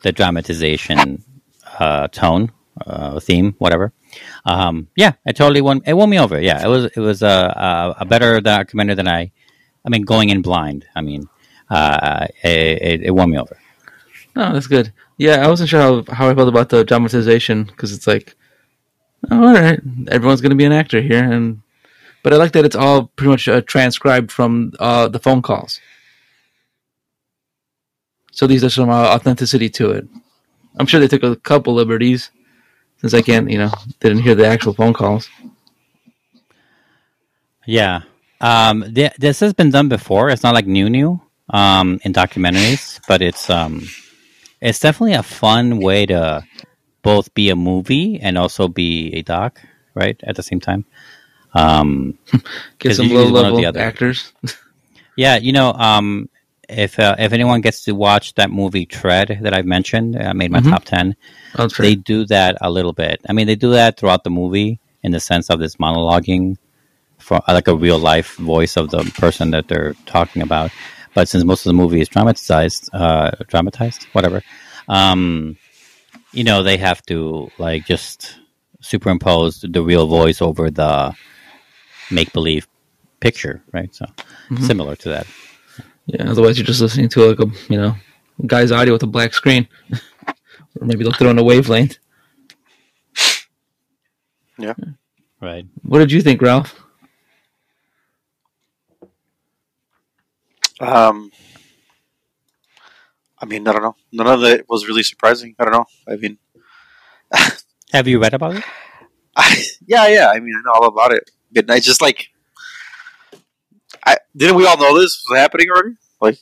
[0.04, 1.24] the dramatization
[1.80, 2.52] uh, tone,
[2.86, 3.94] uh, theme, whatever.
[4.46, 5.82] Um, yeah, it totally won.
[5.86, 6.40] It won me over.
[6.42, 7.28] Yeah, it was it was a
[7.98, 9.32] a, a better documentary than I.
[9.86, 10.86] I mean, going in blind.
[10.96, 11.28] I mean,
[11.70, 13.58] uh, it, it, it won me over.
[14.36, 14.94] No, that's good.
[15.22, 18.34] Yeah, I wasn't sure how, how I felt about the dramatization because it's like,
[19.30, 21.62] oh, all right, everyone's going to be an actor here, and
[22.24, 25.80] but I like that it's all pretty much uh, transcribed from uh, the phone calls.
[28.32, 30.08] So these are some uh, authenticity to it.
[30.80, 32.32] I'm sure they took a couple liberties
[33.00, 35.30] since I can't, you know, didn't hear the actual phone calls.
[37.68, 38.02] Yeah.
[38.40, 40.32] Um, th- this has been done before.
[40.32, 41.22] It's not like new, new
[41.52, 43.84] um, in documentaries, but it's um,
[44.62, 46.44] it's definitely a fun way to
[47.02, 49.60] both be a movie and also be a doc,
[49.96, 50.20] right?
[50.24, 50.86] At the same time.
[51.54, 52.18] Um,
[52.80, 54.32] Get some low use one or level actors.
[55.18, 56.30] Yeah, you know, um,
[56.70, 60.52] if uh, if anyone gets to watch that movie Tread that I've mentioned, I made
[60.52, 60.70] my Mhm.
[60.70, 61.16] top ten.
[61.60, 63.20] Oh, they do that a little bit.
[63.28, 66.58] I mean, they do that throughout the movie in the sense of this monologuing
[67.18, 70.72] for like a real life voice of the person that they're talking about.
[71.14, 74.42] But since most of the movie is dramatized, uh, dramatized, whatever,
[74.88, 75.58] um,
[76.34, 78.40] you know, they have to like just
[78.82, 81.14] superimpose the real voice over the
[82.10, 82.68] make believe
[83.20, 83.94] picture, right?
[83.94, 84.06] So
[84.50, 84.66] Mhm.
[84.66, 85.28] similar to that.
[86.08, 87.96] Yeah, otherwise you're just listening to like a you know
[88.46, 89.68] guy's audio with a black screen,
[90.80, 91.98] or maybe they'll throw in a wavelength.
[94.58, 94.74] Yeah.
[95.42, 95.66] Right.
[95.84, 96.76] What did you think, Ralph?
[100.82, 101.32] Um,
[103.40, 103.96] I mean, I don't know.
[104.12, 105.56] None of it was really surprising.
[105.60, 105.86] I don't know.
[106.08, 106.38] I mean,
[107.94, 108.64] Have you read about it?
[109.36, 110.30] I, yeah, yeah.
[110.30, 111.30] I mean, I know all about it.
[111.52, 112.28] But I just like,
[114.06, 115.96] I didn't we all know this was happening already?
[116.20, 116.38] Like,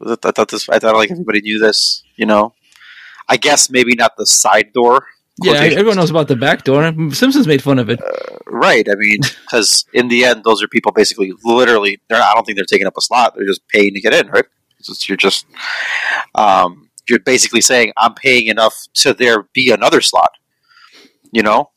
[0.00, 0.68] I thought this.
[0.68, 2.02] I thought like everybody knew this.
[2.16, 2.54] You know,
[3.28, 5.06] I guess maybe not the side door.
[5.42, 6.82] Yeah, everyone knows about the back door.
[7.12, 8.00] Simpsons made fun of it.
[8.46, 8.88] Right.
[8.88, 12.00] I mean, because in the end, those are people basically, literally.
[12.08, 12.22] They're.
[12.22, 13.34] I don't think they're taking up a slot.
[13.36, 14.28] They're just paying to get in.
[14.28, 14.46] Right.
[14.82, 15.46] Just- you're just.
[16.34, 20.30] Um, you're basically saying I'm paying enough to there be another slot.
[21.32, 21.70] You know.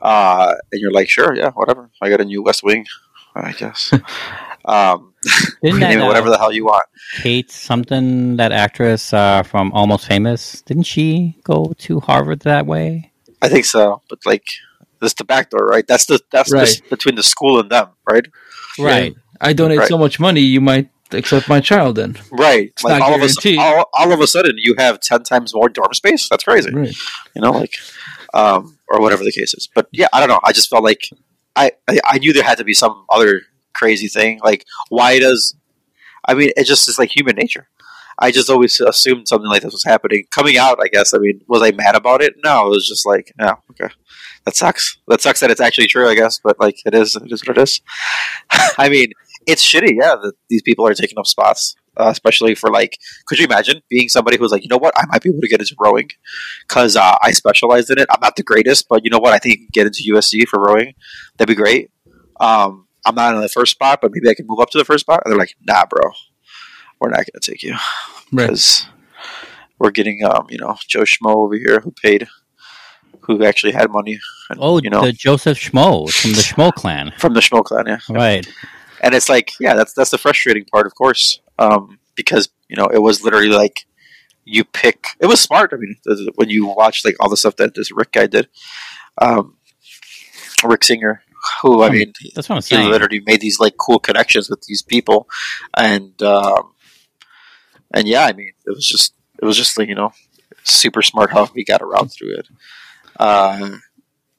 [0.00, 1.90] Uh, and you're like, sure, yeah, whatever.
[2.02, 2.86] I got a new West Wing,
[3.34, 3.92] I guess.
[4.64, 5.14] um,
[5.62, 6.86] Didn't name that, it whatever uh, the hell you want.
[7.22, 13.12] Kate something, that actress uh, from Almost Famous, didn't she go to Harvard that way?
[13.42, 14.44] I think so, but like,
[15.00, 15.86] this is the back door, right?
[15.86, 18.26] That's the that's the, between the school and them, right?
[18.78, 19.10] Yeah,
[19.40, 19.88] I donate Right.
[19.88, 22.16] so much money, you might accept my child then.
[22.32, 22.68] Right.
[22.70, 25.22] It's like not all of, a, su- all, all of a sudden, you have ten
[25.22, 26.28] times more dorm space.
[26.28, 26.72] That's crazy.
[26.72, 26.94] Right.
[27.36, 27.74] You know, like,
[28.32, 29.68] um, or whatever the case is.
[29.74, 30.40] But yeah, I don't know.
[30.42, 31.02] I just felt like
[31.54, 33.42] I, I I knew there had to be some other
[33.74, 34.40] crazy thing.
[34.42, 35.56] Like, why does?
[36.26, 37.68] I mean, it just is like human nature.
[38.18, 40.24] I just always assumed something like this was happening.
[40.30, 41.14] Coming out, I guess.
[41.14, 42.34] I mean, was I mad about it?
[42.44, 43.92] No, it was just like, yeah, okay,
[44.44, 44.98] that sucks.
[45.08, 46.40] That sucks that it's actually true, I guess.
[46.42, 47.16] But like, it is.
[47.16, 47.80] It is what it is.
[48.78, 49.12] I mean,
[49.46, 52.98] it's shitty, yeah, that these people are taking up spots, uh, especially for like.
[53.26, 55.48] Could you imagine being somebody who's like, you know what, I might be able to
[55.48, 56.08] get into rowing
[56.68, 58.06] because uh, I specialized in it.
[58.10, 60.46] I'm not the greatest, but you know what, I think I can get into USC
[60.46, 60.94] for rowing.
[61.36, 61.90] That'd be great.
[62.40, 64.84] Um, I'm not in the first spot, but maybe I can move up to the
[64.84, 65.22] first spot.
[65.24, 66.10] And they're like, nah, bro,
[67.00, 67.72] we're not going to take you
[68.32, 68.46] Right.
[68.48, 68.86] because
[69.78, 72.26] we're getting, um, you know, Joe Schmo over here who paid,
[73.20, 74.18] who actually had money.
[74.50, 77.12] And, Oh, you know, the Joseph Schmo from the Schmo clan.
[77.18, 77.98] from the Schmo clan, yeah.
[78.08, 78.46] Right.
[79.02, 82.86] and it's like yeah that's that's the frustrating part of course um, because you know
[82.86, 83.84] it was literally like
[84.44, 85.96] you pick it was smart i mean
[86.36, 88.48] when you watch like all the stuff that this rick guy did
[89.20, 89.56] um,
[90.62, 91.22] rick singer
[91.62, 92.90] who i mean that's what I'm he saying.
[92.90, 95.28] literally made these like cool connections with these people
[95.76, 96.72] and um,
[97.92, 100.12] and yeah i mean it was just it was just like you know
[100.64, 102.48] super smart how he got around through it
[103.20, 103.76] uh,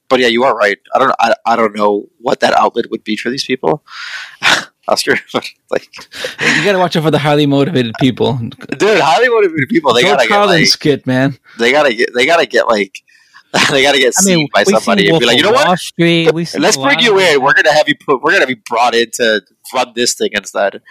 [0.09, 0.77] but yeah, you are right.
[0.93, 1.15] I don't.
[1.19, 3.83] I, I don't know what that outlet would be for these people,
[4.87, 5.15] Oscar.
[5.71, 5.87] Like,
[6.41, 8.33] You got to watch out for the highly motivated people.
[8.77, 9.93] dude, highly motivated people.
[9.93, 10.67] They Joe gotta get like.
[10.67, 11.37] skit, man.
[11.57, 12.13] They gotta get.
[12.13, 13.01] They gotta get like.
[13.71, 15.79] they gotta get I seen mean, by somebody and be like, you know what?
[15.79, 16.31] Street.
[16.33, 17.41] Let's bring you in.
[17.41, 18.21] We're gonna have you put.
[18.21, 19.41] We're gonna be brought in to
[19.73, 20.81] run this thing instead.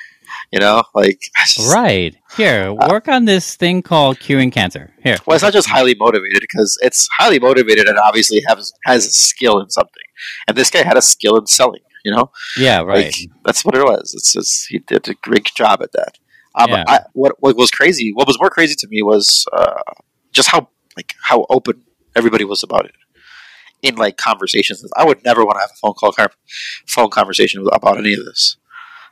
[0.51, 2.17] You know, like just- Right.
[2.37, 4.91] Here, work on this thing called curing cancer.
[5.03, 5.17] Here.
[5.27, 9.11] Well, it's not just highly motivated because it's highly motivated and obviously has has a
[9.13, 10.03] skill in something.
[10.49, 11.81] And this guy had a skill in selling.
[12.05, 13.07] You know, Yeah, right.
[13.07, 14.13] Like, that's what it was.
[14.15, 16.19] It's just he did a great job at that.
[16.55, 16.85] Um, Yeah.
[16.87, 18.13] I, what what was crazy?
[18.13, 19.81] What was more crazy to me was uh,
[20.33, 21.83] just how like how open
[22.15, 22.95] everybody was about it
[23.83, 24.85] in like conversations.
[24.97, 26.29] I would never want to have a phone call con-
[26.87, 28.57] phone conversation about any of this.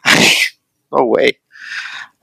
[0.93, 1.39] no way.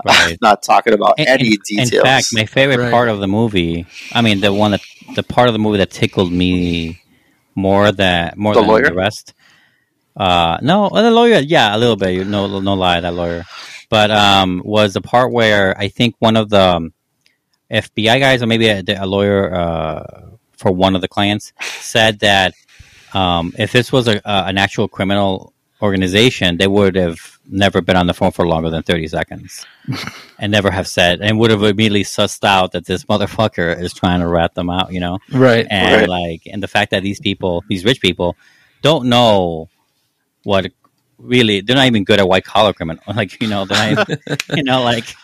[0.05, 0.37] Right.
[0.41, 1.91] Not talking about In- any in, details.
[1.93, 2.91] In fact, my favorite Right.
[2.91, 4.81] part of the movie, I mean, the one that
[5.15, 7.01] the part of the movie that tickled me
[7.55, 8.83] more than more The than lawyer?
[8.85, 9.33] the rest.
[10.15, 12.11] Uh, no, uh, the lawyer, yeah, a little bit.
[12.13, 13.43] You- No, no lie, that lawyer.
[13.89, 16.93] But um, was the part where I think one of the um,
[17.71, 20.03] FBI guys, or maybe a, a lawyer uh,
[20.59, 22.53] for one of the clients, said that
[23.13, 27.95] um, if this was a, a, an actual criminal organization, they would have never been
[27.95, 29.65] on the phone for longer than 30 seconds
[30.39, 34.19] and never have said, and would have immediately sussed out that this motherfucker is trying
[34.19, 35.19] to rat them out, you know?
[35.31, 35.65] Right.
[35.69, 36.09] And Right.
[36.09, 38.37] like, and the fact that these people, these rich people,
[38.81, 39.69] don't know
[40.43, 40.71] what
[41.17, 43.03] really, they're not even good at white collar criminal.
[43.15, 44.19] Like, you know, they're not even,
[44.55, 45.15] you know, like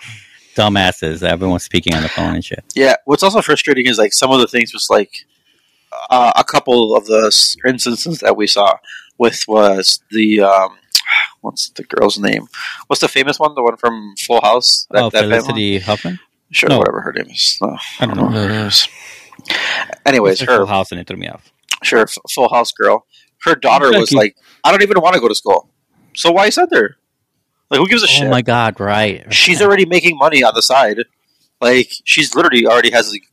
[0.55, 1.21] dumbasses.
[1.23, 2.63] Everyone's speaking on the phone and shit.
[2.75, 5.25] Yeah, what's also frustrating is like some of the things was like
[6.09, 7.31] uh, a couple of the
[7.67, 8.77] instances that we saw
[9.17, 10.77] with was the um,
[11.41, 12.47] what's the girl's name?
[12.87, 13.53] What's the famous one?
[13.55, 14.87] The one from Full House?
[14.93, 15.41] oh, famous one?
[15.41, 16.19] Felicity Huffman?
[16.51, 16.77] Sure, No.
[16.79, 17.57] whatever her name is.
[17.61, 18.27] No, I don't know.
[18.27, 18.87] who it is.
[20.05, 21.51] Anyways, her Full house and it threw me off.
[21.83, 23.05] sure Full House girl.
[23.43, 25.69] Her daughter was like, I don't even want to go to school.
[26.15, 26.97] So why send her?
[27.69, 28.29] Like, who gives a Oh shit?
[28.29, 29.31] my god, right.
[29.33, 30.99] she's already making money on the side.
[31.61, 33.23] Like she's literally already has like,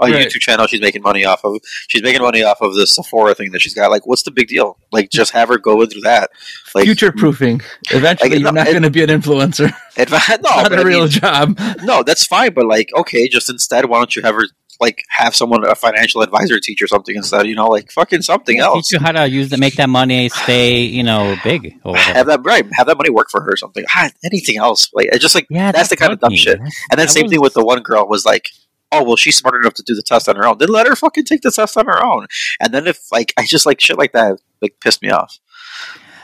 [0.00, 0.26] a Right.
[0.26, 1.58] YouTube channel she's making money off of.
[1.88, 3.90] She's making money off of the Sephora thing that she's got.
[3.90, 4.78] Like, what's the big deal?
[4.92, 6.30] Like, just have her go into that.
[6.74, 7.60] Like, Future proofing.
[7.90, 9.72] Eventually, Like, you're no, not going to be an influencer.
[9.96, 11.58] It, no, not but a I real mean, job.
[11.82, 12.52] no, that's fine.
[12.54, 14.44] But like, okay, just instead, why don't you have her
[14.78, 17.46] like have someone a financial advisor teach or something instead?
[17.46, 18.88] You know, like fucking something else.
[18.88, 22.12] Teach you how to use that, make that money stay, you know, big or whatever.
[22.12, 22.66] Have that right.
[22.74, 23.84] Have that money work for her or something.
[23.94, 24.90] Ah, anything else?
[24.92, 26.36] Like, it's just like Yeah, that's the kind of dumb me.
[26.36, 26.58] shit.
[26.58, 28.50] That's- And then that same was- thing with the one girl was like,
[28.92, 30.58] oh well, she's smart enough to do the test on her own.
[30.58, 32.26] Then let her fucking take the test on her own.
[32.60, 35.38] And then if like I just like shit like that like pissed me off.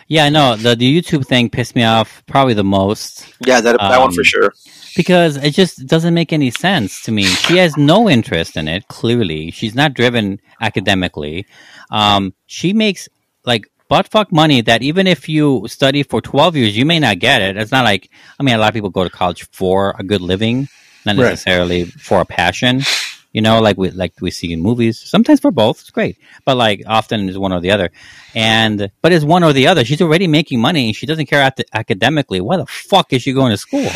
[0.08, 4.00] Yeah, no, the, the YouTube thing pissed me off probably the most Yeah, that that
[4.00, 4.52] one for Um, sure.
[4.96, 7.22] because it just doesn't make any sense to me.
[7.22, 9.50] She has no interest in it, clearly.
[9.52, 11.46] She's not driven academically.
[11.90, 13.08] Um, she makes
[13.46, 17.18] like butt fuck money that even if you study for 12 years, you may not
[17.18, 17.56] get it.
[17.56, 20.20] It's not like, I mean, a lot of people go to college for a good
[20.20, 20.68] living,
[21.06, 21.30] not Right.
[21.30, 22.82] necessarily for a passion.
[23.32, 25.00] You know, like we like we see in movies.
[25.02, 27.90] Sometimes for both, it's great, but like often it's one or the other.
[28.34, 29.84] And but it's one or the other.
[29.86, 30.86] She's already making money.
[30.88, 32.40] and She doesn't care at academically.
[32.42, 33.88] Why the fuck is she going to school?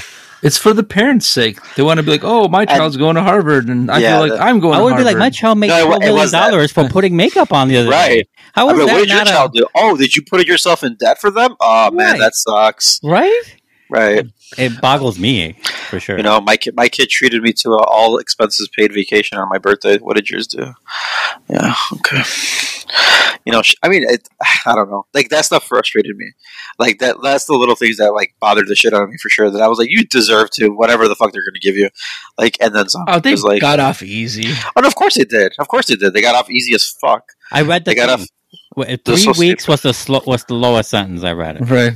[0.43, 1.59] It's for the parents' sake.
[1.77, 4.21] They want to be like, "Oh, my child's going to Harvard," and I Yeah, feel
[4.29, 4.73] like the- I'm going.
[4.75, 4.93] To Harvard.
[4.93, 6.33] I to would be like, my child made No, it wa- twelve it million was
[6.33, 6.51] that.
[6.51, 7.97] dollars for putting makeup on the other day.
[7.97, 8.29] Right.
[8.53, 9.67] How I mean, that what did your not a- child do?
[9.75, 11.57] Oh, did you put yourself in debt for them?
[11.61, 13.01] Oh man, that sucks.
[13.03, 13.43] right?
[13.89, 14.27] Right.
[14.59, 15.53] It boggles me
[15.89, 16.17] for sure.
[16.17, 19.49] You know, my kid, my kid treated me to a all expenses paid vacation on
[19.49, 19.99] my birthday.
[19.99, 20.75] What did yours do?
[21.49, 22.23] Yeah, okay.
[23.45, 24.29] You know, I mean, it,
[24.67, 25.07] I don't know.
[25.15, 26.33] Like that stuff frustrated me.
[26.79, 27.17] Like that.
[27.23, 29.51] That's the little things that like bothered the shit out of me for sure.
[29.51, 31.89] That I was like, you deserve to whatever the fuck they're going to give you.
[32.39, 33.05] Like, and then some.
[33.07, 34.47] Oh, they like, got off easy.
[34.77, 35.53] oh, no, of course they did.
[35.61, 36.13] Of course they did.
[36.13, 37.33] They got off easy as fuck.
[37.53, 38.27] I read the They got off.
[38.75, 41.57] Well, They're Three so weeks was the slo- was the lowest sentence I read.
[41.57, 41.71] It.
[41.71, 41.93] Right.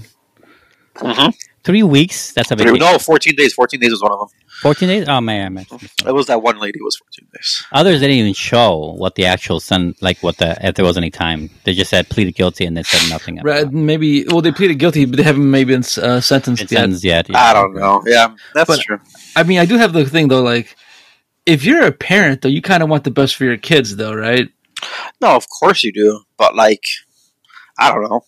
[0.97, 1.35] Mhm.
[1.63, 2.33] Three weeks.
[2.33, 2.93] That's a Three- vacation.
[2.93, 3.53] No, fourteen days.
[3.53, 4.29] Fourteen days was one of them.
[4.63, 5.07] Fourteen days.
[5.09, 6.09] Oh man, I missed this one.
[6.09, 7.65] It was that one lady was fourteen days.
[7.73, 11.11] Others didn't even show what the actual sen like what the if there was any
[11.11, 11.51] time.
[11.65, 13.39] They just said pleaded guilty and they said nothing.
[13.39, 13.45] else.
[13.45, 13.71] Right.
[13.71, 14.25] Maybe.
[14.27, 16.79] Well, they pleaded guilty, but they haven't maybe been uh, sentenced It's yet.
[16.81, 17.29] sentenced yet.
[17.29, 17.39] yeah.
[17.43, 18.03] I don't know.
[18.07, 18.99] Yeah, that's But- true.
[19.37, 20.43] I mean, I do have the thing though.
[20.43, 20.75] Like,
[21.47, 24.15] if you're a parent, though, you kind of want the best for your kids, though,
[24.15, 24.49] right?
[25.21, 26.85] No, of course you do, but like,
[27.79, 28.23] I don't know.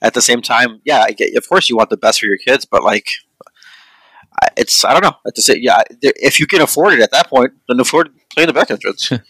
[0.00, 1.34] At the same time, yeah, I get.
[1.36, 3.08] Of course, you want the best for your kids, but like,
[4.56, 5.16] it's I don't know.
[5.26, 8.46] At the same, yeah, if you can afford it at that point, then afford playing
[8.46, 9.10] the back entrance.
[9.10, 9.20] like,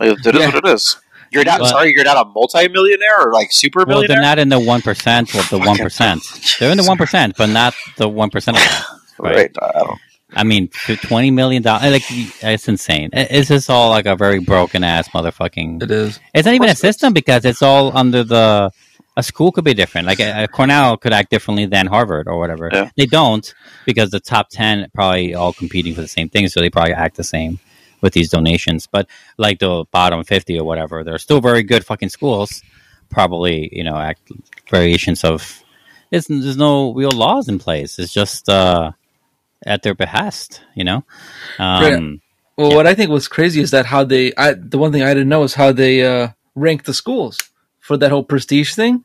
[0.00, 0.46] it is Yeah.
[0.46, 0.96] what it is.
[1.32, 1.92] You're not But- sorry.
[1.94, 5.48] You're not a multi-millionaire or like super Well, they're not in the one percent with
[5.50, 6.22] the one percent.
[6.60, 8.86] They're in the one percent, but not the one percent of that.
[9.18, 9.56] right.
[9.60, 9.98] I don't.
[10.32, 10.68] I mean,
[11.02, 11.90] twenty million dollars.
[11.92, 13.10] Like it's insane.
[13.12, 15.82] It- It's just all like a very broken ass motherfucking.
[15.82, 16.18] It is.
[16.34, 18.72] It's not even a system because it's all under the.
[19.18, 20.06] A school could be different.
[20.06, 22.68] Like a, a Cornell could act differently than Harvard or whatever.
[22.72, 22.90] Yeah.
[22.96, 23.54] They don't
[23.86, 27.16] because the top ten probably all competing for the same thing, so they probably act
[27.16, 27.58] the same
[28.02, 28.86] with these donations.
[28.86, 32.62] But like the bottom fifty or whatever, they're still very good fucking schools.
[33.08, 34.30] Probably you know act
[34.70, 35.62] variations of.
[36.10, 37.98] It's, there's no real laws in place.
[37.98, 38.92] It's just uh,
[39.64, 40.60] at their behest.
[40.74, 41.04] You know.
[41.58, 42.20] Um,
[42.56, 42.76] Well, Yeah.
[42.76, 44.32] what I think was crazy is that how they.
[44.36, 47.38] I the one thing I didn't know is how they uh, rank the schools
[47.86, 49.04] for that whole prestige thing.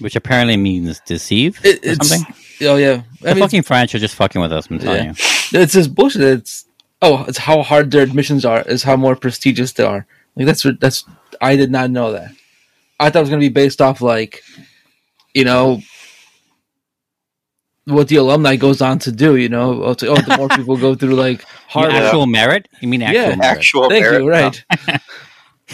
[0.00, 2.34] which apparently means deceive It- or it's something.
[2.68, 3.02] oh yeah.
[3.20, 4.68] The I mean, fucking French are just fucking with us.
[4.70, 5.14] I'm telling Yeah.
[5.52, 5.60] you.
[5.62, 6.22] it's just bullshit.
[6.22, 6.64] It's
[7.02, 8.62] oh, it's how hard their admissions are.
[8.62, 10.06] Is how more prestigious they are.
[10.36, 11.04] Like that's that's.
[11.40, 12.30] I did not know that.
[13.00, 14.42] I thought it was gonna be based off like,
[15.34, 15.80] you know,
[17.86, 19.36] what the alumni goes on to do.
[19.36, 22.68] You know, oh, to- oh the more people go through like hard actual merit?
[22.80, 23.36] You mean actual Yeah.
[23.36, 23.44] merit?
[23.58, 24.22] Actual Thank merit.
[24.22, 24.28] you.
[24.30, 24.64] Right.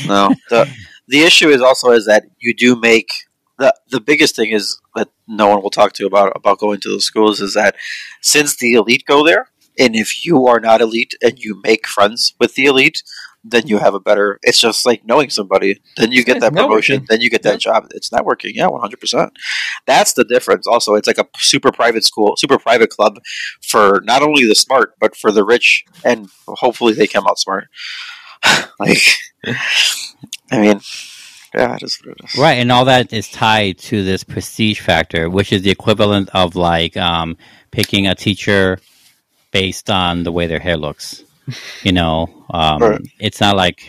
[0.09, 0.35] No.
[0.51, 0.69] The
[1.09, 3.09] the issue is also is that you do make
[3.59, 6.89] the the biggest thing is that no one will talk to about about going to
[6.89, 7.77] those schools is that
[8.21, 12.35] since the elite go there, and if you are not elite and you make friends
[12.41, 13.03] with the elite,
[13.45, 14.39] then you have a better.
[14.43, 15.81] It's just like knowing somebody.
[15.97, 17.01] Then you get that promotion.
[17.01, 17.07] networking.
[17.09, 17.87] Then you get that job.
[17.91, 18.53] It's networking.
[18.55, 19.33] Yeah, one hundred percent.
[19.87, 20.67] That's the difference.
[20.67, 23.21] Also, it's like a super private school, super private club
[23.63, 27.69] for not only the smart but for the rich, and hopefully they come out smart.
[28.81, 28.99] like,
[30.51, 30.81] I mean,
[31.55, 32.39] yeah, it is what it is.
[32.39, 36.57] Right, and all that is tied to this prestige factor, which is the equivalent of
[36.57, 37.37] like um,
[37.71, 38.79] picking a teacher
[39.53, 41.23] based on the way their hair looks.
[41.83, 43.01] You know, um, Right.
[43.21, 43.81] it's not like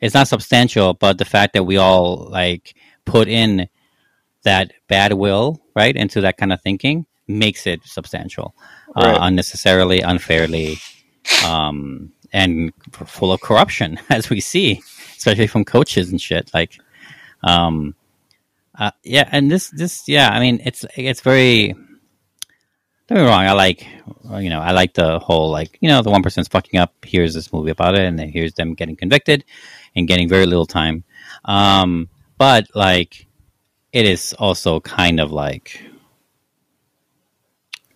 [0.00, 3.68] it's not substantial, but the fact that we all like put in
[4.44, 8.54] that bad will right into that kind of thinking makes it substantial,
[8.96, 9.14] Right.
[9.16, 10.78] uh, unnecessarily, unfairly,
[11.44, 14.82] um, and full of corruption, as we see,
[15.16, 16.50] especially from coaches and shit.
[16.52, 16.78] Like,
[17.44, 17.94] um,
[18.76, 21.74] uh, yeah, and this, this, yeah, I mean, it's it's very.
[23.06, 23.44] Don't me wrong.
[23.44, 23.86] I like,
[24.30, 26.94] uh, you know, I like the whole like, you know, the one person's fucking up.
[27.04, 29.44] Here's this movie about it, and then here's them getting convicted
[29.94, 31.04] and getting very little time.
[31.44, 32.08] Um,
[32.38, 33.26] but like,
[33.92, 35.82] it is also kind of like,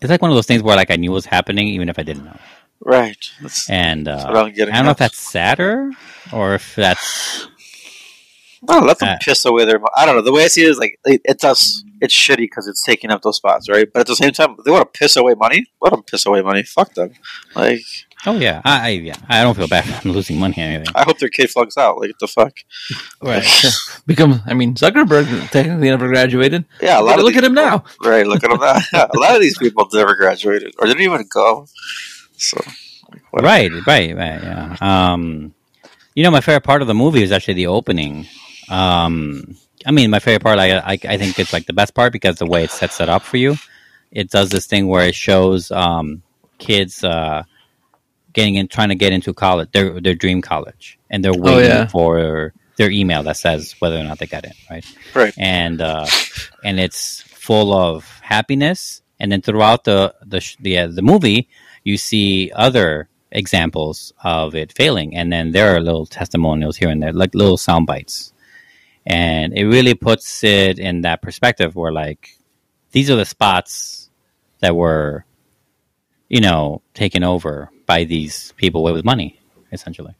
[0.01, 2.03] it's like one of those things where like I knew was happening even if I
[2.03, 2.39] didn't know.
[2.81, 3.17] Right.
[3.43, 5.91] That's, And uh, That's I'm getting I don't know if that's sadder
[6.33, 7.49] or if that's
[8.69, 9.81] Oh, let them Uh, piss away their.
[9.97, 10.23] I don't know.
[10.23, 11.85] The way I see it is like it, it does.
[12.01, 13.87] It's shitty because it's taking up those spots, right?
[13.93, 15.67] But at the same time, they want to piss away money.
[15.81, 16.65] Let them piss away money.
[16.65, 17.13] Fuck them.
[17.55, 17.81] Like
[18.27, 20.93] oh yeah, I, I yeah, I don't feel bad for losing money or anything.
[20.97, 21.99] I hope their kid flunks out.
[21.99, 22.55] Like what the fuck.
[23.23, 23.47] Right.
[24.07, 24.43] Become.
[24.47, 26.65] I mean, Zuckerberg technically never graduated.
[26.83, 27.85] Yeah, a lot of look these at him now.
[28.03, 28.27] Right.
[28.27, 28.79] Look at him now.
[28.93, 31.67] A lot of these people never graduated or didn't even go.
[32.39, 32.61] So.
[33.11, 33.43] like.
[33.43, 34.43] Right, right, right.
[34.43, 34.77] Yeah.
[34.81, 35.55] Um,
[36.15, 38.27] you know, my favorite part of the movie is actually the opening.
[38.69, 39.57] Um,
[39.87, 42.37] I mean, my favorite part, I, I, I think it's like the best part because
[42.37, 43.57] the way it sets it up for you.
[44.11, 46.23] It does this thing where it shows um,
[46.59, 47.45] kids uh,
[48.33, 51.87] getting in, trying to get into college, their their dream college, and they're waiting yeah.
[51.87, 54.53] for their email that says whether or not they got in.
[54.71, 54.87] Right.
[55.15, 55.35] Right.
[55.37, 56.07] and uh,
[56.65, 59.03] and it's full of happiness.
[59.21, 61.49] And then throughout the the the, uh, the movie,
[61.85, 67.03] you see other examples of it failing, and then there are little testimonials here and
[67.03, 68.33] there, like little sound bites,
[69.07, 72.37] and it really puts it in that perspective where like
[72.93, 74.11] these are the spots
[74.61, 75.25] that were,
[76.29, 79.39] you know, taken over by these people with money,
[79.73, 80.15] essentially.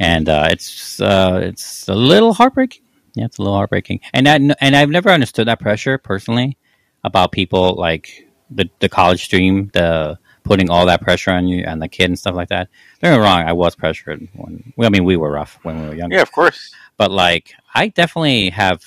[0.00, 2.82] And uh, it's uh, it's a little heartbreaking.
[3.14, 6.56] Yeah, it's a little heartbreaking, and I, and I've never understood that pressure personally
[7.04, 10.18] about people like the the college dream, the
[10.48, 12.68] putting all that pressure on you and the kid and stuff like that.
[13.00, 15.80] Don't get me wrong, I was pressured when well, I mean we were rough when
[15.82, 16.72] we were younger, Yeah, of course.
[16.96, 18.82] but like I definitely have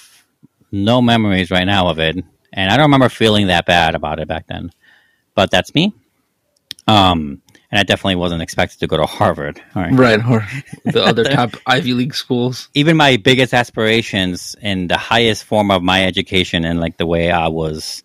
[0.71, 2.15] no memories right now of it,
[2.53, 4.71] and I don't remember feeling that bad about it back then.
[5.35, 5.93] But that's me.
[6.87, 9.61] Um, and I definitely wasn't expected to go to Harvard.
[9.75, 10.19] All right Right.
[10.29, 10.45] Or
[10.83, 12.67] the other top Ivy League schools.
[12.73, 17.31] even my biggest aspirations and the highest form of my education and like the way
[17.31, 18.03] I was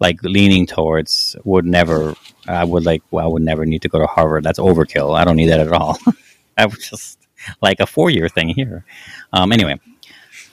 [0.00, 2.14] like leaning towards would never
[2.48, 4.44] I would like well, I would never need to go to Harvard.
[4.44, 5.16] That's overkill.
[5.16, 5.98] I don't need that at all.
[6.58, 7.18] I was just
[7.60, 8.84] like a four year thing here.
[9.32, 9.78] Um anyway.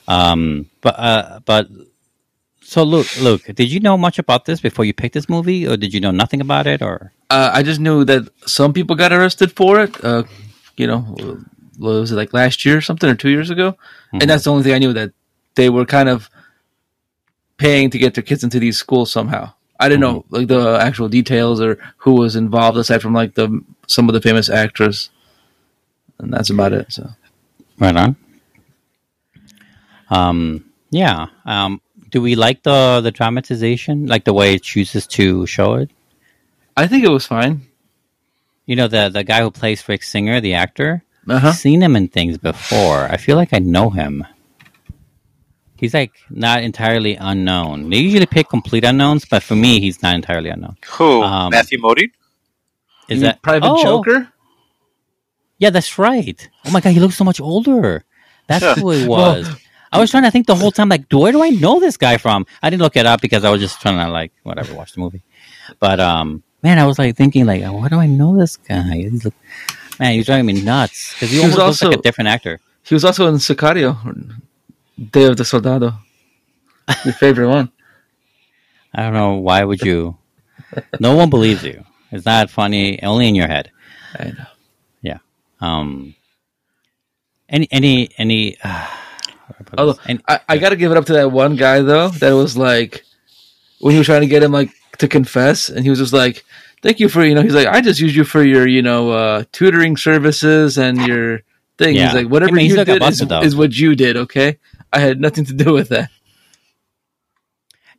[0.07, 1.68] Um but uh but
[2.61, 5.78] so Luke Luke, did you know much about this before you picked this movie or
[5.78, 9.11] did you know nothing about it or Uh, I just knew that some people got
[9.11, 10.03] arrested for it.
[10.03, 10.24] Uh,
[10.78, 11.15] you know,
[11.80, 13.76] was it like last year or something or two years ago?
[14.11, 15.11] And that's the only thing I knew that
[15.56, 16.30] they were kind of
[17.57, 19.53] paying to get their kids into these schools somehow.
[19.84, 23.62] I didn't know like the actual details or who was involved aside from like the
[23.88, 25.10] some of the famous actors,
[26.20, 26.92] and that's about it.
[26.94, 27.10] So
[27.80, 28.16] Right on.
[30.10, 31.28] Um, yeah.
[31.46, 35.90] Um, do we like the the dramatization, like the way it chooses to show it?
[36.78, 37.68] I think it was fine.
[38.66, 41.04] You know, the the guy who plays Rick Singer, the actor.
[41.28, 41.50] Uh-huh.
[41.50, 43.04] I've seen him in things before.
[43.04, 44.26] I feel like I know him.
[45.84, 47.90] He's like not entirely unknown.
[47.90, 50.78] They usually pick complete unknowns, but for me, he's not entirely unknown.
[50.96, 51.22] Who?
[51.22, 52.12] Um, Matthew Modine?
[53.10, 54.30] Is that Private Oh, Joker?
[55.58, 56.40] Yeah, that's right.
[56.66, 58.06] Oh my god, he looks so much older.
[58.48, 58.76] That's Yeah.
[58.76, 59.50] who he Well, was.
[59.92, 62.16] I was trying to think the whole time, like, where do I know this guy
[62.18, 62.46] from?
[62.64, 65.02] I didn't look it up because I was just trying to like whatever watch the
[65.02, 65.22] movie.
[65.80, 69.04] But um, man, I was like thinking, like, why do I know this guy?
[69.04, 69.34] He's like,
[70.00, 72.30] man, he's driving me nuts because he, He was almost looks like also- a different
[72.30, 72.60] actor.
[72.86, 73.96] He was also in Sicario,
[74.98, 75.94] Day of the Soldado.
[77.06, 77.72] Your favorite one.
[78.94, 80.18] I don't know why would you.
[80.99, 81.84] no one believes you.
[82.11, 83.02] It's not funny.
[83.02, 83.72] Only in your head.
[84.18, 84.45] I know.
[85.02, 85.18] Yeah.
[85.60, 86.15] Um.
[87.49, 88.57] Any any any.
[88.64, 88.88] Uh,
[89.78, 92.10] Although I, I got to give it up to that one guy though.
[92.10, 93.03] That was like
[93.80, 96.45] when he was trying to get him like to confess, and he was just like,
[96.82, 99.11] "Thank you for you know." He's like, "I just used you for your you know
[99.11, 101.41] uh, tutoring services and your
[101.78, 102.06] thing." Yeah.
[102.06, 104.57] He's like, "Whatever I mean, you did is, is what you did." Okay,
[104.94, 106.10] I had nothing to do with that.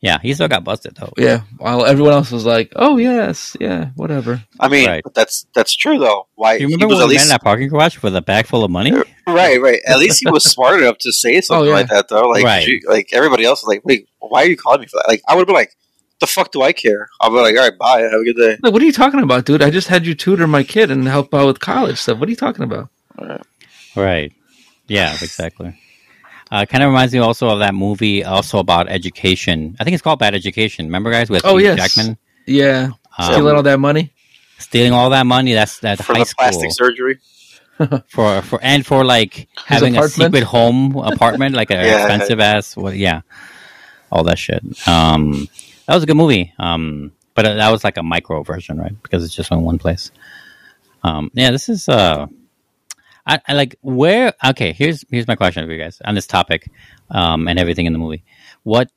[0.00, 1.12] yeah, he still got busted though.
[1.16, 5.02] Yeah, while everyone else was like, "Oh yes, yeah, whatever." I mean, Right.
[5.02, 6.26] but that's that's true though.
[6.34, 8.14] Why Do You he remember was when at we least in that parking garage with
[8.14, 8.92] a bag full of money?
[8.92, 9.80] Uh, right, right.
[9.86, 11.74] At least he was smart enough to say oh, something yeah.
[11.74, 12.28] like that though.
[12.28, 12.66] Like, Right.
[12.66, 15.22] gee, like everybody else was like, "Wait, why are you calling me for that?" Like,
[15.26, 15.74] I would have been like,
[16.20, 18.00] "The fuck do I care?" I'll be like, "All right, bye.
[18.02, 19.62] Have a good day." Like, what are you talking about, dude?
[19.62, 22.18] I just had you tutor my kid and help out with college stuff.
[22.18, 22.90] What are you talking about?
[23.96, 24.32] Right.
[24.86, 25.80] Yeah, exactly.
[26.54, 29.76] Uh, kind of reminds me also of that movie, also about education.
[29.80, 30.86] I think it's called Bad Education.
[30.86, 32.16] Remember, guys, with Oh Hugh yes, Jackman
[32.46, 34.12] yeah, Um, stealing all that money.
[34.58, 35.52] stealing all that money.
[35.54, 37.18] That's that For high the school plastic surgery.
[38.08, 42.06] for for and for like having a secret home apartment, like an Yeah.
[42.06, 42.76] expensive ass.
[42.76, 43.22] Well, yeah,
[44.12, 44.62] all that shit.
[44.86, 45.48] Um,
[45.86, 46.52] that was a good movie.
[46.58, 48.94] Um, but that was like a micro version, right?
[49.02, 50.12] Because it's just in one place.
[51.02, 52.26] Um, yeah, this is uh,
[53.26, 54.32] I, I like where.
[54.44, 56.70] Okay, here's here's my question for you guys on this topic,
[57.10, 58.24] um, and everything in the movie.
[58.62, 58.90] What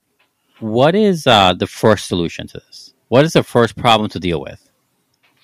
[0.60, 2.94] what is uh the first solution to this?
[3.10, 4.70] What is the first problem to deal with?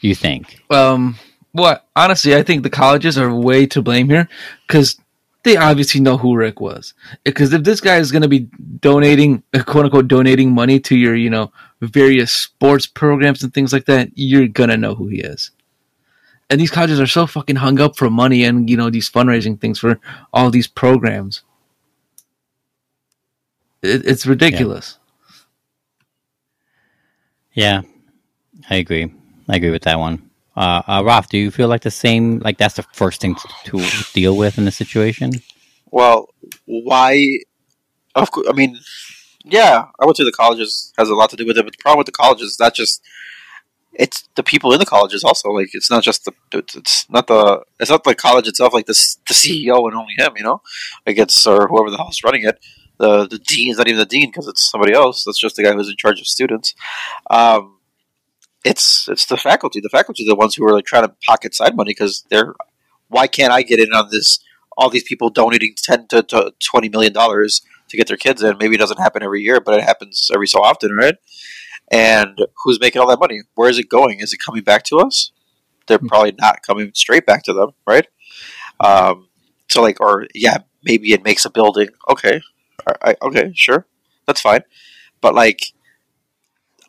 [0.01, 0.59] You think?
[0.69, 1.15] Um,
[1.53, 4.27] well, honestly, I think the colleges are way to blame here
[4.67, 4.99] because
[5.43, 6.93] they obviously know who Rick was.
[7.23, 8.47] Because if this guy is going to be
[8.79, 11.51] donating, quote unquote, donating money to your, you know,
[11.81, 15.51] various sports programs and things like that, you're gonna know who he is.
[16.53, 19.59] And these colleges are so fucking hung up for money and you know these fundraising
[19.59, 19.99] things for
[20.31, 21.41] all these programs.
[23.81, 24.99] It, it's ridiculous.
[27.53, 27.81] Yeah,
[28.69, 29.11] I agree.
[29.49, 30.29] I agree with that one.
[30.55, 32.37] Uh, uh, Ralph, do you feel like the same?
[32.37, 33.33] Like that's the first thing
[33.65, 35.31] to, to deal with in the situation?
[35.89, 36.29] Well,
[36.65, 37.39] why?
[38.13, 38.77] Of course, I mean,
[39.43, 41.63] yeah, I would say the colleges has a lot to do with it.
[41.63, 43.01] But the problem with the colleges is not just
[43.95, 45.49] it's the people in the colleges also.
[45.49, 48.73] Like it's not just the it's not the it's not the college itself.
[48.73, 50.33] Like the the CEO and only him.
[50.35, 50.61] You know,
[51.05, 52.59] it's or whoever the hell's running it.
[52.99, 55.23] The the dean is not even the dean because it's somebody else.
[55.23, 56.73] That's just the guy who's in charge of students.
[57.29, 57.79] Um,
[58.63, 59.79] it's it's the faculty.
[59.81, 62.53] The faculty are the ones who are like trying to pocket side money because they're
[63.09, 64.39] why can't I get in on this?
[64.75, 68.57] All these people donating ten to, to twenty million dollars to get their kids in.
[68.59, 71.15] Maybe it doesn't happen every year, but it happens every so often, right?
[71.91, 73.41] And who's making all that money?
[73.55, 74.19] Where is it going?
[74.19, 75.31] Is it coming back to us?
[75.87, 78.07] They're probably not coming straight back to them, right?
[78.79, 79.27] Um,
[79.69, 81.89] so like, or yeah, maybe it makes a building.
[82.09, 82.41] Okay,
[82.87, 83.85] I, I- okay, sure,
[84.27, 84.61] that's fine.
[85.21, 85.61] But like,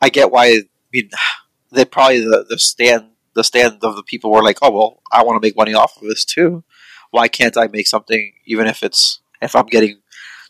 [0.01, 0.47] I get why.
[0.47, 0.63] I
[0.93, 1.11] mean,
[1.73, 5.23] they probably the, the stand the stand of the people were like, oh well, I
[5.25, 6.65] want to make money off of this too.
[7.11, 10.01] Why can't I make something even if it's if I'm getting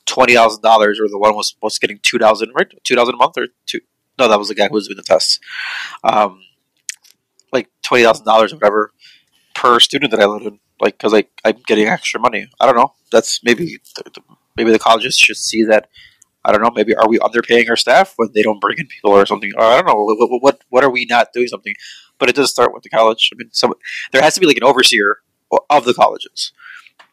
[0.06, 3.18] twenty thousand dollars or the one was was getting two thousand right two thousand a
[3.18, 3.80] month or two
[4.18, 5.40] no that was the guy who was doing the tests
[6.02, 6.40] um
[7.52, 8.92] like twenty thousand dollars or whatever
[9.54, 12.48] per student that I let in like because like I'm getting extra money.
[12.60, 12.92] I don't know.
[13.10, 13.78] That's maybe
[14.56, 15.88] maybe the colleges should see that.
[16.44, 16.70] I don't know.
[16.74, 19.52] Maybe are we underpaying our staff when they don't bring in people or something?
[19.56, 20.04] Or I don't know.
[20.04, 21.74] What what what, what are we not doing something?
[22.18, 23.30] But it does start with the college.
[23.32, 23.72] I mean some
[24.12, 25.18] there has to be like an overseer
[25.70, 26.52] of the colleges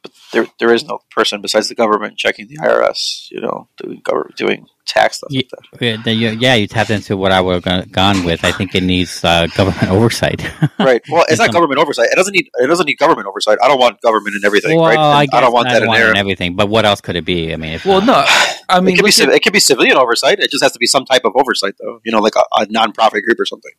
[0.03, 4.01] but there there is no person besides the government checking the IRS, you know, doing
[4.03, 5.29] government doing tax stuff.
[5.31, 5.41] Yeah,
[5.79, 8.43] yeah, then you, yeah, you tapped into what I would have gone with.
[8.43, 10.41] I think it needs uh, government oversight.
[10.79, 11.01] Right.
[11.09, 12.07] Well, it's not government oversight.
[12.11, 13.59] It doesn't need it doesn't need government oversight.
[13.61, 14.97] I don't want government in everything, well, right?
[14.97, 16.09] I, And guess don't want I that don't in want it there.
[16.09, 16.55] and everything.
[16.55, 17.53] But what else could it be?
[17.53, 18.23] I mean, if Well, no,
[18.69, 20.39] I mean, it could be civ- at- it could be civilian oversight.
[20.39, 21.99] It just has to be some type of oversight, though.
[22.03, 23.71] You know, like a, a nonprofit group or something.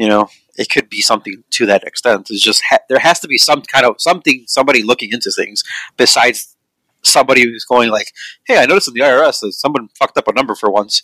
[0.00, 2.28] You know, it could be something to that extent.
[2.30, 5.62] It's just ha- there has to be some kind of something, somebody looking into things
[5.96, 6.56] besides
[7.02, 8.08] somebody who's going like,
[8.46, 11.02] "Hey, I noticed in the IRS that someone fucked up a number for once."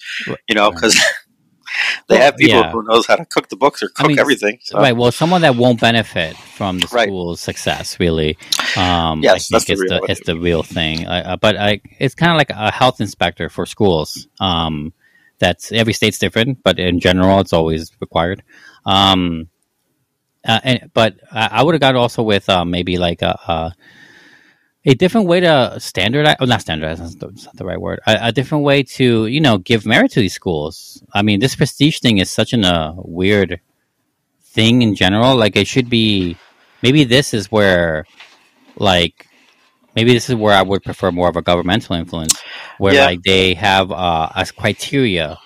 [0.48, 0.94] You know, because
[2.08, 2.70] they Well, have people yeah.
[2.72, 4.58] who knows how to cook the books or cook I mean, everything.
[4.62, 4.78] So.
[4.78, 4.96] Right.
[4.96, 8.38] Well, someone that won't benefit from the school's success, really.
[8.76, 11.06] Um, Yes, that's the it's real the it's the real thing.
[11.06, 14.26] Uh, but I, it's kind of like a health inspector for schools.
[14.40, 14.92] Um,
[15.38, 18.42] that's every state's different, but in general, it's always required.
[18.86, 19.48] Um,
[20.46, 23.72] uh, and, but I, I would have got also with uh, maybe like a, a
[24.86, 27.98] a different way to standardize, not standardize, that's not, that's not the right word.
[28.06, 31.02] A, a, different way to, you know, give merit to these schools.
[31.12, 33.60] I mean, this prestige thing is such an, a weird
[34.44, 35.36] thing in general.
[35.36, 36.36] Like, it should be,
[36.82, 38.04] maybe this is where,
[38.76, 39.26] like,
[39.96, 42.40] maybe this is where I would prefer more of a governmental influence,
[42.78, 43.06] where Yeah.
[43.06, 45.36] like they have uh, a criteria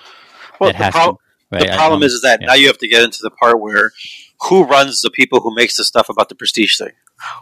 [0.60, 1.16] Well, that has to.
[1.50, 1.68] Right?
[1.68, 2.48] the problem is, is that yeah.
[2.48, 3.90] now you have to get into the part where
[4.42, 6.92] who runs the people who makes the stuff about the prestige thing?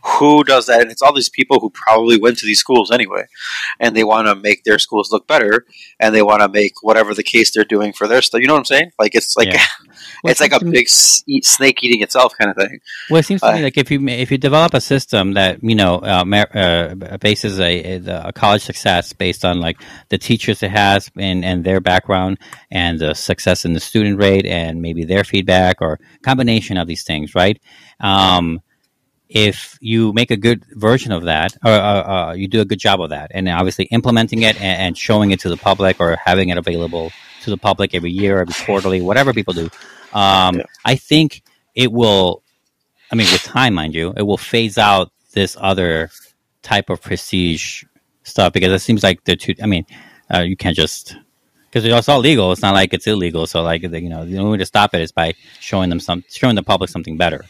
[0.05, 0.81] Who does that?
[0.81, 3.27] And it's all these people who probably went to these schools anyway,
[3.79, 5.67] and they want to make their schools look better,
[6.01, 8.41] and they want to make whatever the case they're doing for their stuff.
[8.41, 8.91] You know what I'm saying?
[8.99, 9.63] Like it's like Yeah.
[10.25, 12.81] It's like a big s- snake eating itself kind of thing.
[13.11, 15.63] Well, it seems to Uh, me like if you if you develop a system that
[15.63, 20.19] you know uh, mer- uh, bases a, a a college success based on like the
[20.19, 22.39] teachers it has and and their background
[22.71, 27.05] and the success in the student rate and maybe their feedback or combination of these
[27.05, 27.61] things, right?
[28.01, 28.61] Um,
[29.29, 32.79] if you make a good version of that, or uh, uh, you do a good
[32.79, 36.17] job of that, and obviously implementing it and, and showing it to the public or
[36.17, 37.13] having it available
[37.43, 39.69] to the public every year, every quarterly, whatever people do,
[40.13, 41.43] um, I think
[41.75, 42.43] it will.
[43.11, 46.11] I mean, with time, mind you, it will phase out this other
[46.63, 47.85] type of prestige
[48.23, 49.55] stuff because it seems like they're too.
[49.63, 49.87] I mean,
[50.33, 51.17] uh, you can't just
[51.71, 52.53] because it's all legal.
[52.53, 53.47] It's not like it's illegal.
[53.47, 56.25] So, like, you know, the only way to stop it is by showing them some,
[56.29, 57.45] showing the public something better,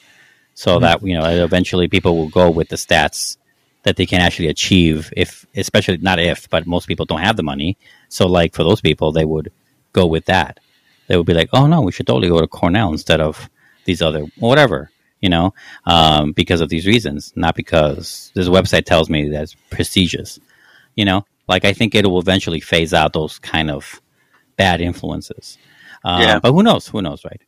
[0.55, 0.81] so Mhm.
[0.83, 3.37] that you know, eventually people will go with the stats
[3.85, 5.13] that they can actually achieve.
[5.17, 7.77] If, especially not if, but most people don't have the money.
[8.09, 9.51] So, like for those people, they would
[9.93, 10.59] go with that.
[11.09, 13.51] They would be like, oh no, we should totally go to Cornell instead of
[13.85, 14.91] these other whatever.
[15.21, 15.53] You know,
[15.85, 20.39] um, because of these reasons, not because this website tells me that's prestigious.
[20.95, 24.01] You know, like I think it will eventually phase out those kind of
[24.57, 25.59] bad influences.
[26.05, 26.39] Um, Yeah.
[26.39, 26.87] But who knows?
[26.87, 27.41] Who knows, right?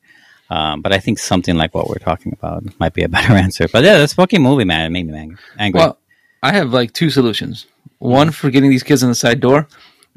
[0.51, 3.69] Um, but I think something like what we're talking about might be a better answer.
[3.69, 5.79] But yeah, this fucking movie, man, it made me angry.
[5.79, 5.99] Well,
[6.43, 7.67] I have like two solutions.
[7.99, 9.69] One for getting these kids in the side door.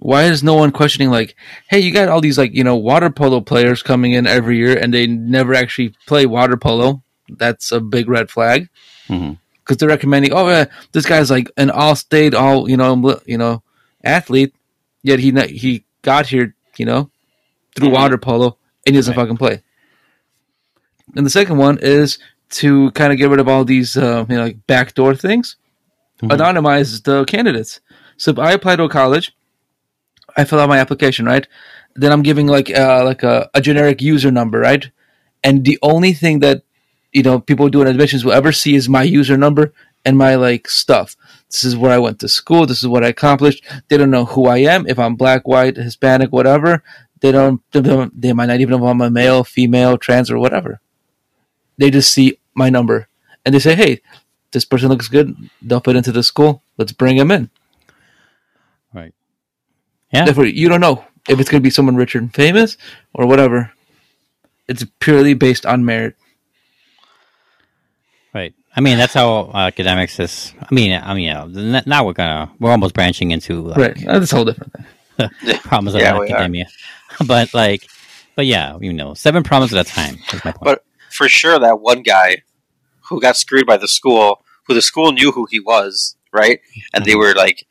[0.04, 1.34] Why is no one questioning like,
[1.70, 4.78] hey, you got all these like you know water polo players coming in every year
[4.78, 7.02] and they never actually play water polo?
[7.30, 8.68] That's a big red flag
[9.08, 9.38] Mhm.
[9.62, 13.64] because they're recommending, oh, yeah, this guy's like an all-state, all you know, you know,
[14.04, 14.54] athlete,
[15.04, 17.10] yet he he got here, you know,
[17.76, 19.62] through water polo and he doesn't fucking play.
[21.16, 22.18] And the second one is
[22.60, 25.56] to kind of get rid of all these, uh, you know, like backdoor things,
[26.22, 27.80] anonymize the candidates.
[28.18, 29.34] So if I apply to a college,
[30.36, 31.48] I fill out my application, right?
[31.96, 34.90] Then I'm giving like uh, like a, a generic user number, right?
[35.44, 36.64] And the only thing that
[37.12, 39.74] you know people doing admissions will ever see is my user number
[40.06, 41.16] and my like stuff.
[41.50, 42.66] This is where I went to school.
[42.66, 43.64] This is what I accomplished.
[43.88, 44.88] They don't know who I am.
[44.88, 46.84] If I'm black, white, Hispanic, whatever.
[47.22, 47.62] They don't.
[47.72, 50.82] They, don't, they might not even know if I'm a male, female, trans, or whatever.
[51.78, 53.08] They just see my number
[53.46, 54.02] and they say, "Hey,
[54.52, 55.36] this person looks good.
[55.62, 56.64] They'll fit into the school.
[56.78, 57.50] Let's bring him in."
[58.94, 59.14] Right.
[60.14, 60.26] Yeah.
[60.26, 62.78] Therefore, you don't know if it's going to be someone rich and famous
[63.14, 63.72] or whatever.
[64.68, 66.16] It's purely based on merit.
[68.34, 68.54] Right.
[68.76, 70.54] I mean, that's how uh, academics is.
[70.60, 73.98] I mean, I mean, yeah, n- now we're gonna we're almost branching into like, right.
[74.06, 75.30] That's a whole different thing.
[75.60, 76.36] problems Yeah, of we are.
[76.38, 76.66] academia.
[77.28, 77.86] but like,
[78.36, 80.18] but yeah, you know, seven problems at a time.
[80.34, 80.64] Is my point.
[80.64, 82.42] But for sure, that one guy
[83.10, 86.60] who got screwed by the school, who the school knew who he was, right?
[86.96, 87.68] And they were like,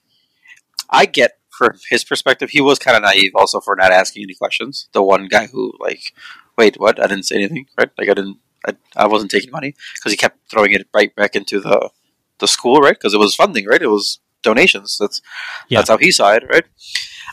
[0.89, 4.35] I get from his perspective, he was kind of naive also for not asking any
[4.35, 4.89] questions.
[4.93, 6.15] The one guy who, like,
[6.57, 7.03] wait, what?
[7.03, 7.91] I didn't say anything, right?
[7.99, 11.37] Like, I didn't, I, I wasn't taking money because he kept throwing it right back
[11.37, 11.91] into the
[12.39, 12.95] the school, right?
[12.95, 13.83] Because it was funding, right?
[13.83, 14.97] It was donations.
[14.99, 15.21] That's
[15.69, 15.79] Yeah.
[15.79, 16.65] that's how he saw it, right?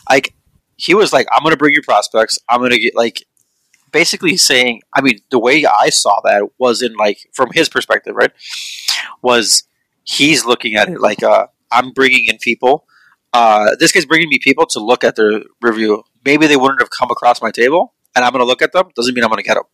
[0.08, 0.34] Like,
[0.76, 2.38] he was like, I'm going to bring you prospects.
[2.48, 3.24] I'm going to get like
[3.92, 8.14] basically saying, I mean, the way I saw that was in like from his perspective,
[8.14, 8.32] right?
[9.22, 9.64] Was
[10.04, 12.86] he's looking at it like, uh, I'm bringing in people.
[13.32, 16.02] Uh, this guy's bringing me people to look at their review.
[16.24, 18.90] Maybe they wouldn't have come across my table, and I'm going to look at them.
[18.94, 19.64] Doesn't mean I'm going to get them.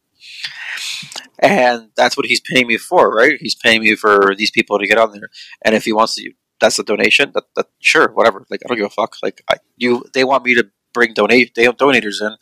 [1.38, 3.38] And that's what he's paying me for, right?
[3.40, 5.28] He's paying me for these people to get on there.
[5.64, 7.32] And if he wants to, that's a donation.
[7.34, 8.46] That, that sure, whatever.
[8.50, 9.16] Like I don't give a fuck.
[9.22, 12.34] Like I, you, they want me to bring donate they have donators in.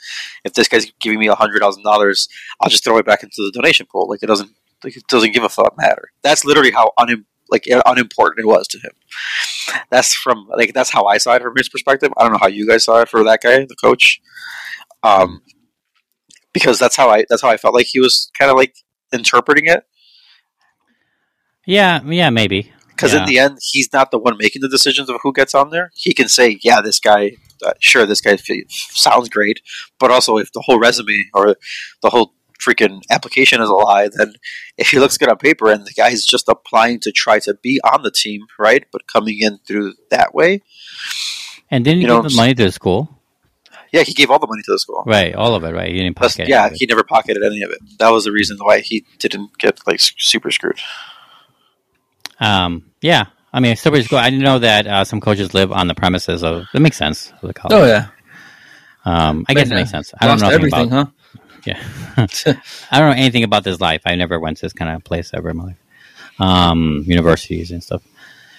[0.45, 2.28] If this guy's giving me a hundred thousand dollars,
[2.61, 4.09] I'll just throw it back into the donation pool.
[4.09, 4.53] Like it doesn't
[4.85, 6.12] like it doesn't give a fuck matter.
[6.23, 8.93] That's literally how unim- like unimportant it was to him.
[9.91, 12.12] That's from like that's how I saw it from his perspective.
[12.16, 14.21] I don't know how you guys saw it for that guy, the coach.
[15.03, 15.43] Um,
[16.53, 18.75] because that's how I that's how I felt like he was kind of like
[19.12, 19.85] interpreting it.
[21.66, 22.73] yeah, yeah, maybe.
[22.89, 23.21] Because yeah.
[23.21, 25.91] in the end, he's not the one making the decisions of who gets on there.
[25.95, 27.33] He can say, "Yeah, this guy,
[27.65, 29.61] uh, sure, this guy f- sounds great,"
[29.99, 31.57] but also if the whole resume or
[32.03, 32.35] the whole
[32.65, 34.35] freaking application is a lie, then
[34.78, 37.81] if he looks good on paper and the guy's just applying to try to be
[37.85, 38.85] on the team, right?
[38.93, 40.62] But coming in through that way,
[41.70, 43.20] And didn't he You know, give the money to the school?
[43.93, 45.03] yeah, he gave all the money to the school.
[45.07, 45.73] Right, all of it.
[45.73, 46.41] Right, he didn't pocket.
[46.41, 46.78] any yeah, of it.
[46.81, 47.78] he never pocketed any of it.
[47.99, 50.78] That was the reason why he didn't get like super screwed.
[52.41, 53.27] Um, yeah.
[53.53, 54.19] I mean, super is cool.
[54.19, 56.66] I didn't know that uh, some coaches live on the premises of.
[56.73, 57.32] That makes sense.
[57.41, 57.74] Of the college.
[57.78, 58.09] Oh yeah.
[59.05, 60.12] Um, I guess it makes sense.
[60.19, 61.12] I don't know anything everything, about, huh?
[61.66, 61.82] Yeah.
[62.16, 64.03] I don't know anything about this life.
[64.07, 65.82] I never went to this kind of place ever in my life.
[66.39, 68.03] Um, universities and stuff.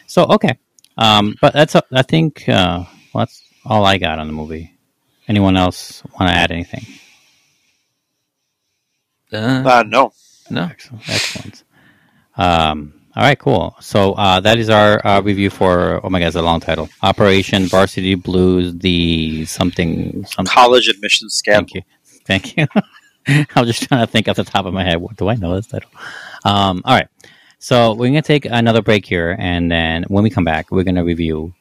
[0.07, 0.57] So okay.
[0.98, 4.72] Um, but that's I think uh, well, that's all I got on the movie.
[5.27, 6.86] Anyone else want to add anything?
[9.32, 10.14] Uh, no.
[10.49, 10.64] No.
[10.65, 11.10] Excellent.
[11.10, 11.64] Excellent.
[12.38, 13.76] Um, all right, cool.
[13.80, 16.06] So uh, that is our uh, review for.
[16.06, 16.90] Oh my god, it's a long title.
[17.02, 18.77] Operation Varsity Blues.
[18.77, 20.53] The something something.
[20.53, 21.61] College admission scandal.
[21.61, 21.82] Thank you.
[22.26, 22.68] Thank you.
[23.27, 24.97] I was just trying to think off the top of my head.
[24.97, 25.89] What do I know this title?
[26.43, 27.07] Um, all right.
[27.60, 31.03] So we're gonna take another break here, and then when we come back, we're gonna
[31.03, 31.53] review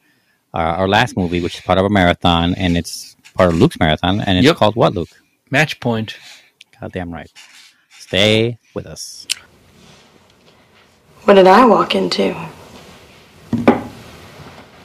[0.53, 3.79] uh, our last movie, which is part of a marathon, and it's part of Luke's
[3.79, 4.55] marathon, and it's Yep.
[4.57, 5.09] called what, Luke?
[5.49, 6.15] Match point.
[6.79, 7.31] Goddamn right.
[7.89, 9.25] Stay with us.
[11.23, 12.35] What did I walk into?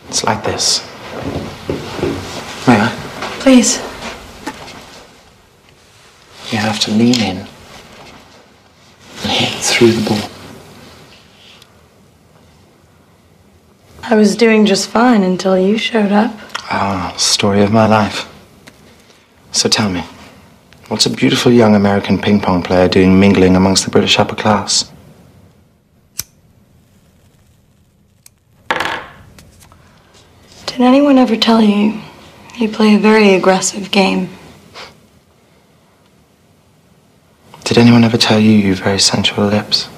[0.09, 0.81] It's like this.
[2.67, 2.89] May I?
[3.41, 3.79] Please.
[6.51, 7.37] You have to lean in
[9.23, 10.31] and hit through the ball.
[14.03, 16.35] I was doing just fine until you showed up.
[16.73, 18.29] Ah, story of my life.
[19.53, 20.01] So tell me,
[20.89, 24.91] what's a beautiful young American ping pong player doing mingling amongst the British upper class?
[30.67, 32.01] Did anyone ever tell you
[32.57, 34.31] you play a very aggressive game?
[37.71, 39.89] Did anyone ever tell you you've very sensual lips?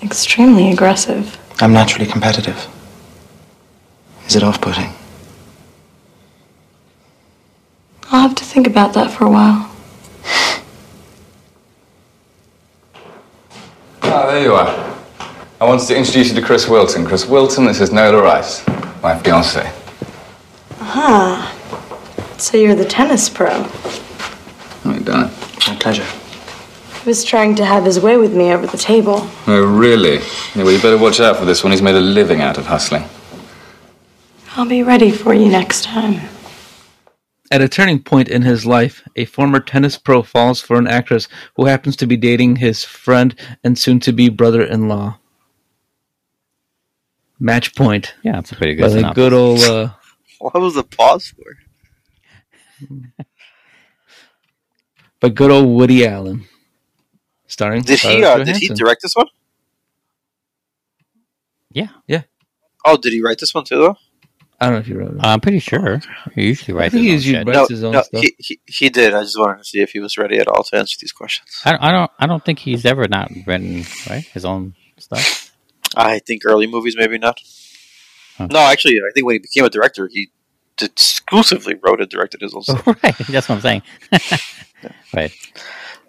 [0.00, 1.36] Extremely aggressive.
[1.60, 2.68] I'm naturally competitive.
[4.28, 4.92] Is it off putting?
[8.12, 9.68] I'll have to think about that for a while.
[14.04, 14.96] Ah, there you are.
[15.60, 17.04] I wanted to introduce you to Chris Wilton.
[17.04, 18.64] Chris Wilton, this is Nola Rice,
[19.02, 19.68] my fiance.
[20.78, 21.58] Aha.
[22.42, 23.50] So you're the tennis pro.
[23.50, 25.30] How you doing?
[25.68, 26.04] My pleasure.
[27.00, 29.30] He was trying to have his way with me over the table.
[29.46, 30.14] Oh, really?
[30.56, 31.70] Yeah, well, you better watch out for this one.
[31.70, 33.04] He's made a living out of hustling.
[34.56, 36.20] I'll be ready for you next time.
[37.52, 41.28] At a turning point in his life, a former tennis pro falls for an actress
[41.54, 45.16] who happens to be dating his friend and soon to be brother in law.
[47.38, 48.14] Match point.
[48.24, 49.90] Yeah, that's a pretty good By the good old uh,
[50.40, 51.61] What was the pause for?
[55.20, 56.44] by good old Woody Allen.
[57.46, 58.24] Starring Did he?
[58.24, 59.26] Uh, did he direct this one?
[61.70, 61.88] Yeah.
[62.06, 62.22] Yeah.
[62.84, 63.78] Oh, did he write this one too?
[63.78, 63.96] Though
[64.62, 65.20] I don't know if he wrote it.
[65.20, 66.00] I'm pretty sure.
[66.36, 68.22] He usually writes think his he own usually writes no, his own no, stuff.
[68.22, 69.12] he, he he did.
[69.12, 71.48] I just wanted to see if he was ready at all to answer these questions.
[71.64, 72.10] I don't, I don't.
[72.20, 75.52] I don't think he's ever not written right his own stuff.
[75.96, 77.40] I think early movies, maybe not.
[78.38, 78.46] Huh.
[78.52, 80.30] No, actually, I think when he became a director, he
[80.82, 82.86] exclusively wrote and directed his own stuff.
[82.86, 83.16] right.
[83.28, 83.82] That's what I'm saying.
[85.14, 85.32] right.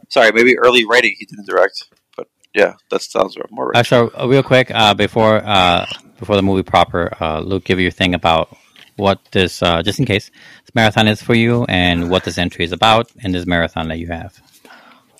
[0.10, 1.86] Sorry, maybe early writing he didn't direct,
[2.16, 3.80] but yeah, that sounds more right.
[3.80, 5.86] Uh, so uh, real quick, uh, before uh,
[6.20, 8.56] before the movie proper, uh, Luke, give your thing about
[8.96, 12.64] what this, uh, just in case, this marathon is for you, and what this entry
[12.64, 14.40] is about in this marathon that you have.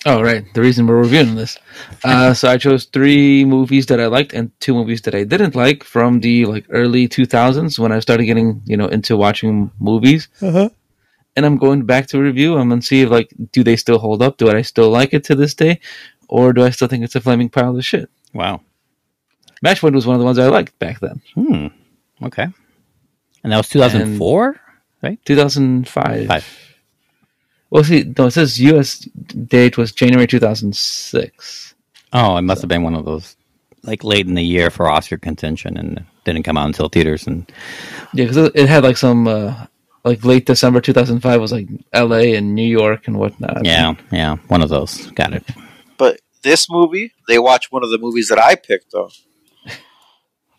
[0.06, 0.44] Oh, right.
[0.52, 1.58] The reason we're reviewing this.
[2.04, 5.54] Uh, so I chose three movies that I liked and two movies that I didn't
[5.54, 10.28] like from the like early 2000s when I started getting you know into watching movies.
[10.42, 10.68] Uh-huh.
[11.36, 14.20] And I'm going back to review them and see if like do they still hold
[14.22, 14.36] up?
[14.36, 15.80] Do I still like it to this day,
[16.28, 18.10] or do I still think it's a flaming pile of shit?
[18.34, 18.60] Wow.
[19.62, 21.22] Match Point was one of the ones I liked back then.
[21.34, 21.68] Hmm.
[22.22, 22.46] Okay.
[23.42, 24.60] And that was 2004,
[25.02, 25.18] right?
[25.24, 26.26] 2005.
[26.26, 26.73] Five.
[27.74, 29.00] Well, see, no, it says U.S.
[29.00, 31.74] date was January 2006.
[32.12, 33.34] Oh, it must have been one of those,
[33.82, 37.26] like late in the year for Oscar contention, and didn't come out until theaters.
[37.26, 37.50] And
[38.12, 39.66] Yeah, because it had like some uh,
[40.04, 42.36] like late December 2005 was like L.A.
[42.36, 43.64] and New York and whatnot.
[43.64, 45.08] yeah, yeah, one of those.
[45.10, 45.42] Got it.
[45.98, 49.10] But this movie, they watch one of the movies that I picked, though.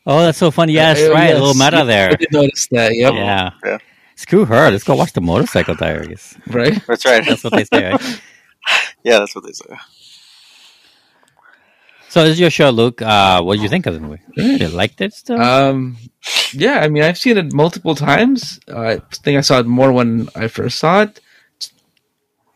[0.05, 0.73] Oh, that's so funny.
[0.73, 1.29] Yes, Uh, right.
[1.29, 1.37] yes.
[1.39, 2.09] A little meta Yeah, there.
[2.11, 2.91] I did notice that.
[2.93, 3.13] Yep.
[3.13, 3.51] Yeah.
[3.63, 3.77] Yeah.
[4.15, 4.71] Screw her.
[4.71, 6.37] Let's go watch the Motorcycle Diaries.
[6.47, 6.81] Right.
[6.87, 7.25] That's right.
[7.25, 7.91] That's what they say.
[7.91, 8.21] Right?
[9.03, 9.77] yeah, that's what they say.
[12.09, 13.01] So this is your show, Luke.
[13.01, 14.21] Uh, what did you think of the movie?
[14.35, 15.41] Did You liked it still?
[15.41, 15.97] Um,
[16.53, 18.57] yeah, I mean, I've seen it multiple times.
[18.71, 21.19] Uh, I think I saw it more when I first saw it.
[21.57, 21.73] It's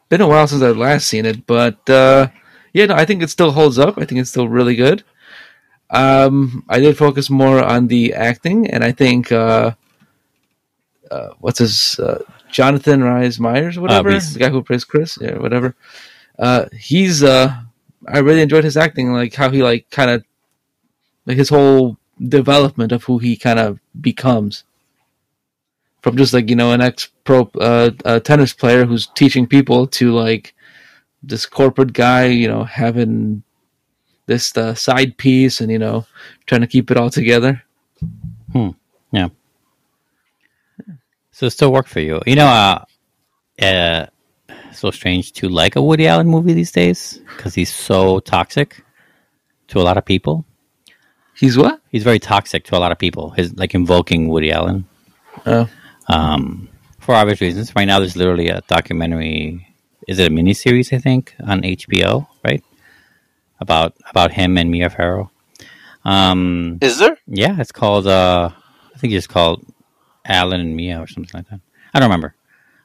[0.07, 2.29] been a while since I've last seen it, but uh,
[2.71, 3.97] yeah, no, I think it still holds up.
[3.97, 5.03] I think it's still really good.
[5.89, 9.73] Um, I did focus more on the acting, and I think uh,
[11.11, 14.33] uh, what's his uh, Jonathan Rhys Meyers, or whatever, Rhys.
[14.33, 15.75] the guy who plays Chris, yeah, whatever.
[16.37, 17.53] Uh, he's uh,
[18.07, 20.23] I really enjoyed his acting, like how he like kind of
[21.25, 24.63] like his whole development of who he kind of becomes
[26.01, 29.87] from just like you know an ex pro uh, uh, tennis player who's teaching people
[29.87, 30.53] to like
[31.21, 33.43] this corporate guy, you know, having
[34.25, 36.05] this uh, side piece and you know
[36.45, 37.63] trying to keep it all together.
[38.53, 38.69] Hmm.
[39.11, 39.29] Yeah.
[41.39, 42.19] So it still work for you.
[42.25, 42.83] You know, uh,
[43.63, 44.07] uh,
[44.73, 48.83] so strange to like a Woody Allen movie these days because he's so toxic
[49.69, 50.43] to a lot of people.
[51.37, 51.79] He's what?
[51.87, 53.29] He's very toxic to a lot of people.
[53.29, 54.85] His like invoking Woody Allen.
[55.45, 55.69] Oh.
[56.09, 56.67] Um,
[56.99, 57.73] for obvious reasons.
[57.73, 59.65] Right now, there's literally a documentary.
[60.09, 60.91] Is it a miniseries?
[60.91, 62.61] I think on HBO, right?
[63.61, 65.31] About about him and Mia Farrow.
[66.03, 67.17] Um, Is there?
[67.27, 68.07] yeah, it's called.
[68.07, 68.49] Uh,
[68.93, 69.65] I think it's called
[70.29, 71.59] Allen and Mia or something like that.
[71.93, 72.35] I don't remember.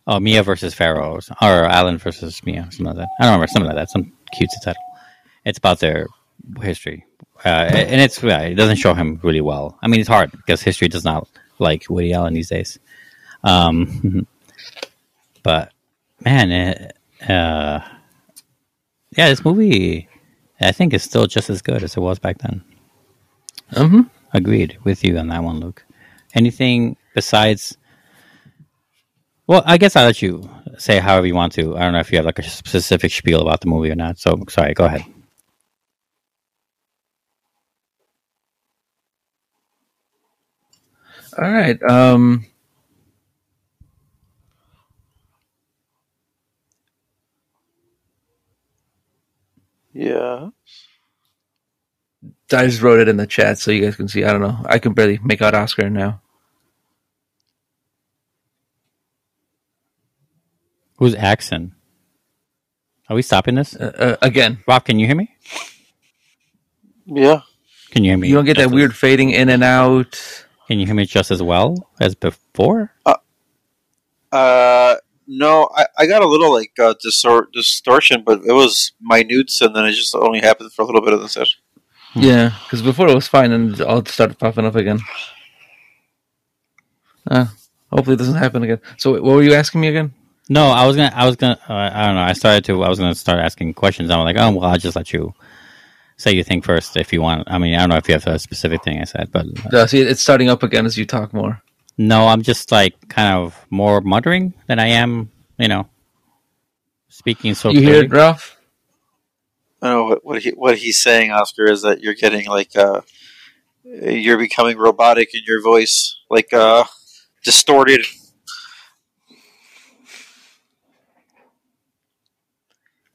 [0.06, 3.08] Oh, Mia versus Farrow, or, or Allen versus Mia, something like that.
[3.20, 3.90] I don't remember something like that.
[3.90, 4.82] Some cutesy title.
[5.44, 6.08] It's about their
[6.60, 7.06] history,
[7.44, 9.78] uh, and it's yeah, it doesn't show him really well.
[9.82, 12.78] I mean, it's hard because history does not like Woody Allen these days.
[13.42, 14.26] Um,
[15.42, 15.72] but
[16.20, 17.80] man, it, uh,
[19.16, 20.08] yeah, this movie
[20.60, 22.62] I think is still just as good as it was back then.
[23.72, 24.02] Mm-hmm.
[24.32, 25.84] Agreed with you on that one, Luke.
[26.34, 27.76] Anything besides?
[29.46, 31.76] Well, I guess I'll let you say however you want to.
[31.76, 34.18] I don't know if you have like a specific spiel about the movie or not.
[34.18, 35.04] So sorry, go ahead.
[41.38, 41.82] All right.
[41.84, 42.46] Um,
[49.92, 50.50] Yeah.
[52.52, 54.24] I just wrote it in the chat so you guys can see.
[54.24, 54.58] I don't know.
[54.66, 56.22] I can barely make out Oscar now.
[60.96, 61.74] Who's Axon?
[63.08, 63.76] Are we stopping this?
[63.76, 65.34] Uh, uh, again, Rob, can you hear me?
[67.06, 67.40] Yeah.
[67.90, 68.28] Can you hear me?
[68.28, 70.18] you don't get just that as- weird fading in and out.
[70.68, 72.92] Can you hear me just as well as before?
[74.32, 74.96] Uh,
[75.28, 79.76] no, I, I got a little like uh, distor- distortion, but it was minutes, and
[79.76, 81.60] then it just only happened for a little bit of the session.
[82.14, 85.00] Yeah, because before it was fine and it all started popping up again.
[87.30, 87.46] Uh,
[87.90, 88.80] hopefully it doesn't happen again.
[88.96, 90.14] So what were you asking me again?
[90.48, 91.12] No, I was gonna.
[91.14, 91.58] I was gonna.
[91.68, 92.22] Uh, I don't know.
[92.22, 92.82] I started to.
[92.82, 94.10] I was gonna start asking questions.
[94.10, 95.32] I'm like, oh well, I'll just let you
[96.16, 97.44] say your thing first if you want.
[97.50, 99.86] I mean, I don't know if you have a specific thing I said, but Uh,
[99.86, 101.62] see, it's starting up again as you talk more.
[101.96, 105.30] no, I'm just like kind of more muttering than I am.
[105.58, 105.88] You know,
[107.08, 108.56] speaking so you hear it, Ralph?
[109.80, 113.00] I know what what, he, what he's saying, Oscar, is that you're getting like uh,
[113.84, 116.84] you're becoming robotic in your voice, like uh,
[117.44, 118.04] distorted.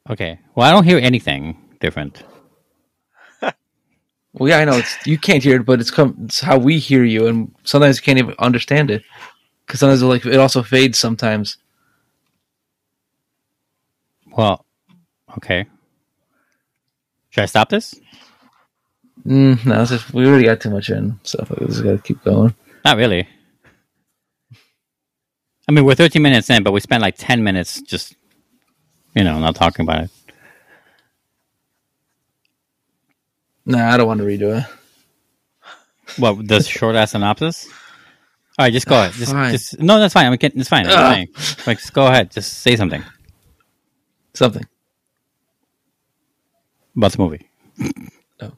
[0.10, 0.40] Okay.
[0.56, 2.24] Well, I don't hear anything different.
[4.34, 6.16] Well, yeah, I know it's you can't hear it, but it's come.
[6.26, 9.02] It's how we hear you, and sometimes you can't even understand it
[9.66, 11.58] because sometimes it, like it also fades sometimes.
[14.38, 14.66] Well,
[15.38, 15.66] okay.
[17.32, 18.00] Should I stop this?
[19.26, 22.24] Mm, no, it's just, we already got too much in, so we just gotta keep
[22.24, 22.54] going.
[22.86, 23.28] Not really.
[25.68, 28.16] I mean, we're 13 minutes in, but we spent like 10 minutes just,
[29.16, 30.12] you know, not talking about it.
[33.66, 34.66] Nah, I don't want to redo it.
[36.18, 37.68] What this short ass synopsis?
[38.58, 39.14] All right, just go ahead.
[39.14, 40.26] Just, just no, that's fine.
[40.26, 40.86] I mean, it's fine.
[40.86, 41.12] It's Ah.
[41.14, 41.28] fine.
[41.68, 42.32] Like, just go ahead.
[42.32, 43.04] Just say something
[44.34, 44.66] Something.
[46.98, 47.48] about the movie.
[48.42, 48.52] Oh.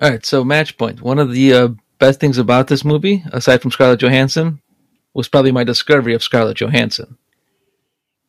[0.00, 1.02] All right, so match point.
[1.02, 1.68] One of the uh,
[1.98, 4.60] best things about this movie, aside from Scarlett Johansson,
[5.14, 7.18] was probably my discovery of Scarlett Johansson.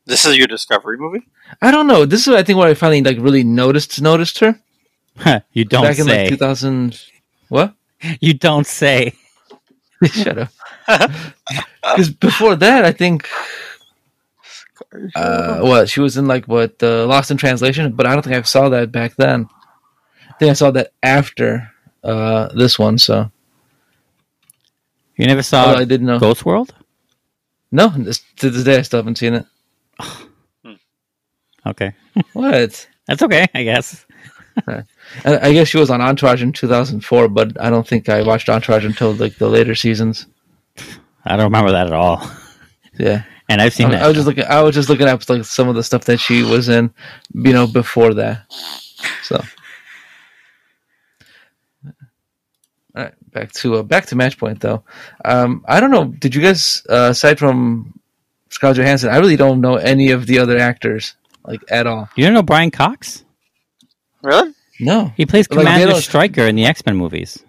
[0.05, 1.27] This is your discovery movie.
[1.61, 2.05] I don't know.
[2.05, 4.59] This is, I think, where I finally like really noticed noticed her
[5.53, 6.23] you don't back in say.
[6.23, 7.01] like 2000.
[7.49, 7.73] What?
[8.19, 9.13] you don't say.
[10.05, 10.49] Shut up.
[11.81, 13.27] Because before that, I think.
[15.15, 18.35] Uh, what she was in like what uh, Lost in Translation, but I don't think
[18.35, 19.47] I saw that back then.
[20.29, 21.71] I think I saw that after
[22.03, 22.97] uh, this one.
[22.97, 23.31] So
[25.19, 26.17] You never saw Although I didn't know.
[26.17, 26.73] Ghost World?
[27.71, 29.45] No, this, to this day I still haven't seen it.
[31.65, 31.91] Okay,
[32.33, 32.87] What?
[33.05, 34.05] that's okay, I guess.
[34.67, 34.81] Uh,
[35.23, 38.49] I, I guess she was on Entourage in 2004, but I don't think I watched
[38.49, 40.25] Entourage until like the later seasons.
[41.25, 42.29] I don't remember that at all.
[42.97, 44.03] Yeah, And I've seen I, that.
[44.03, 44.43] I was just looking.
[44.43, 46.93] I was just looking at like some of the stuff that she was in,
[47.33, 48.51] you know, before that.
[49.23, 49.37] So,
[52.95, 54.83] all right, back to uh, back to match point though.
[55.25, 56.05] Um, I don't know.
[56.05, 57.93] Did you guys uh, aside from
[58.49, 59.09] Scarlett Johansson?
[59.09, 61.15] I really don't know any of the other actors
[61.45, 62.09] like at all.
[62.15, 63.23] you don't know Brian Cox?
[64.21, 64.53] Really?
[64.81, 67.43] No, He plays Like, Commander don't- Stryker in the X Men movies.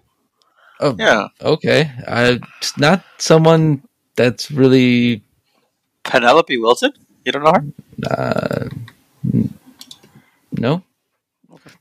[0.81, 1.29] Oh, Yeah.
[1.41, 1.91] okay.
[2.09, 3.83] I it's not someone
[4.17, 5.23] that's really
[6.05, 6.93] Penelope Wilton?
[7.25, 7.65] You don't know her?
[8.11, 8.69] uh,
[9.35, 9.55] n-
[10.53, 10.83] no.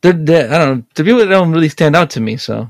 [0.01, 0.83] They're, they're, I don't know.
[0.95, 2.37] The people that don't really stand out to me.
[2.37, 2.69] So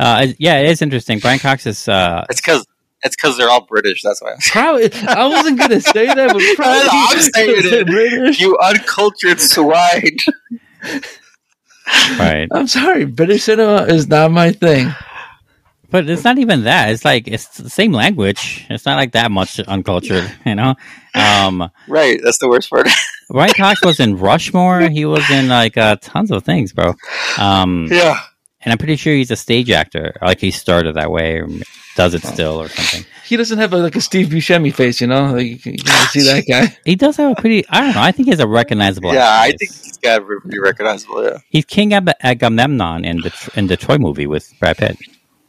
[0.00, 1.18] Uh, yeah, it is interesting.
[1.18, 1.86] Brian Cox is.
[1.88, 2.66] Uh, It's because
[3.02, 4.02] it's because they're all British.
[4.02, 4.34] That's why.
[4.50, 7.86] probably I wasn't gonna say that, but probably I'm saying it.
[7.86, 8.40] British.
[8.40, 10.16] You uncultured swine.
[12.18, 14.92] right, I'm sorry, British cinema is not my thing.
[15.90, 16.90] but it's not even that.
[16.90, 18.66] It's like it's the same language.
[18.70, 20.74] It's not like that much uncultured, you know.
[21.14, 22.20] Um, Right.
[22.22, 22.88] That's the worst part.
[23.28, 24.82] Brian Cox was in Rushmore.
[24.88, 26.94] He was in like uh, tons of things, bro.
[27.38, 28.20] Um, yeah.
[28.62, 30.14] And I'm pretty sure he's a stage actor.
[30.20, 31.48] Like he started that way, or
[31.96, 32.28] does it oh.
[32.32, 33.06] still, or something.
[33.24, 35.34] He doesn't have a, like a Steve Buscemi face, you know.
[35.34, 35.78] Like you can,
[36.10, 36.76] see that guy.
[36.84, 37.66] He does have a pretty.
[37.68, 38.02] I don't know.
[38.02, 39.14] I think he has a recognizable.
[39.14, 39.58] Yeah, I face.
[39.58, 41.24] think he's got to be recognizable.
[41.24, 41.38] Yeah.
[41.48, 44.98] he's King Ag- Agamemnon in the in the Troy movie with Brad Pitt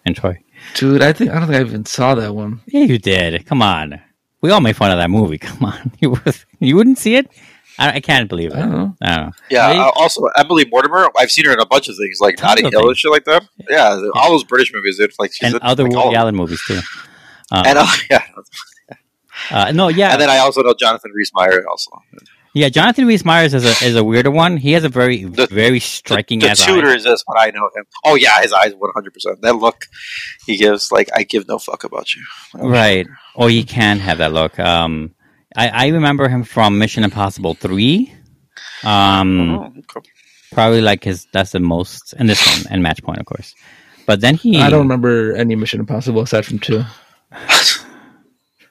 [0.05, 0.41] and Troy.
[0.75, 2.61] Dude, I think I don't think I even saw that one.
[2.67, 3.45] Yeah, you did.
[3.45, 4.01] Come on.
[4.41, 5.37] We all made fun of that movie.
[5.39, 5.91] Come on.
[5.99, 6.17] You
[6.59, 7.29] you wouldn't see it?
[7.81, 8.57] I, I can't believe it.
[8.57, 8.95] I don't know.
[9.01, 9.31] I don't know.
[9.49, 9.73] Yeah.
[9.73, 11.09] They- uh, also, Emily Mortimer.
[11.17, 12.99] I've seen her in a bunch of things, like Tons Notting of Hill and things.
[12.99, 13.43] shit like that.
[13.69, 14.99] Yeah, the- all those British movies.
[14.99, 16.21] It's like she's and in, other like, all Woody of them.
[16.21, 16.79] Allen movies too.
[17.51, 18.23] Um, And uh, yeah,
[19.49, 21.65] uh, no, yeah, and then I also know Jonathan Rhys Meyer.
[21.69, 21.91] Also,
[22.53, 22.69] yeah.
[22.69, 24.57] Jonathan Rhys Meyers is a is a weirder one.
[24.57, 26.67] He has a very the, very striking the ass eye.
[26.67, 27.85] Tudors is this what I know him.
[28.05, 29.41] Oh yeah, his eyes one hundred percent.
[29.41, 29.85] That look
[30.45, 32.23] he gives, like I give no fuck about you.
[32.53, 33.07] right?
[33.35, 34.59] Or he can have that look.
[34.59, 35.15] Um,
[35.55, 38.13] I, I remember him from Mission Impossible Three.
[38.83, 40.09] Um, Oh, okay.
[40.51, 43.53] probably like his that's the most and this one and Match Point, of course.
[44.07, 46.83] But then he, I don't remember any Mission Impossible aside from two.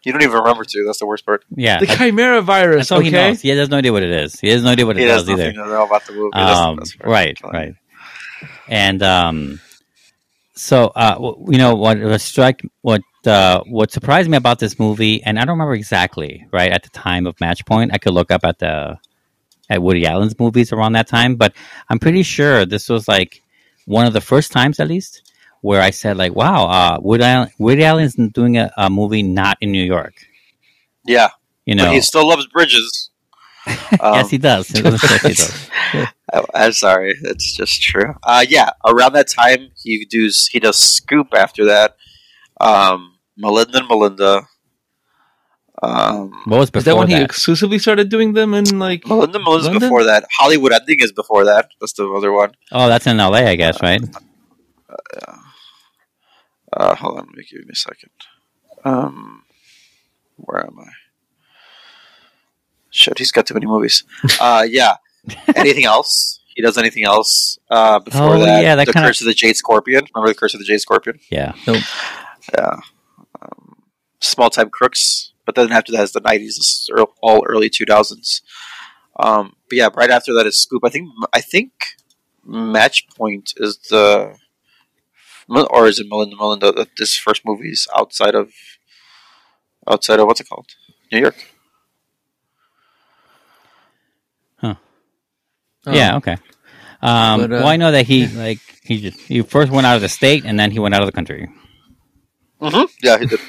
[0.02, 0.84] You don't even remember to.
[0.86, 1.44] That's the worst part.
[1.54, 2.76] yeah, The Chimera virus.
[2.78, 3.42] that's all he okay, knows.
[3.42, 4.40] He has no idea what it is.
[4.40, 5.52] He has no idea what it He does nothing either.
[5.52, 6.30] know about the movie.
[6.32, 6.58] That's
[6.96, 7.74] the Um, right, right.
[8.66, 9.60] And um,
[10.54, 14.78] so uh, w- you know what what strike what uh, what surprised me about this
[14.78, 17.92] movie, and I don't remember exactly right at the time of Match Point.
[17.92, 18.98] I could look up at the
[19.68, 21.54] at Woody Allen's movies around that time, but
[21.88, 23.42] I'm pretty sure this was like
[23.86, 25.30] one of the first times, at least,
[25.60, 29.58] where I said like, "Wow, uh, Woody Allen, Woody Allen's doing a, a movie not
[29.60, 30.14] in New York."
[31.04, 31.28] Yeah,
[31.66, 33.10] You know, but he still loves bridges.
[33.66, 33.74] Um,
[34.14, 34.68] yes, he does.
[34.68, 35.70] he does.
[36.32, 38.14] I, I'm sorry, it's just true.
[38.22, 41.96] Uh, yeah, around that time he does he does Scoop after that.
[42.60, 44.46] Um, Melinda and Melinda.
[45.82, 49.44] Um, What was is that when he exclusively started doing them in like Melinda and
[49.44, 49.80] Melinda's London?
[49.88, 50.26] before that.
[50.38, 51.70] Hollywood Ending is before that.
[51.80, 52.52] That's the other one.
[52.70, 54.02] Oh, that's in L.A., I guess, right?
[56.72, 58.10] Uh, hold on, let me give me a second.
[58.84, 59.42] Um,
[60.36, 60.90] where am I?
[62.90, 64.04] Shit, he's got too many movies.
[64.40, 64.96] uh, yeah.
[65.56, 66.40] anything else?
[66.54, 68.62] He does anything else uh, before Oh, that?
[68.62, 70.04] yeah, that the kinda- Curse of the Jade Scorpion.
[70.14, 71.18] Remember the Curse of the Jade Scorpion?
[71.30, 71.54] Yeah.
[72.52, 72.76] Yeah.
[73.40, 73.82] Um,
[74.20, 75.32] Small Time Crooks.
[75.46, 76.38] But then after that is the 90s.
[76.40, 76.90] This is
[77.22, 78.42] all early 2000s.
[79.18, 80.82] Um, but yeah, right after that is Scoop.
[80.84, 81.72] I think I think
[82.44, 84.36] Match Point is the
[85.48, 86.72] or is it Melinda Melinda?
[86.72, 88.52] that This first movie is outside of
[89.88, 90.68] outside of what's it called?
[91.12, 91.36] New York.
[94.58, 94.74] Huh.
[95.86, 96.16] Yeah.
[96.16, 96.36] Okay.
[97.02, 99.96] Um, But, uh, well, I know that he like he just he first went out
[99.96, 101.48] of the state and then he went out of the country.
[102.60, 102.84] Mm-hmm.
[103.02, 103.40] Yeah, he did.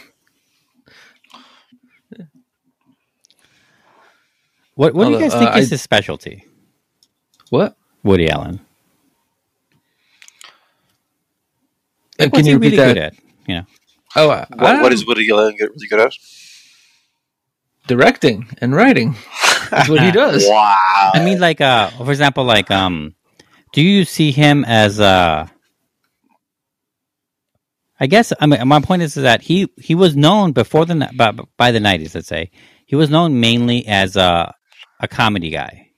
[4.76, 6.46] What What do you Although, guys think uh, is I- his specialty?
[7.50, 7.76] what?
[8.04, 8.60] Woody Allen.
[12.20, 12.94] Uh, What's can he you repeat really that?
[12.94, 13.14] good at?
[13.48, 13.66] You know.
[14.16, 16.14] Oh, uh, What, what Woody Allen get really good at?
[17.88, 19.16] directing and writing?
[19.70, 20.46] That's what he does.
[20.48, 21.12] Wow.
[21.14, 23.16] I mean, like, uh, for example, like, um,
[23.74, 25.48] do you see him as uh
[28.02, 31.32] I guess I mean my point is that he he was known before the by,
[31.58, 32.16] by the nineties.
[32.16, 32.50] Let's say
[32.88, 34.54] he was known mainly as a
[35.00, 35.90] a comedy guy.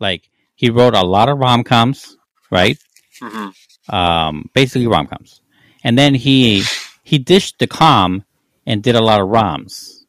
[0.00, 2.16] Like he wrote a lot of rom coms,
[2.50, 2.76] right?
[3.22, 3.52] Mhm.
[3.88, 5.40] Um, basically rom coms,
[5.84, 6.64] and then he
[7.04, 8.24] he dished the com
[8.66, 10.04] and did a lot of roms.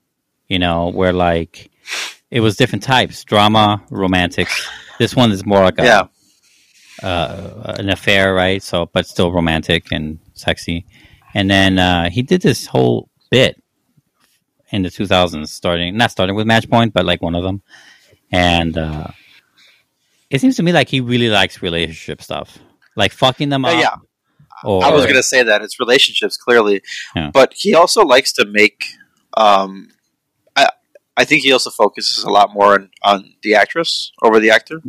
[0.48, 1.70] You know, where like
[2.32, 4.68] it was different types: drama, romantics.
[5.00, 6.04] This one is more like a Yeah.
[7.04, 8.62] uh, an affair, right?
[8.64, 10.86] So, but still romantic and sexy.
[11.34, 13.62] And then uh, he did this whole bit
[14.72, 17.62] in the 2000s, starting not starting with Match Point, but like one of them.
[18.32, 19.08] And uh,
[20.30, 22.58] it seems to me like he really likes relationship stuff,
[22.96, 23.80] like fucking them up.
[23.80, 23.96] yeah.
[24.64, 26.84] Or, I was going to say that it's relationships clearly,
[27.16, 27.32] Yeah.
[27.34, 28.84] but he also likes to make.
[29.36, 29.90] Um,
[30.56, 30.70] I
[31.18, 34.82] I think he also focuses a lot more on, on the actress over the actor.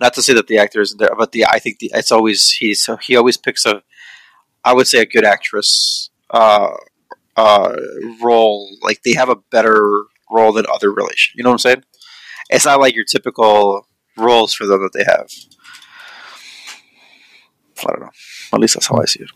[0.00, 2.50] Not to say that the actor isn't there, but the I think the, it's always
[2.52, 3.82] he's so he always picks a.
[4.64, 6.74] I would say a good actress uh,
[7.36, 7.76] uh,
[8.22, 8.68] role.
[8.82, 11.34] Like they have a better role than other relation.
[11.36, 11.84] You know what I'm saying?
[12.50, 15.28] It's not like your typical roles for them that they have.
[17.78, 18.10] I don't know.
[18.52, 19.30] At least that's how I see it.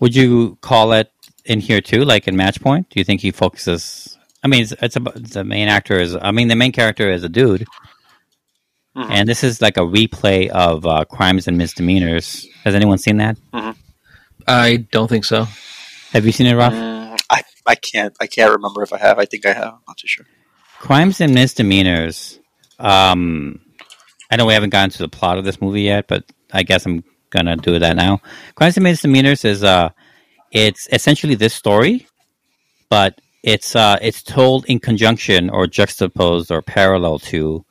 [0.00, 1.12] Would you call it
[1.44, 2.88] in here too, like in Match Point?
[2.90, 4.18] Do you think he focuses?
[4.42, 6.16] I mean, it's, it's about the main actor is.
[6.16, 7.66] I mean, the main character is a dude,
[8.96, 9.10] Mm-hmm.
[9.10, 12.46] and this is like a replay of uh, crimes and misdemeanors.
[12.62, 13.36] Has anyone seen that?
[14.46, 15.46] I don't think so.
[16.12, 16.72] Have you seen it, Rob?
[16.72, 19.18] Mm, I, I can't I can't remember if I have.
[19.18, 19.74] I think I have.
[19.74, 20.26] I'm not too sure.
[20.78, 22.38] Crimes and misdemeanors.
[22.78, 23.60] Um,
[24.30, 26.86] I know we haven't gotten to the plot of this movie yet, but I guess
[26.86, 28.20] I'm gonna do that now.
[28.54, 29.90] Crimes and misdemeanors is uh,
[30.52, 32.06] it's essentially this story,
[32.88, 37.64] but it's uh, it's told in conjunction or juxtaposed or parallel to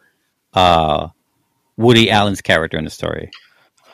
[0.54, 1.10] uh,
[1.78, 3.32] Woody Allen's character in the story.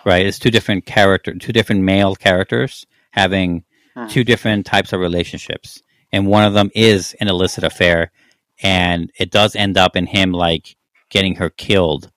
[0.05, 3.63] Right, it's two different character, two different male characters having
[4.07, 8.11] two different types of relationships, and one of them is an illicit affair,
[8.63, 10.77] and it does end up in him like
[11.09, 12.11] getting her killed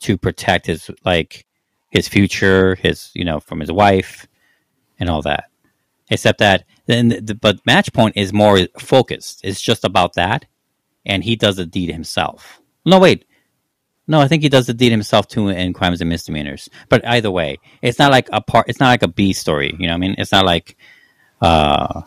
[0.00, 1.44] to protect his like
[1.90, 4.28] his future, his you know from his wife,
[5.00, 5.44] and all that.
[6.10, 9.40] Except that then, the, but Match Point is more focused.
[9.42, 10.44] It's just about that,
[11.06, 12.60] and he does the deed himself.
[12.84, 13.24] No, wait.
[14.06, 16.68] No, I think he does the deed himself too in crimes and misdemeanors.
[16.88, 18.68] But either way, it's not like a part.
[18.68, 19.74] It's not like a B story.
[19.78, 20.76] You know, what I mean, it's not like,
[21.40, 22.02] uh,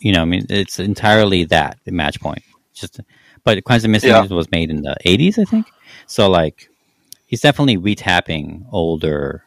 [0.00, 2.42] you know, I mean, it's entirely that the match point.
[2.72, 3.00] Just,
[3.42, 5.66] but crimes and misdemeanors was made in the '80s, I think.
[6.06, 6.68] So like,
[7.26, 9.44] he's definitely retapping older,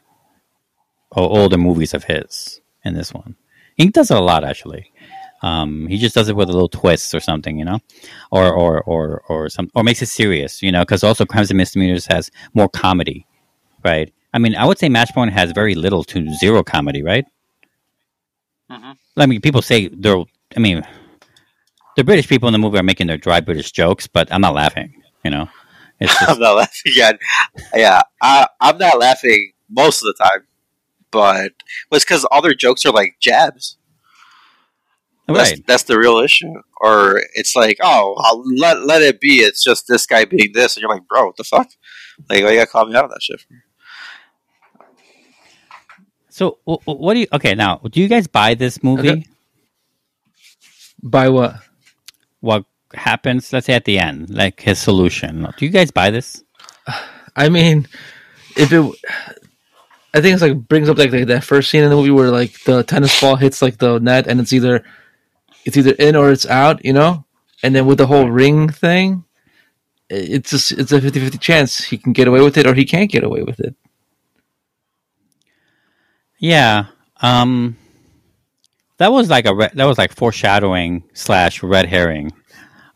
[1.11, 3.35] older movies of his in this one.
[3.75, 4.91] He does it a lot actually.
[5.43, 7.79] Um, he just does it with a little twist or something, you know,
[8.31, 11.57] or or or or some or makes it serious, you know, because also Crimes and
[11.57, 13.27] Misdemeanors has more comedy,
[13.83, 14.11] right?
[14.33, 17.25] I mean, I would say Matchpoint has very little to zero comedy, right?
[19.17, 20.23] I mean, people say they're.
[20.55, 20.83] I mean,
[21.97, 24.53] the British people in the movie are making their dry British jokes, but I'm not
[24.53, 25.01] laughing.
[25.25, 25.49] You know,
[25.99, 27.19] it's just, I'm not laughing yet.
[27.75, 30.47] Yeah, I, I'm not laughing most of the time,
[31.11, 31.51] but
[31.91, 33.77] it's because all their jokes are like jabs.
[35.27, 35.65] That's, Right.
[35.67, 36.53] that's the real issue.
[36.81, 39.35] Or it's like, oh, I'll let let it be.
[39.37, 41.69] It's just this guy being this, and you're like, bro, what the fuck?
[42.29, 43.41] Like, why you gotta call me out on that shit?
[46.29, 46.57] so.
[46.67, 47.27] wh- wh- What do you?
[47.33, 49.09] Okay, now, do you guys buy this movie?
[49.09, 49.25] Okay.
[51.01, 51.55] Buy what?
[52.39, 53.51] What happens?
[53.53, 55.47] Let's say at the end, like his solution.
[55.57, 56.43] Do you guys buy this?
[57.35, 57.87] I mean,
[58.55, 58.95] if it,
[60.13, 62.29] I think it's like brings up like, like that first scene in the movie where
[62.29, 64.83] like the tennis ball hits like the net and it's either
[65.65, 67.25] it's either in or it's out, you know.
[67.63, 69.23] And then with the whole ring thing,
[70.09, 73.09] it's just it's a 50-50 chance he can get away with it or he can't
[73.09, 73.75] get away with it.
[76.37, 76.87] Yeah.
[77.21, 77.77] Um
[78.97, 82.31] that was like a re- that was like foreshadowing slash red herring.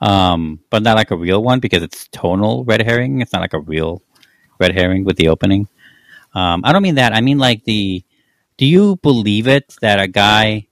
[0.01, 3.21] Um but not like a real one because it's tonal red herring.
[3.21, 4.03] It's not like a real
[4.59, 5.67] red herring with the opening.
[6.35, 7.13] Um I don't mean that.
[7.13, 8.03] I mean like the
[8.57, 10.67] do you believe it that a guy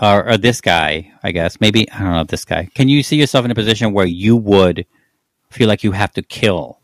[0.00, 2.68] or, or this guy, I guess, maybe I don't know this guy.
[2.74, 4.86] Can you see yourself in a position where you would
[5.50, 6.78] feel like you have to kill?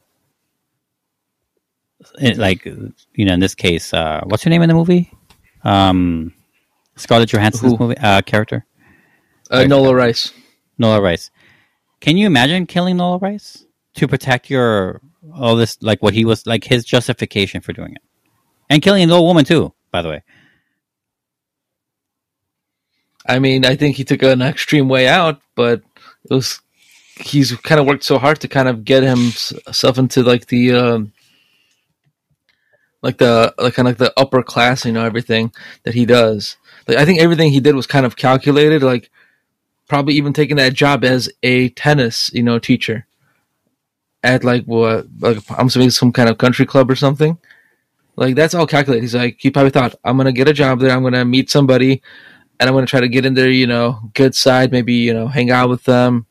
[2.20, 5.11] It, like you know in this case uh what's her name in the movie?
[5.62, 6.35] Um
[6.97, 7.78] scarlett johansson's Who?
[7.78, 7.97] movie?
[7.97, 8.66] Uh character?
[9.51, 10.32] Uh, Nola Rice.
[10.78, 11.31] nola rice.
[12.01, 13.65] Can you imagine killing nola rice
[13.95, 15.01] to protect your
[15.35, 18.03] all this like what he was like his justification for doing it?
[18.69, 20.23] And killing an old woman too by the way
[23.27, 25.83] I mean, I think he took an extreme way out, but
[26.25, 26.61] it was
[27.17, 31.13] he's kind of worked so hard to kind of get himself into like the um,
[33.03, 35.53] like the like kind of like the upper class, you know, everything
[35.85, 36.57] that he does.
[36.87, 38.83] Like I think everything he did was kind of calculated.
[38.83, 39.11] Like
[39.89, 43.07] probably even taking that job as a tennis, you know, teacher
[44.23, 47.39] at like what like I'm assuming some kind of country club or something.
[48.17, 49.03] Like that's all calculated.
[49.03, 50.91] He's like he probably thought I'm gonna get a job there.
[50.91, 52.03] I'm gonna meet somebody
[52.61, 55.13] and I'm going to try to get in there, you know good side, maybe you
[55.15, 56.27] know hang out with them.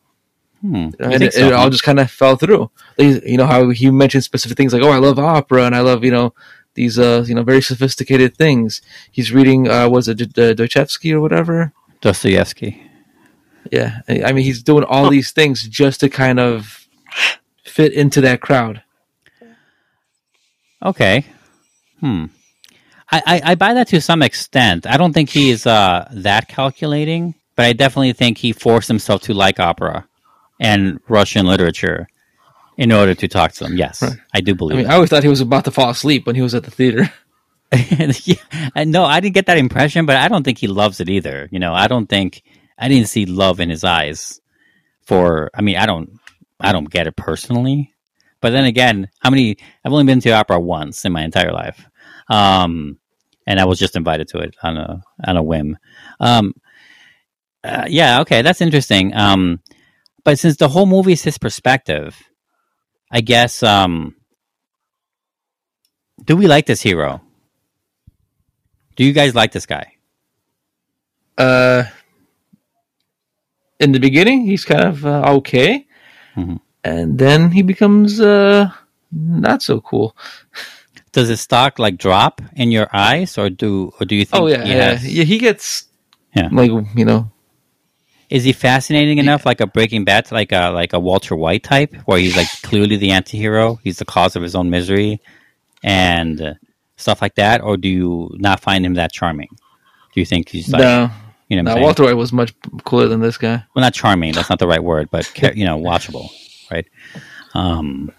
[0.62, 0.76] Hmm.
[0.76, 1.48] You know, You and it, so?
[1.48, 2.72] it all just kind of fell through.
[2.98, 6.04] You know how he mentioned specific things like, "Oh, I love opera and I love
[6.04, 6.34] you know
[6.76, 8.82] these uh you know very sophisticated things."
[9.12, 11.74] He's reading uh was it D- D- Dostoevsky or whatever?
[12.02, 12.82] Dostoevsky.
[13.72, 16.88] Yeah, I I mean he's doing all these things just to kind of
[17.66, 18.84] fit into that crowd.
[20.82, 21.26] Okay.
[22.00, 22.26] Hmm.
[23.12, 24.88] I, I, I buy that to some extent.
[24.88, 29.24] I don't think he is uh, that calculating, but I definitely think he forced himself
[29.24, 30.08] to like opera
[30.60, 32.08] and Russian literature
[32.78, 33.78] in order to talk to them.
[33.78, 34.04] Yes,
[34.34, 34.92] I do I believe mean, that.
[34.94, 37.12] I always thought he was about to fall asleep when he was at the theater.
[38.24, 38.36] yeah,
[38.76, 41.50] I- no, I didn't get that impression, but I don't think he loves it either.
[41.52, 42.44] You know, I don't think
[42.78, 44.40] I didn't see love in his eyes.
[45.06, 46.20] For I mean, I don't,
[46.60, 47.94] I don't get it personally.
[48.42, 49.58] But then again, how many?
[49.84, 51.86] I've only been to opera once in my entire life,
[52.30, 52.98] um,
[53.48, 55.78] and I was just invited to it on a on a whim.
[56.20, 56.54] Um,
[57.64, 59.14] uh, yeah, okay, that's interesting.
[59.16, 59.60] Um,
[60.24, 62.22] but since the whole movie is his perspective,
[63.12, 63.64] I guess.
[63.64, 64.16] Um,
[66.26, 67.22] do we like this hero?
[68.96, 69.94] Do you guys like this guy?
[71.38, 71.84] Uh,
[73.80, 75.88] in the beginning, he's kind of uh, okay,
[76.38, 76.56] Mm-hmm.
[76.84, 78.70] and then he becomes uh
[79.12, 80.16] not so cool.
[81.14, 84.44] Does his stock like drop in your eyes, or do or do you think?
[84.44, 85.24] Oh yeah, he yeah, has- yeah.
[85.24, 85.86] He gets
[86.36, 86.50] Yeah.
[86.52, 87.32] like you know
[88.30, 91.94] Is he fascinating enough, like a Breaking Bad, like a like a Walter White type,
[92.06, 95.22] where he's like clearly the anti-hero, he's the cause of his own misery,
[95.84, 96.58] and
[96.98, 99.50] stuff like that, or do you not find him that charming?
[100.14, 101.10] Do you think he's like, no.
[101.48, 101.84] you know, what no, saying?
[101.84, 102.54] Walter White was much
[102.86, 103.64] cooler than this guy.
[103.76, 104.34] well, not charming.
[104.34, 106.30] That's not the right word, but you know, watchable,
[106.72, 106.88] right?
[107.54, 108.12] Um,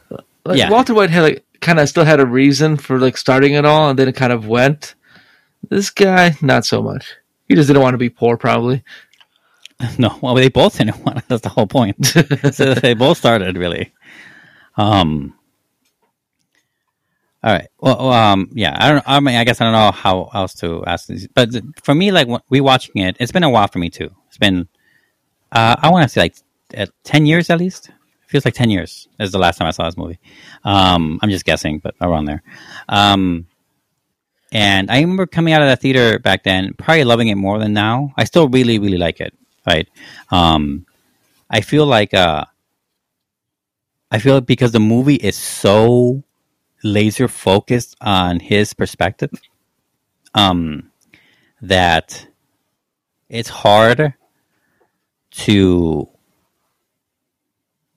[0.45, 3.55] Like, yeah, Walter White had like kind of still had a reason for like starting
[3.55, 4.95] it all, and then it kind of went.
[5.69, 7.16] This guy, not so much.
[7.49, 8.85] He just didn't want to be poor, probably.
[9.99, 11.27] no, well, they both didn't want.
[11.28, 12.07] That's the whole point.
[12.53, 13.93] so they both started really.
[14.77, 15.35] Um.
[17.43, 17.69] All right.
[17.78, 18.77] Well, um, yeah.
[18.78, 19.05] I don't.
[19.07, 21.51] I mean, I guess I don't know how else to ask this, but
[21.82, 24.11] for me, like rewatching it, it's been a while for me too.
[24.28, 24.69] It's been,
[25.53, 26.36] uh, I want to say like
[27.05, 27.91] ten years at least.
[28.35, 30.19] Feels like ten years is the last time I saw this movie.
[30.65, 32.43] Um, I'm just guessing, but around there.
[32.89, 33.47] Um,
[34.51, 37.73] and I remember coming out of that theater back then, probably loving it more than
[37.74, 38.12] now.
[38.16, 39.35] I still really, really like it.
[39.65, 39.89] Right.
[40.32, 40.85] Um,
[41.48, 42.47] I feel like uh,
[44.11, 46.24] I feel like because the movie is so
[46.82, 49.31] laser focused on his perspective,
[50.35, 50.90] um,
[51.62, 52.27] that
[53.28, 54.15] it's hard
[55.31, 56.09] to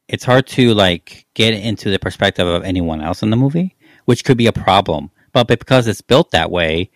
[0.08, 3.76] it's hard to like get into the perspective of anyone else in the movie,
[4.06, 5.12] which could be a problem.
[5.34, 6.90] But because it's built that way,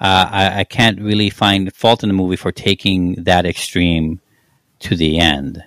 [0.00, 4.20] uh, I, I can't really find fault in the movie for taking that extreme
[4.80, 5.62] to the end.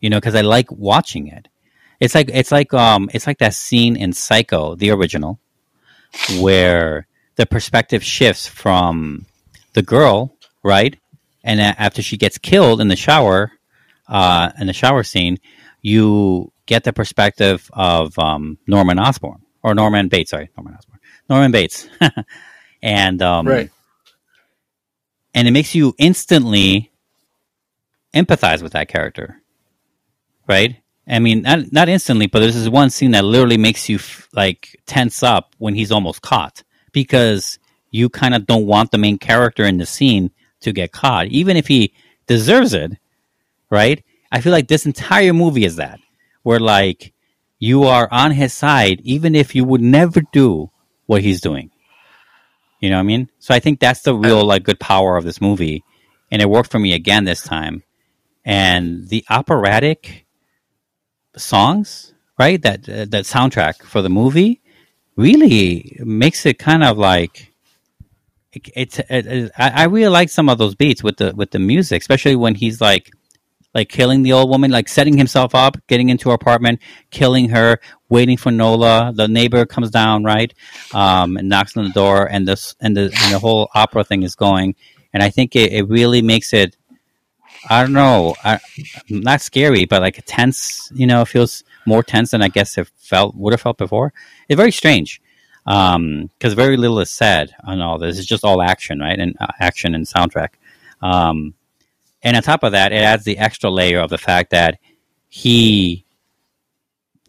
[0.00, 1.48] You know, because I like watching it.
[1.98, 5.40] It's like it's like um it's like that scene in Psycho, the original,
[6.38, 7.06] where
[7.36, 9.24] the perspective shifts from
[9.72, 10.98] the girl, right,
[11.42, 13.52] and after she gets killed in the shower,
[14.08, 15.38] uh, in the shower scene,
[15.86, 20.30] you get the perspective of um, Norman Osborn or Norman Bates.
[20.32, 20.98] Sorry, Norman Osborn,
[21.30, 21.88] Norman Bates,
[22.82, 23.70] and um, Right.
[25.34, 26.90] and it makes you instantly
[28.14, 29.40] empathize with that character,
[30.48, 30.76] right?
[31.08, 34.28] I mean, not not instantly, but there's this one scene that literally makes you f-
[34.32, 37.60] like tense up when he's almost caught because
[37.92, 40.32] you kind of don't want the main character in the scene
[40.62, 41.92] to get caught, even if he
[42.26, 42.90] deserves it,
[43.70, 44.02] right?
[44.30, 46.00] I feel like this entire movie is that,
[46.42, 47.12] where like
[47.58, 50.70] you are on his side, even if you would never do
[51.06, 51.70] what he's doing.
[52.80, 53.30] You know what I mean?
[53.38, 55.84] So I think that's the real like good power of this movie,
[56.30, 57.82] and it worked for me again this time.
[58.44, 60.26] And the operatic
[61.36, 62.60] songs, right?
[62.62, 64.60] That uh, that soundtrack for the movie
[65.16, 67.52] really makes it kind of like
[68.52, 68.98] it, it's.
[68.98, 72.02] It, it, I, I really like some of those beats with the with the music,
[72.02, 73.10] especially when he's like
[73.76, 76.80] like killing the old woman, like setting himself up, getting into her apartment,
[77.10, 77.78] killing her,
[78.08, 79.12] waiting for Nola.
[79.14, 80.52] The neighbor comes down, right,
[80.94, 84.22] um, and knocks on the door, and this and the and the whole opera thing
[84.22, 84.74] is going.
[85.12, 86.74] And I think it, it really makes it.
[87.68, 88.60] I don't know, I,
[89.10, 90.90] not scary, but like tense.
[90.94, 94.14] You know, it feels more tense than I guess it felt would have felt before.
[94.48, 95.20] It's very strange
[95.66, 98.18] because very little is said on all this.
[98.18, 100.54] It's just all action, right, and uh, action and soundtrack.
[101.02, 101.52] Um,
[102.26, 104.78] and on top of that, it adds the extra layer of the fact that
[105.28, 106.04] he,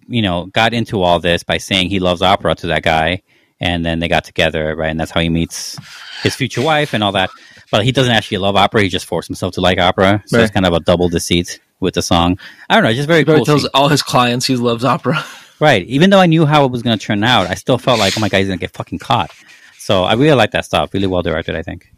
[0.07, 3.21] you know, got into all this by saying he loves opera to that guy,
[3.59, 4.89] and then they got together, right?
[4.89, 5.77] And that's how he meets
[6.23, 7.29] his future wife and all that.
[7.71, 10.23] But he doesn't actually love opera; he just forced himself to like opera.
[10.25, 10.43] So Right.
[10.43, 12.39] it's kind of a double deceit with the song.
[12.69, 13.45] I don't know, it's just very He cool.
[13.45, 15.23] tells She- all his clients he loves opera.
[15.59, 15.87] Right.
[15.87, 18.15] Even though I knew how it was going to turn out, I still felt like,
[18.15, 19.31] oh my god, he's going to get fucking caught.
[19.79, 20.93] So I really like that stuff.
[20.93, 21.91] Really well directed, I think.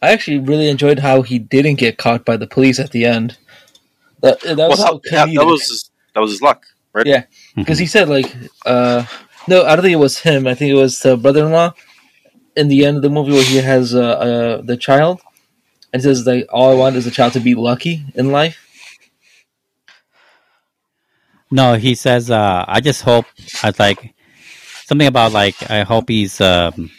[0.00, 3.36] I actually really enjoyed how he didn't get caught by the police at the end.
[4.20, 7.06] That, that well, was that, so yeah, that was his, that was his luck, right?
[7.06, 7.24] Yeah,
[7.56, 9.04] because he said like, uh,
[9.48, 10.46] no, I don't think it was him.
[10.46, 11.74] I think it was the brother-in-law
[12.56, 15.20] in the end of the movie where he has uh, uh, the child,
[15.92, 18.58] and he says like, all I want is the child to be lucky in life.
[21.50, 23.26] No, he says, uh, I just hope,
[23.62, 24.14] I was like,
[24.86, 26.90] something about like, I hope he's, um,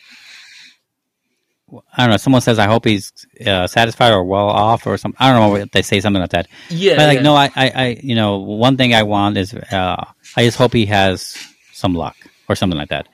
[1.95, 3.11] I don't know, someone says, I hope he's
[3.45, 5.17] uh, satisfied or well off or something.
[5.19, 6.47] I don't know what they say, something like that.
[6.69, 7.21] Yeah, But like, yeah.
[7.23, 10.05] no, I, I, I, you know, one thing I want is, uh,
[10.35, 11.37] I just hope he has
[11.73, 12.15] some luck
[12.49, 13.07] or something like that.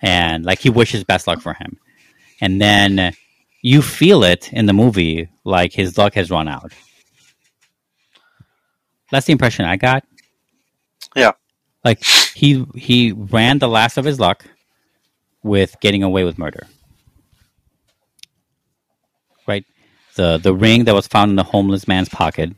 [0.00, 1.78] And like, he wishes best luck for him.
[2.40, 3.14] And then
[3.62, 6.72] you feel it in the movie, like his luck has run out.
[9.10, 10.04] That's the impression I got.
[11.14, 11.32] Yeah.
[11.84, 12.02] Like
[12.34, 14.44] he he ran the last of his luck
[15.42, 16.66] with getting away with murder.
[19.46, 19.64] Right?
[20.16, 22.52] The the ring that was found in the homeless man's pocket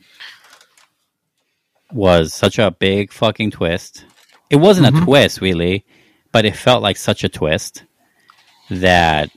[1.92, 4.04] was such a big fucking twist.
[4.50, 5.84] It wasn't a twist really,
[6.32, 7.84] but it felt like such a twist
[8.70, 9.30] that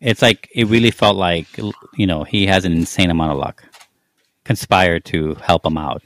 [0.00, 1.46] it's like it really felt like
[1.96, 3.64] you know, he has an insane amount of luck.
[4.44, 6.02] Conspired to help him out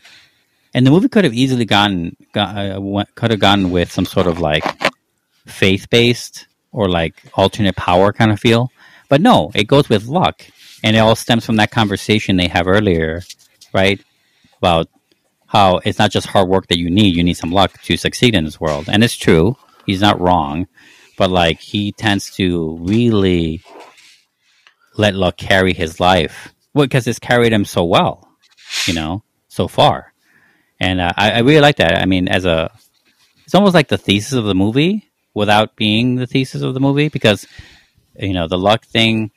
[0.77, 4.27] and the movie could have easily gone, gone uh, could have gone with some sort
[4.27, 4.63] of like
[5.47, 8.71] faith based or like alternate power kind of feel
[9.09, 10.43] but no it goes with luck
[10.83, 13.23] and it all stems from that conversation they have earlier
[13.73, 14.01] right
[14.59, 14.89] about
[15.47, 18.35] how it's not just hard work that you need you need some luck to succeed
[18.35, 20.67] in this world and it's true he's not wrong
[21.19, 23.63] but like he tends to really
[24.97, 28.29] let luck carry his life well because it's carried him so well
[28.87, 30.13] you know so far
[30.81, 31.97] and uh, I, I really like that.
[32.01, 32.71] I mean, as a,
[33.45, 37.09] it's almost like the thesis of the movie without being the thesis of the movie
[37.09, 37.47] because,
[38.19, 39.31] you know, the luck thing.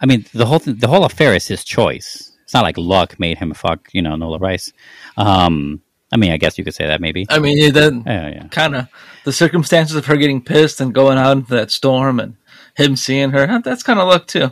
[0.00, 2.32] I mean, the whole th- the whole affair is his choice.
[2.44, 4.72] It's not like luck made him fuck, you know, Nola Rice.
[5.16, 5.82] Um,
[6.12, 7.26] I mean, I guess you could say that maybe.
[7.30, 8.48] I mean, yeah, that Yeah, yeah.
[8.48, 8.88] kind of
[9.24, 12.36] the circumstances of her getting pissed and going out into that storm and
[12.76, 13.60] him seeing her.
[13.62, 14.50] That's kind of luck too.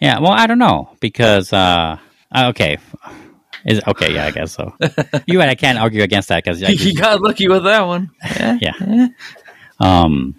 [0.00, 1.96] Yeah, well, I don't know because uh,
[2.32, 2.78] uh, okay,
[3.64, 4.74] is okay, yeah, I guess so.
[5.26, 5.50] you and.
[5.50, 8.10] I can't argue against that because He, he got lucky with that one.
[8.24, 8.58] Yeah.
[8.60, 9.06] yeah.
[9.80, 10.36] Um,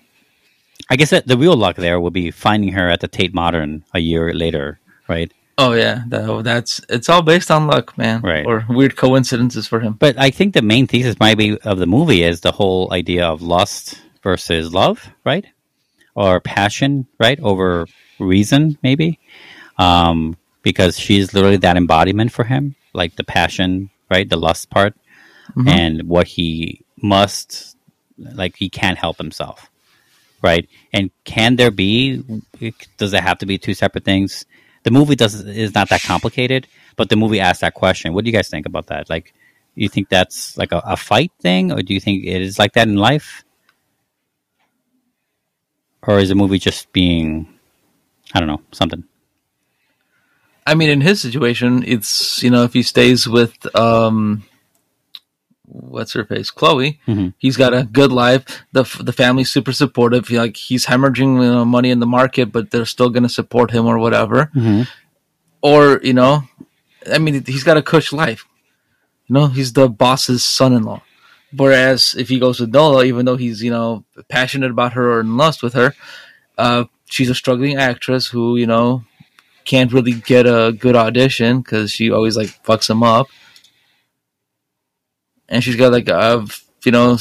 [0.94, 3.84] I guess that the real luck there would be finding her at the Tate Modern
[3.96, 5.32] a year later, right?
[5.58, 8.22] Oh yeah, that, that's it's all based on luck, man.
[8.22, 8.46] Right.
[8.46, 9.94] Or weird coincidences for him.
[9.94, 13.26] But I think the main thesis might be of the movie is the whole idea
[13.26, 15.46] of lust versus love, right?
[16.14, 17.40] Or passion, right?
[17.40, 17.88] Over
[18.20, 19.20] reason, maybe.
[19.80, 24.30] Um, because she's literally that embodiment for him, like the passion, right?
[24.30, 24.94] The lust part,
[25.58, 25.70] Mhm.
[25.70, 27.76] and what he must,
[28.20, 29.70] like, he can't help himself,
[30.44, 30.68] right?
[30.92, 32.24] And can there be,
[32.98, 34.46] does it have to be two separate things?
[34.84, 36.68] The movie does is not that complicated,
[36.98, 38.14] but the movie asks that question.
[38.14, 39.10] What do you guys think about that?
[39.10, 39.34] Like,
[39.76, 42.74] you think that's like a, a fight thing, or do you think it is like
[42.74, 43.44] that in life?
[46.06, 47.48] Or is the movie just being,
[48.34, 49.06] I don't know, something?
[50.68, 54.44] I mean, in his situation, it's you know if he stays with um,
[55.66, 57.34] what's her face, Chloe, Mhm.
[57.38, 58.44] he's got a good life.
[58.74, 60.30] the The family's super supportive.
[60.30, 63.72] Like he's hemorrhaging you know, money in the market, but they're still going to support
[63.72, 64.50] him or whatever.
[64.56, 64.88] Mhm.
[65.62, 66.44] Or you know,
[67.12, 68.46] I mean, he's got a cush life.
[69.28, 71.02] You know, he's the boss's son-in-law.
[71.56, 75.20] Whereas if he goes with Nola, even though he's you know passionate about her or
[75.22, 75.96] in lust with her,
[76.58, 79.04] uh, she's a struggling actress who you know
[79.64, 83.28] can't really get a good audition because she always like fucks him up,
[85.54, 86.46] and she's got like a
[86.84, 87.18] you know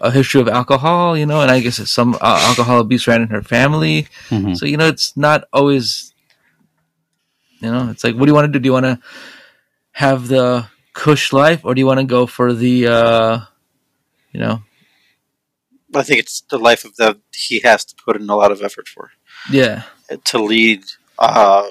[0.00, 3.22] a history of alcohol, you know, and I guess it's some uh, alcohol abuse ran
[3.22, 4.56] in her family, Mhm.
[4.56, 6.12] so you know it's not always,
[7.60, 8.60] you know, it's like what do you want to do?
[8.62, 8.98] Do you want to
[9.92, 13.40] have the cush life, or do you want to go for the, uh,
[14.32, 14.62] you know,
[15.94, 18.62] I think it's the life of the he has to put in a lot of
[18.62, 19.10] effort for
[19.50, 19.82] yeah,
[20.24, 20.84] to lead
[21.18, 21.68] uh,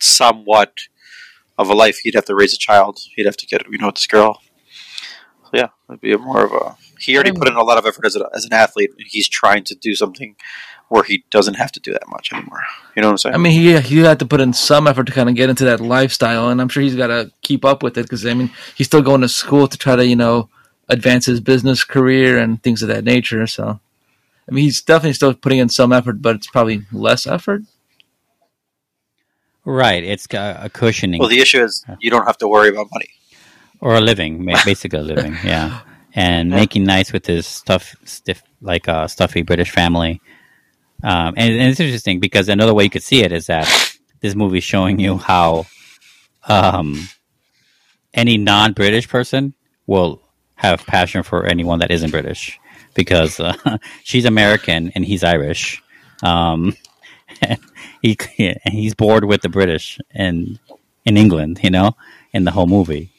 [0.00, 0.72] somewhat
[1.58, 1.98] of a life.
[2.02, 2.98] He'd have to raise a child.
[3.14, 4.40] He'd have to get you know this girl.
[5.50, 6.76] So yeah, it'd be more of a.
[6.98, 8.90] He already put in a lot of effort as, a, as an athlete.
[8.98, 10.36] He's trying to do something
[10.88, 12.62] where he doesn't have to do that much anymore.
[12.96, 13.34] You know what I'm saying?
[13.34, 15.64] I mean, he he had to put in some effort to kind of get into
[15.64, 18.50] that lifestyle, and I'm sure he's got to keep up with it because I mean,
[18.74, 20.48] he's still going to school to try to you know
[20.88, 23.46] advance his business career and things of that nature.
[23.46, 23.80] So,
[24.48, 27.62] I mean, he's definitely still putting in some effort, but it's probably less effort.
[29.64, 30.02] Right.
[30.02, 31.20] It's got a cushioning.
[31.20, 33.10] Well, the issue is you don't have to worry about money.
[33.80, 35.80] Or a living, basically a living, yeah,
[36.14, 40.20] and making nice with his stuff, stiff like a stuffy British family.
[41.02, 43.68] Um, and, and it's interesting because another way you could see it is that
[44.20, 45.66] this movie is showing you how
[46.48, 47.08] um,
[48.14, 49.54] any non-British person
[49.86, 50.20] will
[50.56, 52.58] have passion for anyone that isn't British
[52.94, 53.54] because uh,
[54.02, 55.80] she's American and he's Irish.
[56.24, 56.76] Um,
[57.40, 57.60] and
[58.02, 60.58] he and he's bored with the British and
[61.04, 61.96] in England, you know,
[62.32, 63.12] in the whole movie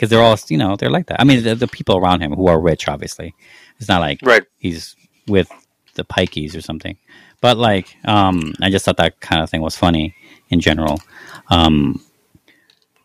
[0.00, 1.20] because they're all you know they're like that.
[1.20, 3.34] I mean, the, the people around him who are rich, obviously,
[3.78, 4.44] it's not like right.
[4.56, 4.96] he's
[5.26, 5.50] with
[5.94, 6.96] the pikeys or something.
[7.42, 10.14] But like, um, I just thought that kind of thing was funny
[10.48, 11.00] in general.
[11.48, 12.02] Um,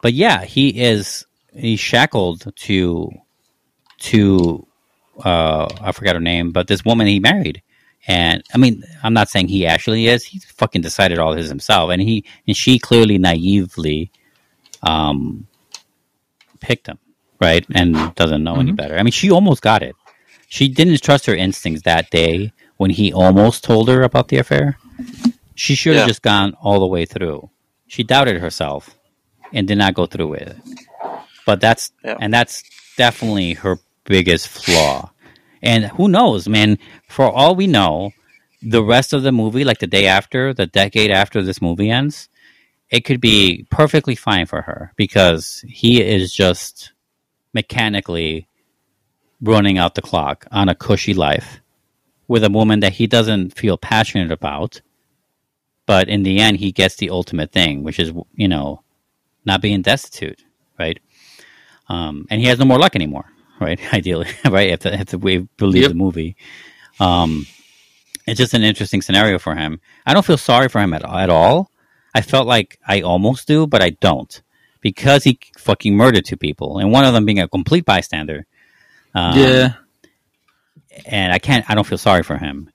[0.01, 3.11] but yeah, he is he's shackled to
[3.99, 4.65] to
[5.21, 7.61] uh, I forgot her name, but this woman he married.
[8.07, 10.23] And I mean, I'm not saying he actually is.
[10.23, 14.11] He's fucking decided all this himself, and he and she clearly naively
[14.81, 15.47] um,
[16.65, 16.99] picked him,
[17.39, 17.65] right?
[17.73, 18.75] And doesn't know any mm-hmm.
[18.75, 18.97] better.
[18.97, 19.95] I mean, she almost got it.
[20.47, 24.77] She didn't trust her instincts that day when he almost told her about the affair.
[25.55, 26.13] She should have Yeah.
[26.13, 27.49] just gone all the way through.
[27.87, 28.95] She doubted herself
[29.53, 30.57] and did not go through with it.
[31.45, 32.63] But that's and that's
[32.97, 35.11] definitely her biggest flaw.
[35.61, 36.77] And who knows, man?
[37.07, 38.11] For all we know,
[38.61, 42.29] the rest of the movie, like the day after, the decade after this movie ends,
[42.89, 46.93] it could be perfectly fine for her because he is just
[47.53, 48.47] mechanically
[49.41, 51.61] running out the clock on a cushy life
[52.27, 54.81] with a woman that he doesn't feel passionate about.
[55.85, 58.83] But in the end, he gets the ultimate thing, which is, you know,
[59.45, 60.43] not being destitute,
[60.79, 60.99] right?
[61.89, 63.25] Um, and he has no more luck anymore,
[63.59, 63.79] right?
[63.93, 64.71] Ideally, right?
[64.71, 65.89] If, the, if the, we believe Yep.
[65.89, 66.35] the movie.
[66.99, 67.45] Um,
[68.25, 69.79] it's just an interesting scenario for him.
[70.05, 71.69] I don't feel sorry for him at, at all.
[72.15, 74.41] I felt like I almost do, but I don't
[74.79, 78.45] because he fucking murdered two people, and one of them being a complete bystander.
[79.13, 79.73] Um, yeah,
[81.05, 81.69] and I can't.
[81.69, 82.71] I don't feel sorry for him,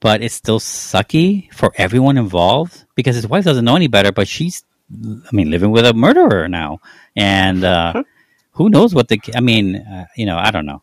[0.00, 4.28] but it's still sucky for everyone involved because his wife doesn't know any better, but
[4.28, 6.80] she's, I mean, living with a murderer now,
[7.16, 8.02] and uh,
[8.52, 9.18] who knows what the?
[9.34, 10.82] I mean, uh, you know, I don't know.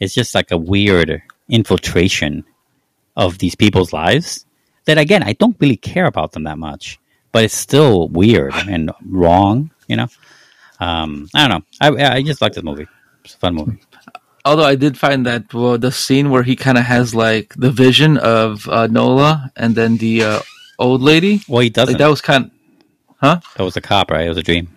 [0.00, 2.44] It's just like a weird infiltration
[3.16, 4.46] of these people's lives
[4.86, 6.98] that again I don't really care about them that much,
[7.34, 9.72] but it's still weird and wrong.
[9.88, 10.08] You know,
[10.78, 11.64] um, I don't know.
[11.80, 12.86] I I just like this movie.
[13.24, 13.78] It's a fun movie.
[14.44, 17.72] Although I did find that well, the scene where he kind of has like the
[17.72, 20.40] vision of uh, Nola and then the uh,
[20.78, 21.42] old lady.
[21.48, 21.94] Well, he doesn't.
[21.94, 22.52] Like, that was kind.
[23.16, 23.40] Huh?
[23.56, 24.26] That was a cop, right?
[24.26, 24.68] It was a dream.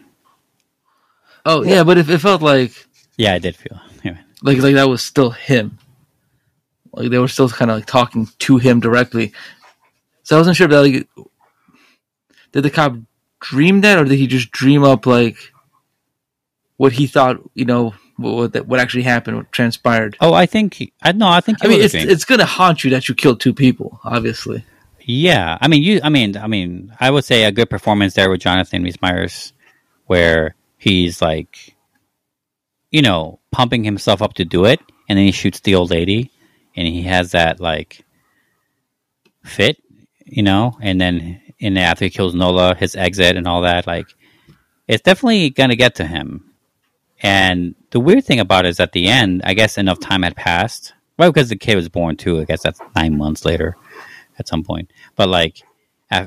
[1.46, 2.74] Oh yeah, but it, it felt like
[3.18, 3.80] Yeah, I did feel.
[4.04, 4.18] Yeah.
[4.42, 5.78] like like that was still him.
[6.92, 9.34] Like they were still kind of like talking to him directly.
[10.24, 11.08] So I wasn't sure if that like
[12.52, 12.96] did the cop
[13.40, 15.38] dream that or did he just dream up like
[16.78, 20.18] what he thought you know what what, that, what actually happened, what transpired.
[20.20, 21.60] Oh, I think he- I no, I think.
[21.62, 22.10] I mean, it's a dream.
[22.10, 24.66] it's gonna haunt you that you killed two people, obviously.
[25.02, 26.02] Yeah, I mean, you.
[26.04, 29.54] I mean, I mean, I would say a good performance there with Jonathan Rhys Meyers,
[30.08, 31.76] where he's like,
[32.92, 36.32] you know, pumping himself up to do it, and then he shoots the old lady,
[36.76, 38.04] and he has that like
[39.46, 39.78] fit,
[40.26, 44.08] you know, and then and after he kills Nola, his exit and all that, like,
[44.88, 46.52] it's definitely gonna get to him.
[47.22, 50.36] And the weird thing about it is at the end, I guess enough time had
[50.36, 50.94] passed.
[51.18, 52.40] Well, because the kid was born too.
[52.40, 53.76] I guess that's nine months later
[54.38, 54.92] at some point.
[55.16, 55.64] But like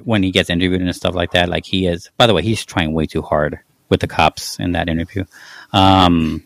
[0.05, 2.11] when he gets interviewed and stuff like that, like he is.
[2.17, 5.25] By the way, he's trying way too hard with the cops in that interview.
[5.73, 6.43] Um,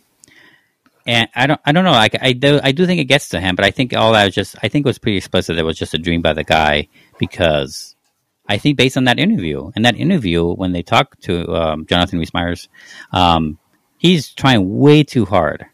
[1.07, 1.93] and I don't, I don't know.
[1.93, 4.25] Like I do, I do think it gets to him, but I think all that
[4.25, 5.57] was just, I think it was pretty explicit.
[5.57, 6.89] That it was just a dream by the guy
[7.19, 7.94] because
[8.47, 12.19] I think based on that interview, in that interview when they talk to um, Jonathan
[12.19, 12.69] Rhys Meyers,
[13.13, 13.59] um,
[13.99, 15.67] he's trying way too hard.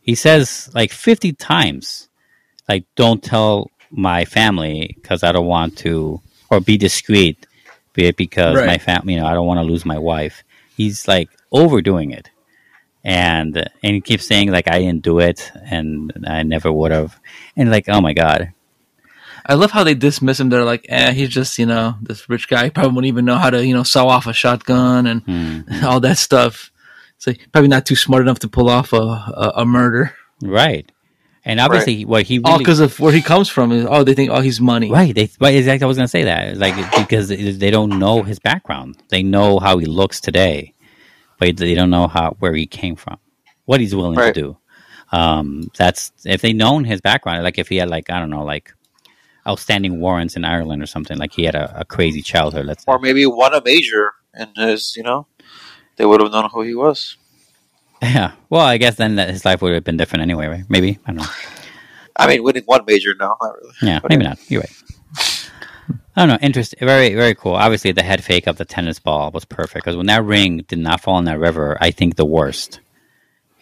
[0.00, 2.08] He says like fifty times,
[2.68, 7.46] like don't tell my family because I don't want to, or be discreet,
[7.92, 8.66] be it because Right.
[8.66, 10.44] my family, you know, I don't want to lose my wife.
[10.76, 12.30] He's like overdoing it,
[13.04, 17.18] and and he keeps saying like I didn't do it and I never would have,
[17.56, 18.52] and like oh my god,
[19.50, 20.48] I love how they dismiss him.
[20.48, 22.64] They're like, eh, he's just, you know, this rich guy.
[22.64, 25.60] He probably wouldn't even know how to, you know, saw off a shotgun and Hmm.
[25.84, 26.70] all that stuff.
[27.18, 30.14] So probably not too smart enough to pull off a, a, a murder.
[30.42, 30.90] right?
[31.44, 33.72] And obviously, what he All because of where he comes from.
[33.72, 34.90] Is, oh, they think, oh, he's money.
[34.90, 35.14] Right.
[35.14, 35.84] They right, exactly.
[35.84, 36.58] I was going to say that.
[36.58, 36.74] Like
[37.08, 39.02] because they don't know his background.
[39.08, 40.74] They know how he looks today,
[41.38, 43.16] but they don't know how where he came from,
[43.64, 44.34] what he's willing Right.
[44.34, 44.56] to do.
[45.12, 47.42] Um, that's if they known his background.
[47.42, 48.72] Like if he had like I don't know, like
[49.46, 51.18] outstanding warrants in Ireland or something.
[51.18, 52.66] Like he had a, a crazy childhood.
[52.66, 52.92] Let's say.
[52.92, 55.26] Or maybe won a major and his, you know,
[55.96, 57.16] they would have known who he was.
[58.02, 58.32] Yeah.
[58.48, 60.64] Well, I guess then that his life would have been different anyway, right?
[60.68, 61.28] Maybe I don't know.
[62.16, 63.74] I mean, winning one major, no, not really.
[63.82, 64.38] Yeah, But maybe not.
[64.50, 65.50] You're right.
[66.16, 66.38] I don't know.
[66.46, 66.78] Interesting.
[66.86, 67.54] Very, very cool.
[67.54, 70.78] Obviously, the head fake of the tennis ball was perfect because when that ring did
[70.78, 72.80] not fall in that river, I think the worst.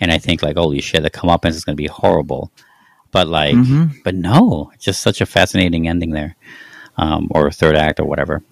[0.00, 2.50] And I think like, holy shit, the comeuppance is going to be horrible.
[3.10, 4.02] But like, Mhm.
[4.04, 6.36] but no, just such a fascinating ending there,
[6.96, 8.42] um, or third act or whatever.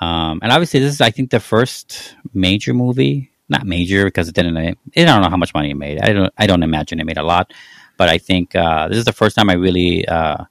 [0.00, 3.30] Um, and obviously, this is I think the first major movie.
[3.48, 4.56] Not major because it didn't.
[4.56, 6.00] I don't know how much money it made.
[6.00, 6.32] I don't.
[6.38, 7.52] I don't imagine it made a lot.
[7.98, 10.44] But I think uh, this is the first time I really uh,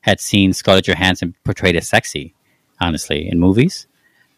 [0.00, 2.34] had seen Scarlett Johansson portrayed as sexy,
[2.80, 3.86] honestly, in movies.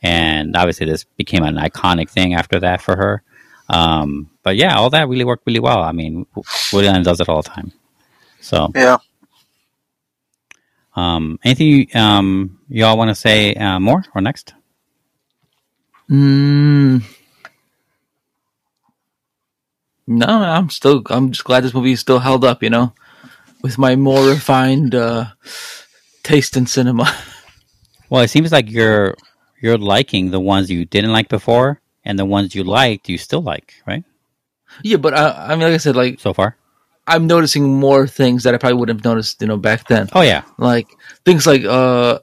[0.03, 3.23] And obviously, this became an iconic thing after that for her.
[3.69, 5.83] Um, but yeah, all that really worked really well.
[5.83, 6.27] I mean,
[6.73, 7.73] Woody Allen does it all the time.
[8.47, 8.99] So yeah.
[10.95, 14.55] Um, anything you, um, y'all want to say uh, more or next?
[16.09, 17.03] Mm.
[20.07, 21.03] No, I'm still.
[21.11, 22.63] I'm just glad this movie is still held up.
[22.63, 22.93] You know,
[23.63, 25.27] with my more refined uh,
[26.23, 27.13] taste in cinema.
[28.09, 29.17] Well, it seems like you're
[29.61, 33.43] you're liking the ones you didn't like before, and the ones you liked you still
[33.43, 34.05] like, right?
[34.85, 36.57] yeah, but I, I mean, like I said, like so far,
[37.07, 40.09] I'm noticing more things that I probably wouldn't have noticed, you know, back then.
[40.13, 40.89] Oh yeah, like
[41.25, 42.19] things like uh,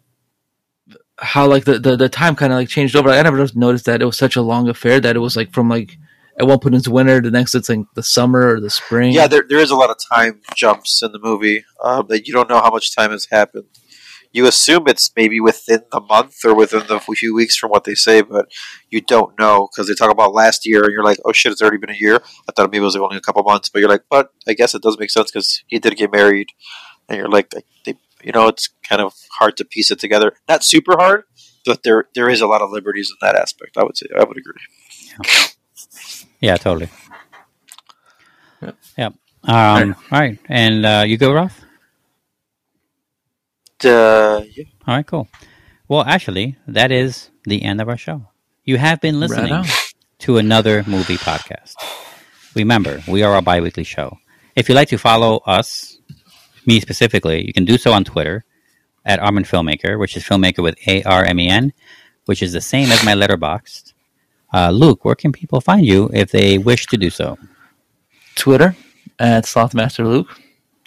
[1.18, 3.10] how like the the, the time kind of like changed over.
[3.10, 5.70] I never noticed that it was such a long affair that it was like from
[5.70, 5.98] like
[6.40, 9.14] at one point it's winter, the next it's like the summer or the spring.
[9.14, 12.34] Yeah, there, there is a lot of time jumps in the movie um, that you
[12.34, 13.66] don't know how much time has happened.
[14.34, 17.94] You assume it's maybe within the month or within the few weeks from what they
[17.94, 18.52] say, but
[18.90, 21.62] you don't know because they talk about last year and you're like, oh shit, it's
[21.62, 22.16] already been a year.
[22.50, 24.74] I thought maybe it was only a couple months, but you're like, but I guess
[24.74, 26.50] it does make sense because he did get married,
[27.08, 27.54] and you're like,
[27.86, 30.34] they, you know, it's kind of hard to piece it together.
[30.50, 31.26] Not super hard,
[31.64, 33.78] but there there is a lot of liberties in that aspect.
[33.78, 35.54] I would say I would agree.
[36.40, 36.90] yeah, totally.
[38.98, 39.14] Yep.
[39.46, 41.64] Um, all right, and uh, you go, Ralph.
[43.86, 44.66] Uh, yeah.
[44.88, 45.28] All right, cool.
[45.88, 48.28] Well, actually, that is the end of our show.
[48.64, 49.66] You have been listening on.
[50.20, 51.76] to another movie podcast.
[52.56, 54.18] Remember, we are a bi weekly show.
[54.56, 55.98] If you'd like to follow us,
[56.66, 58.46] me specifically, you can do so on Twitter
[59.06, 61.74] at Armen Filmmaker, which is filmmaker with A R M E N,
[62.26, 63.94] which is the same as my letterboxd.
[64.54, 67.38] Uh, Luke, where can people find you if they wish to do so?
[68.36, 68.76] Twitter
[69.20, 70.40] at Slothmaster Luke.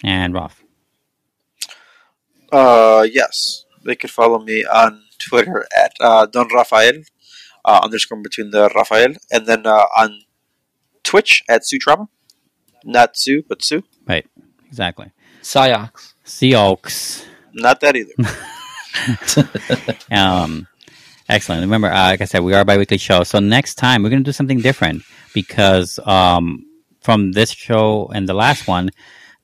[0.03, 0.63] And Ralph.
[2.51, 7.01] Uh, yes, they could follow me on Twitter at uh, Don Rafael
[7.65, 10.21] uh, underscore between the Rafael, and then uh, on
[11.03, 12.07] Twitch at Sue Trauma,
[12.83, 13.83] not Sue, but Sue.
[14.07, 14.25] Right,
[14.67, 15.11] exactly.
[15.41, 16.13] Psyox.
[16.25, 17.25] Seahawks.
[17.53, 18.13] Not that either.
[20.11, 20.67] um,
[21.29, 21.61] excellent.
[21.61, 23.23] Remember, uh, like I said, we are a bi-weekly show.
[23.23, 25.03] So next time we're going to do something different
[25.33, 26.65] because um,
[27.01, 28.91] from this show and the last one,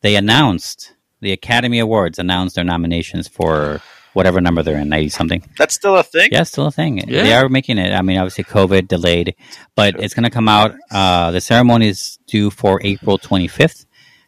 [0.01, 0.93] they announced
[1.23, 3.81] the Academy Awards announced their nominations for
[4.13, 5.43] whatever number they're in, ninety something.
[5.57, 6.29] That's still a thing.
[6.31, 6.97] Yeah, still a thing.
[6.99, 7.23] Yeah.
[7.23, 7.91] They are making it.
[7.93, 9.35] I mean, obviously, COVID delayed,
[9.75, 10.75] but it's going to come out.
[10.91, 13.85] Uh, the ceremony is due for April 25th.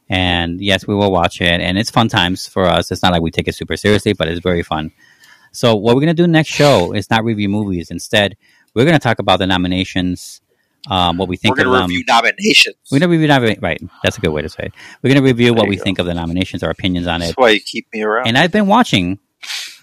[0.08, 1.62] And yes, we will watch it.
[1.62, 2.92] And it's fun times for us.
[2.92, 4.92] It's not like we take it super seriously, but it's very fun.
[5.52, 7.90] So, what we're going to do next show is not review movies.
[7.90, 8.38] Instead,
[8.74, 10.42] we're going to talk about the nominations,
[10.90, 11.90] um, what we think We're going to them.
[11.90, 12.76] review nominations.
[12.92, 13.62] We're going to review nominations.
[13.62, 13.82] Right.
[14.04, 14.74] That's a good way to say it.
[15.02, 17.28] We're going to review what we think of the nominations, our opinions on it.
[17.28, 18.28] That's why you keep me around.
[18.28, 19.20] And I've been watching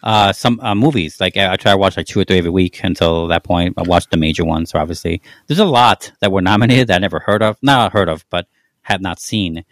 [0.02, 1.20] uh, some uh, movies.
[1.20, 3.74] Like I try to watch like two or three every week until that point.
[3.76, 4.70] I watched the major ones.
[4.70, 7.56] So obviously, there's a lot that were nominated that I never heard of.
[7.62, 8.46] Not heard of, but
[8.82, 9.64] have not seen.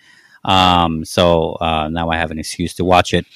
[0.45, 3.27] Um, so uh, now I have an excuse to watch it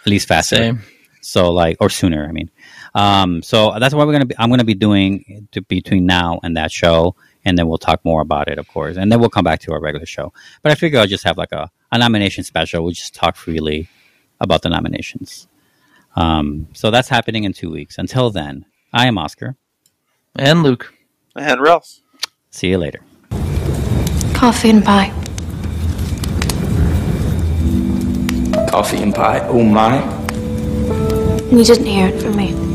[0.00, 0.56] at least faster.
[0.56, 0.80] Same.
[1.20, 2.26] So like or sooner.
[2.26, 2.50] I mean,
[2.94, 4.34] um, so that's what we're gonna be.
[4.38, 8.20] I'm gonna be doing to, between now and that show, and then we'll talk more
[8.20, 10.32] about it, of course, and then we'll come back to our regular show.
[10.62, 12.82] But I figure I'll just have like a, a nomination special.
[12.82, 13.88] We'll just talk freely
[14.40, 15.48] about the nominations.
[16.16, 17.98] Um, so that's happening in two weeks.
[17.98, 19.56] Until then, I am Oscar.
[20.36, 20.92] And Luke.
[21.36, 22.00] And Ralph.
[22.50, 23.00] See you later.
[24.34, 25.12] Coffee and pie.
[28.70, 29.40] Coffee and pie.
[29.48, 29.98] Oh my.
[31.50, 32.67] You didn't hear it from me.